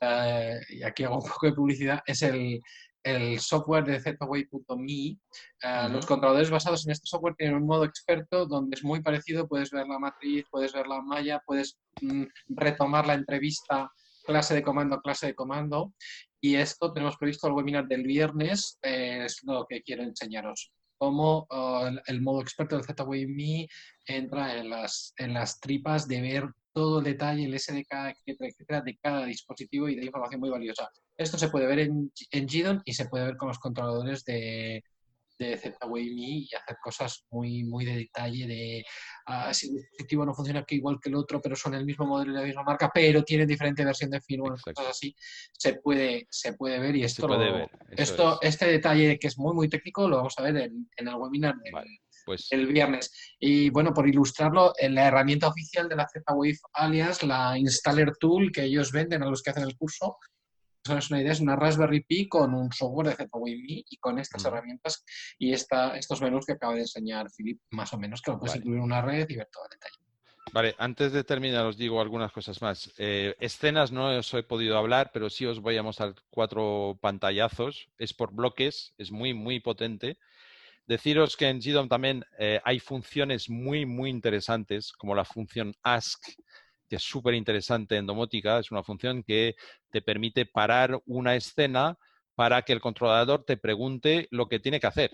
[0.00, 2.60] eh, y aquí hago un poco de publicidad, es el,
[3.02, 5.18] el software de Zway.me.
[5.62, 9.48] Eh, los controladores basados en este software tienen un modo experto donde es muy parecido,
[9.48, 13.90] puedes ver la matriz, puedes ver la malla, puedes mm, retomar la entrevista
[14.24, 15.92] clase de comando, clase de comando.
[16.40, 20.72] Y esto tenemos previsto el webinar del viernes, eh, es lo que quiero enseñaros.
[20.96, 23.68] Cómo uh, el, modo experto del ZWayMe
[24.04, 28.80] entra en las, en las tripas de ver todo el detalle, el SDK, etcétera, etcétera,
[28.82, 30.88] de cada dispositivo y de información muy valiosa.
[31.16, 34.82] Esto se puede ver en, en GDON y se puede ver con los controladores de,
[35.40, 38.84] de ZWayMe y hacer cosas muy, muy de detalle de
[39.26, 42.06] uh, si el dispositivo no funciona aquí igual que el otro, pero son el mismo
[42.06, 45.14] modelo y la misma marca, pero tienen diferente versión de firmware, cosas así,
[45.52, 49.68] se puede, se puede ver y esto, ver, esto este detalle que es muy, muy
[49.68, 51.54] técnico lo vamos a ver en, en el webinar
[52.24, 52.48] pues...
[52.50, 53.12] el viernes.
[53.38, 58.52] Y bueno, por ilustrarlo, en la herramienta oficial de la Z-Wave Alias, la Installer Tool
[58.52, 60.16] que ellos venden a los que hacen el curso,
[60.88, 64.44] es una idea, es una Raspberry Pi con un software de ZWayMe y con estas
[64.44, 65.04] herramientas
[65.38, 68.56] y esta, estos menús que acaba de enseñar Philip, más o menos, que lo puedes
[68.56, 69.96] incluir en una red y ver todo el detalle.
[70.52, 72.92] Vale, antes de terminar os digo algunas cosas más.
[72.98, 77.88] Eh, escenas no os he podido hablar, pero sí os voy a mostrar cuatro pantallazos.
[77.98, 80.18] Es por bloques, es muy, muy potente.
[80.90, 86.20] Deciros que en GDOM también eh, hay funciones muy, muy interesantes, como la función ask,
[86.88, 88.58] que es súper interesante en domótica.
[88.58, 89.54] Es una función que
[89.92, 91.96] te permite parar una escena
[92.34, 95.12] para que el controlador te pregunte lo que tiene que hacer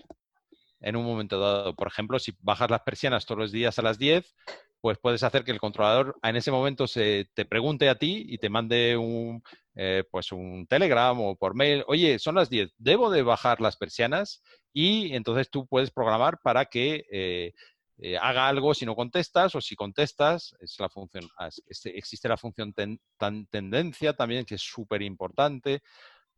[0.79, 1.75] en un momento dado.
[1.75, 4.33] Por ejemplo, si bajas las persianas todos los días a las 10,
[4.81, 8.37] pues puedes hacer que el controlador en ese momento se te pregunte a ti y
[8.37, 9.43] te mande un,
[9.75, 13.77] eh, pues un telegram o por mail, oye, son las 10, ¿debo de bajar las
[13.77, 14.43] persianas?
[14.73, 17.53] Y entonces tú puedes programar para que eh,
[17.99, 21.27] eh, haga algo si no contestas o si contestas, es la función,
[21.67, 25.81] este, existe la función tan, tendencia también que es súper importante,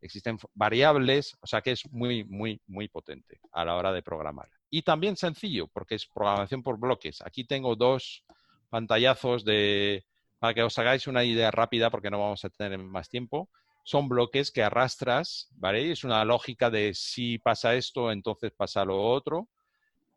[0.00, 4.48] existen variables, o sea que es muy, muy, muy potente a la hora de programar.
[4.70, 7.20] Y también sencillo, porque es programación por bloques.
[7.22, 8.24] Aquí tengo dos
[8.68, 10.04] pantallazos de,
[10.38, 13.50] para que os hagáis una idea rápida, porque no vamos a tener más tiempo.
[13.82, 15.90] Son bloques que arrastras, ¿vale?
[15.90, 19.48] Es una lógica de si pasa esto, entonces pasa lo otro.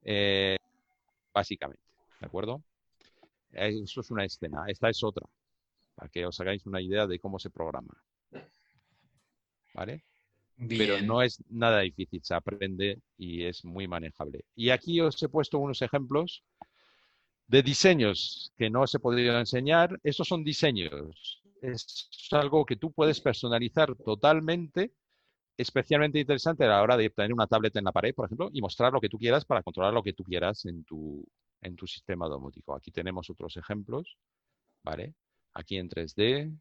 [0.03, 0.57] Eh,
[1.33, 1.83] básicamente.
[2.19, 2.63] ¿De acuerdo?
[3.51, 4.65] Eso es una escena.
[4.67, 5.25] Esta es otra,
[5.95, 7.93] para que os hagáis una idea de cómo se programa.
[9.73, 10.03] ¿Vale?
[10.57, 14.45] Pero no es nada difícil, se aprende y es muy manejable.
[14.55, 16.43] Y aquí os he puesto unos ejemplos
[17.47, 19.99] de diseños que no os he podido enseñar.
[20.03, 21.41] Estos son diseños.
[21.61, 24.91] Es algo que tú puedes personalizar totalmente
[25.57, 28.61] especialmente interesante a la hora de tener una tablet en la pared, por ejemplo, y
[28.61, 31.25] mostrar lo que tú quieras para controlar lo que tú quieras en tu,
[31.61, 32.75] en tu sistema domótico.
[32.75, 34.17] Aquí tenemos otros ejemplos,
[34.83, 35.13] ¿vale?
[35.53, 36.57] Aquí en 3D.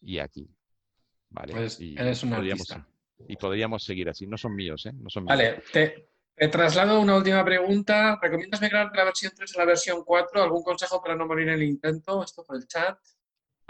[0.00, 0.48] Y aquí.
[1.30, 1.52] ¿Vale?
[1.52, 2.88] Pues y eres un podríamos, artista.
[3.28, 4.26] Y podríamos seguir así.
[4.26, 4.92] No son míos, ¿eh?
[4.94, 5.36] No son míos.
[5.36, 8.18] Vale, te, te traslado una última pregunta.
[8.20, 10.42] ¿Recomiendas migrar de la versión 3 a la versión 4?
[10.42, 12.22] ¿Algún consejo para no morir en el intento?
[12.22, 12.98] Esto por el chat.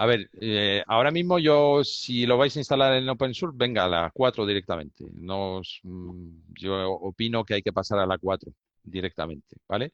[0.01, 3.89] A ver, eh, ahora mismo yo, si lo vais a instalar en OpenSURF, venga a
[3.89, 5.05] la 4 directamente.
[5.15, 8.53] No mm, yo opino que hay que pasar a la 4
[8.85, 9.93] directamente, ¿vale?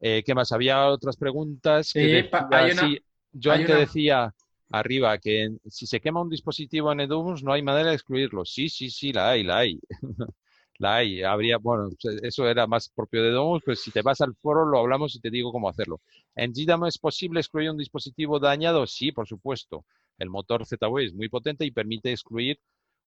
[0.00, 0.52] Eh, ¿Qué más?
[0.52, 1.88] Había otras preguntas.
[1.88, 2.96] Sí, decía- hay una-
[3.32, 4.34] yo hay antes una- decía
[4.72, 8.44] arriba que si se quema un dispositivo en Edumus no hay manera de excluirlo.
[8.44, 9.80] Sí, sí, sí, la hay, la hay.
[10.78, 11.90] La hay, habría, bueno,
[12.22, 15.20] eso era más propio de Domus, pues si te vas al foro lo hablamos y
[15.20, 16.00] te digo cómo hacerlo.
[16.34, 18.84] ¿En GDAM es posible excluir un dispositivo dañado?
[18.88, 19.84] Sí, por supuesto.
[20.18, 22.58] El motor Z-Wave es muy potente y permite excluir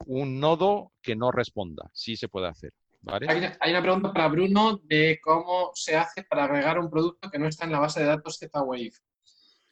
[0.05, 1.89] un nodo que no responda.
[1.91, 2.71] Sí se puede hacer.
[3.01, 3.27] ¿vale?
[3.29, 7.39] Hay hay una pregunta para Bruno de cómo se hace para agregar un producto que
[7.39, 8.93] no está en la base de datos Z-Wave.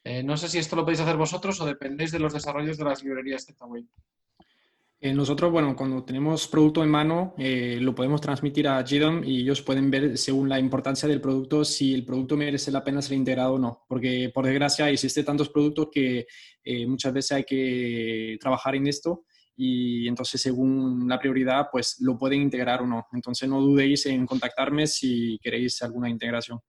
[0.04, 2.84] Eh, no sé si esto lo podéis hacer vosotros o dependéis de los desarrollos de
[2.84, 3.88] las librerías Z-Wave.
[5.06, 9.42] Eh, nosotros, bueno, cuando tenemos producto en mano, eh, lo podemos transmitir a GDOM y
[9.42, 13.18] ellos pueden ver, según la importancia del producto, si el producto merece la pena ser
[13.18, 13.84] integrado o no.
[13.90, 16.26] Porque, por desgracia, existen tantos productos que
[16.64, 19.26] eh, muchas veces hay que trabajar en esto
[19.58, 23.08] y entonces, según la prioridad, pues lo pueden integrar o no.
[23.12, 26.62] Entonces, no dudéis en contactarme si queréis alguna integración.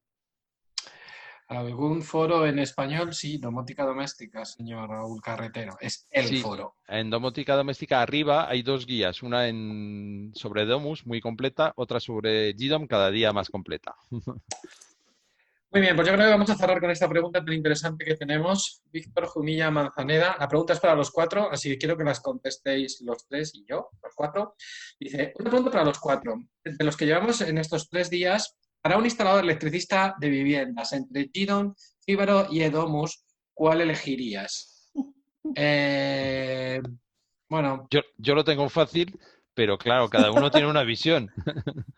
[1.46, 3.12] ¿Algún foro en español?
[3.14, 5.76] Sí, domótica doméstica, señor Raúl Carretero.
[5.80, 6.36] Es el Sí.
[6.38, 6.76] foro.
[6.88, 12.54] En domótica doméstica arriba hay dos guías, una en, sobre Domus muy completa, otra sobre
[12.54, 13.94] GDOM cada día más completa.
[15.70, 18.14] Muy bien, pues yo creo que vamos a cerrar con esta pregunta tan interesante que
[18.14, 18.80] tenemos.
[18.92, 20.36] Víctor Jumilla Manzaneda.
[20.38, 23.64] La pregunta es para los cuatro, así que quiero que las contestéis los tres y
[23.68, 24.54] yo, los cuatro.
[25.00, 26.36] Dice, una pregunta para los cuatro.
[26.62, 31.30] De los que llevamos en estos tres días, para un instalador electricista de viviendas entre
[31.32, 31.74] Gidon,
[32.04, 33.24] Fíbaro y Edomus,
[33.54, 34.92] ¿cuál elegirías?
[35.56, 36.80] Eh,
[37.50, 37.86] bueno.
[37.90, 39.20] Yo, yo lo tengo fácil,
[39.52, 41.30] pero claro, cada uno tiene una visión.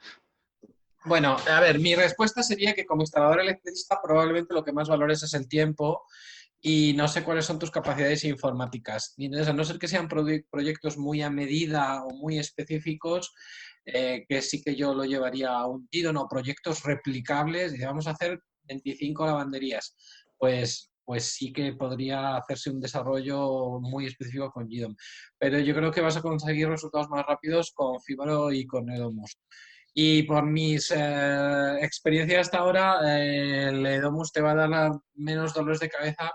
[1.05, 5.23] Bueno, a ver, mi respuesta sería que como instalador electricista probablemente lo que más valores
[5.23, 6.03] es el tiempo
[6.61, 9.15] y no sé cuáles son tus capacidades informáticas.
[9.17, 13.33] Y a no ser que sean proyectos muy a medida o muy específicos,
[13.87, 18.07] eh, que sí que yo lo llevaría a un tiro, no, proyectos replicables, y vamos
[18.07, 19.95] a hacer 25 lavanderías.
[20.37, 24.97] Pues, pues sí que podría hacerse un desarrollo muy específico con GDOM.
[25.39, 29.39] Pero yo creo que vas a conseguir resultados más rápidos con Fibaro y con Edomus.
[29.95, 35.55] Y por mis eh, experiencias hasta ahora, eh, el Edomus te va a dar menos
[35.55, 36.33] dolores de cabeza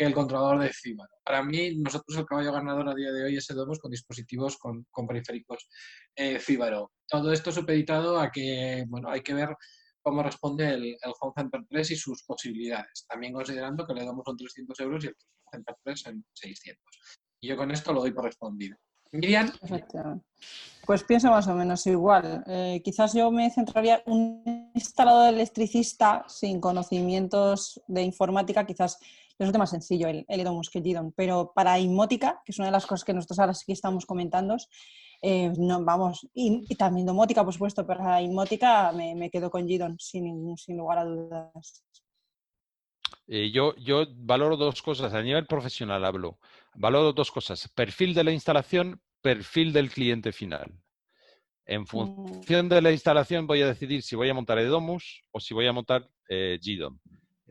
[0.00, 1.10] que el controlador de Fibaro.
[1.22, 4.86] Para mí, nosotros el caballo ganador a día de hoy es Edomus con dispositivos con,
[5.06, 5.68] periféricos
[6.16, 6.92] eh, Fibaro.
[7.06, 9.54] Todo esto supeditado a que, bueno, hay que ver
[10.00, 13.04] cómo responde el, el Home Center 3 y sus posibilidades.
[13.06, 16.82] También considerando que le damos son 300 euros y el Home Center 3 en 600.
[17.42, 18.78] Y yo con esto lo doy por respondido.
[19.12, 19.52] Miriam.
[20.86, 22.42] Pues pienso más o menos igual.
[22.46, 28.98] Eh, quizás yo me centraría un instalador electricista sin conocimientos de informática, quizás
[29.44, 32.66] es un tema sencillo el, el Edomus que Gidon, pero para inmótica, que es una
[32.68, 34.56] de las cosas que nosotros ahora sí estamos comentando,
[35.22, 39.98] eh, no, vamos, y, también domótica, por supuesto, pero para inmótica me, quedo con Gidon
[39.98, 41.84] sin, sin lugar a dudas.
[43.26, 46.38] Eh, yo, yo valoro dos cosas, a nivel profesional hablo.
[46.74, 50.72] Valoro dos cosas, perfil de la instalación, perfil del cliente final.
[51.64, 51.86] En mm.
[51.86, 55.66] función de la instalación voy a decidir si voy a montar Edomus o si voy
[55.66, 56.98] a montar eh, GDOM.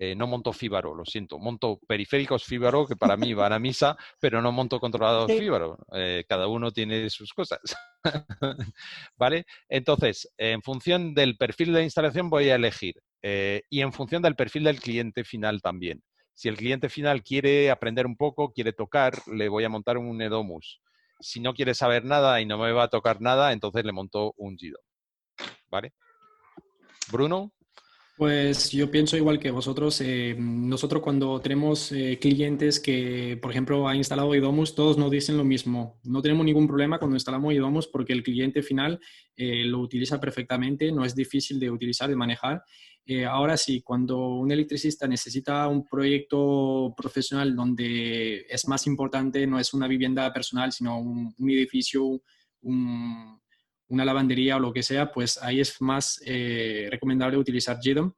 [0.01, 1.37] Eh, no monto Fibaro, lo siento.
[1.39, 5.77] Monto periféricos Fibaro, que para mí van a misa, pero no monto controlador Fibaro.
[5.93, 7.59] Eh, cada uno tiene sus cosas.
[9.17, 9.45] ¿Vale?
[9.67, 12.95] Entonces, en función del perfil de instalación voy a elegir.
[13.21, 16.01] y en función del perfil del cliente final también.
[16.33, 20.21] Si el cliente final quiere aprender un poco, quiere tocar, le voy a montar un
[20.21, 20.79] Edomus.
[21.19, 24.33] Si no quiere saber nada y no me va a tocar nada, entonces le monto
[24.37, 24.79] un Gido.
[25.69, 25.91] ¿Vale?
[27.11, 27.51] Bruno.
[28.19, 30.01] Pues yo pienso igual que vosotros.
[30.01, 35.37] Eh, nosotros cuando tenemos eh, clientes que, por ejemplo, han instalado Idomus, todos nos dicen
[35.37, 36.01] lo mismo.
[36.03, 38.99] No tenemos ningún problema cuando instalamos Idomus porque el cliente final
[39.37, 42.61] eh, lo utiliza perfectamente, no es difícil de utilizar, de manejar
[43.27, 49.73] ahora sí, cuando un electricista necesita un proyecto profesional donde es más importante, no es
[49.73, 52.21] una vivienda personal, sino un, edificio,
[53.89, 58.13] una lavandería o lo que sea, pues ahí es más eh, recomendable utilizar GDOM.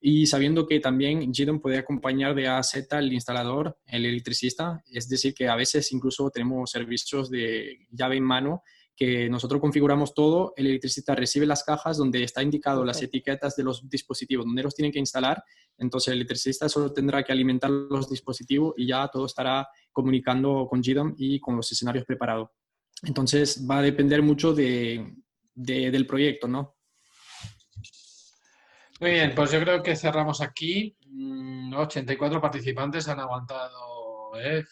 [0.00, 4.82] Y sabiendo que también GDOM puede acompañar de A a Z al instalador, el electricista,
[4.86, 8.62] es decir, que a veces incluso tenemos servicios de llave en mano
[8.96, 13.64] que nosotros configuramos todo, el electricista recibe las cajas donde está indicado las etiquetas de
[13.64, 15.42] los dispositivos, donde los tienen que instalar,
[15.78, 20.80] entonces el electricista solo tendrá que alimentar los dispositivos y ya todo estará comunicando con
[20.80, 22.50] GDOM y con los escenarios preparados.
[23.06, 25.14] Entonces va a depender mucho de,
[25.54, 26.76] del proyecto, ¿no?
[29.00, 30.96] Muy bien, pues yo creo que cerramos aquí.
[31.76, 34.64] 84 mm, participantes han aguantado, ¿eh,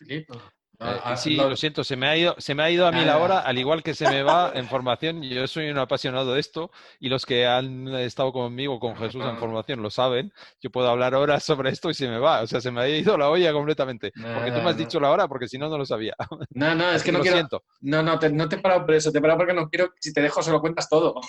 [0.82, 0.98] Filipe?
[0.98, 1.56] Eh, ah, sí, lo...
[1.56, 3.82] siento, se me, ha ido, se me ha ido a mí la hora, al igual
[3.82, 5.22] que se me va en formación.
[5.22, 9.38] Yo soy un apasionado de esto y los que han estado conmigo, con Jesús en
[9.38, 10.32] formación, lo saben.
[10.60, 12.42] Yo puedo hablar horas sobre esto y se me va.
[12.42, 14.12] O sea, se me ha ido la olla completamente.
[14.14, 16.14] porque tú me has dicho la hora, porque si no, no lo sabía.
[16.54, 17.36] No, no, es que no quiero.
[17.38, 17.64] Siento.
[17.80, 19.10] No, no, te, no te he parado por eso.
[19.10, 19.90] Te he parado porque no quiero.
[19.98, 21.20] Si te dejo, se lo cuentas todo.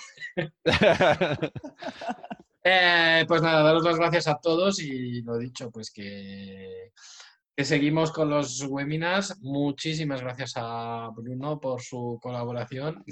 [2.66, 6.94] Eh, pues nada, daros las gracias a todos y lo dicho, pues que
[7.56, 9.40] que seguimos con los webinars.
[9.42, 13.04] Muchísimas gracias a Bruno por su colaboración.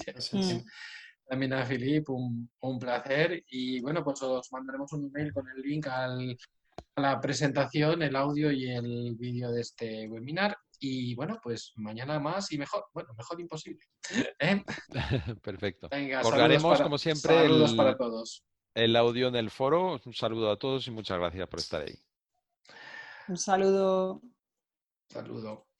[1.27, 3.43] También a Filip, un, placer.
[3.49, 6.09] Y bueno, pues os mandaremos un email con el link a
[6.95, 10.57] la presentación, el audio y el vídeo de este webinar.
[10.79, 12.85] Y bueno, pues mañana más y mejor.
[12.93, 13.85] Bueno, mejor imposible.
[14.39, 14.63] ¿eh?
[15.43, 15.87] Perfecto.
[16.23, 18.43] Colgaremos, como siempre, el, para todos.
[18.73, 20.01] el audio en el foro.
[20.03, 21.93] Un saludo a todos y muchas gracias por estar ahí.
[23.27, 24.21] Un saludo.
[25.09, 25.70] Saludo.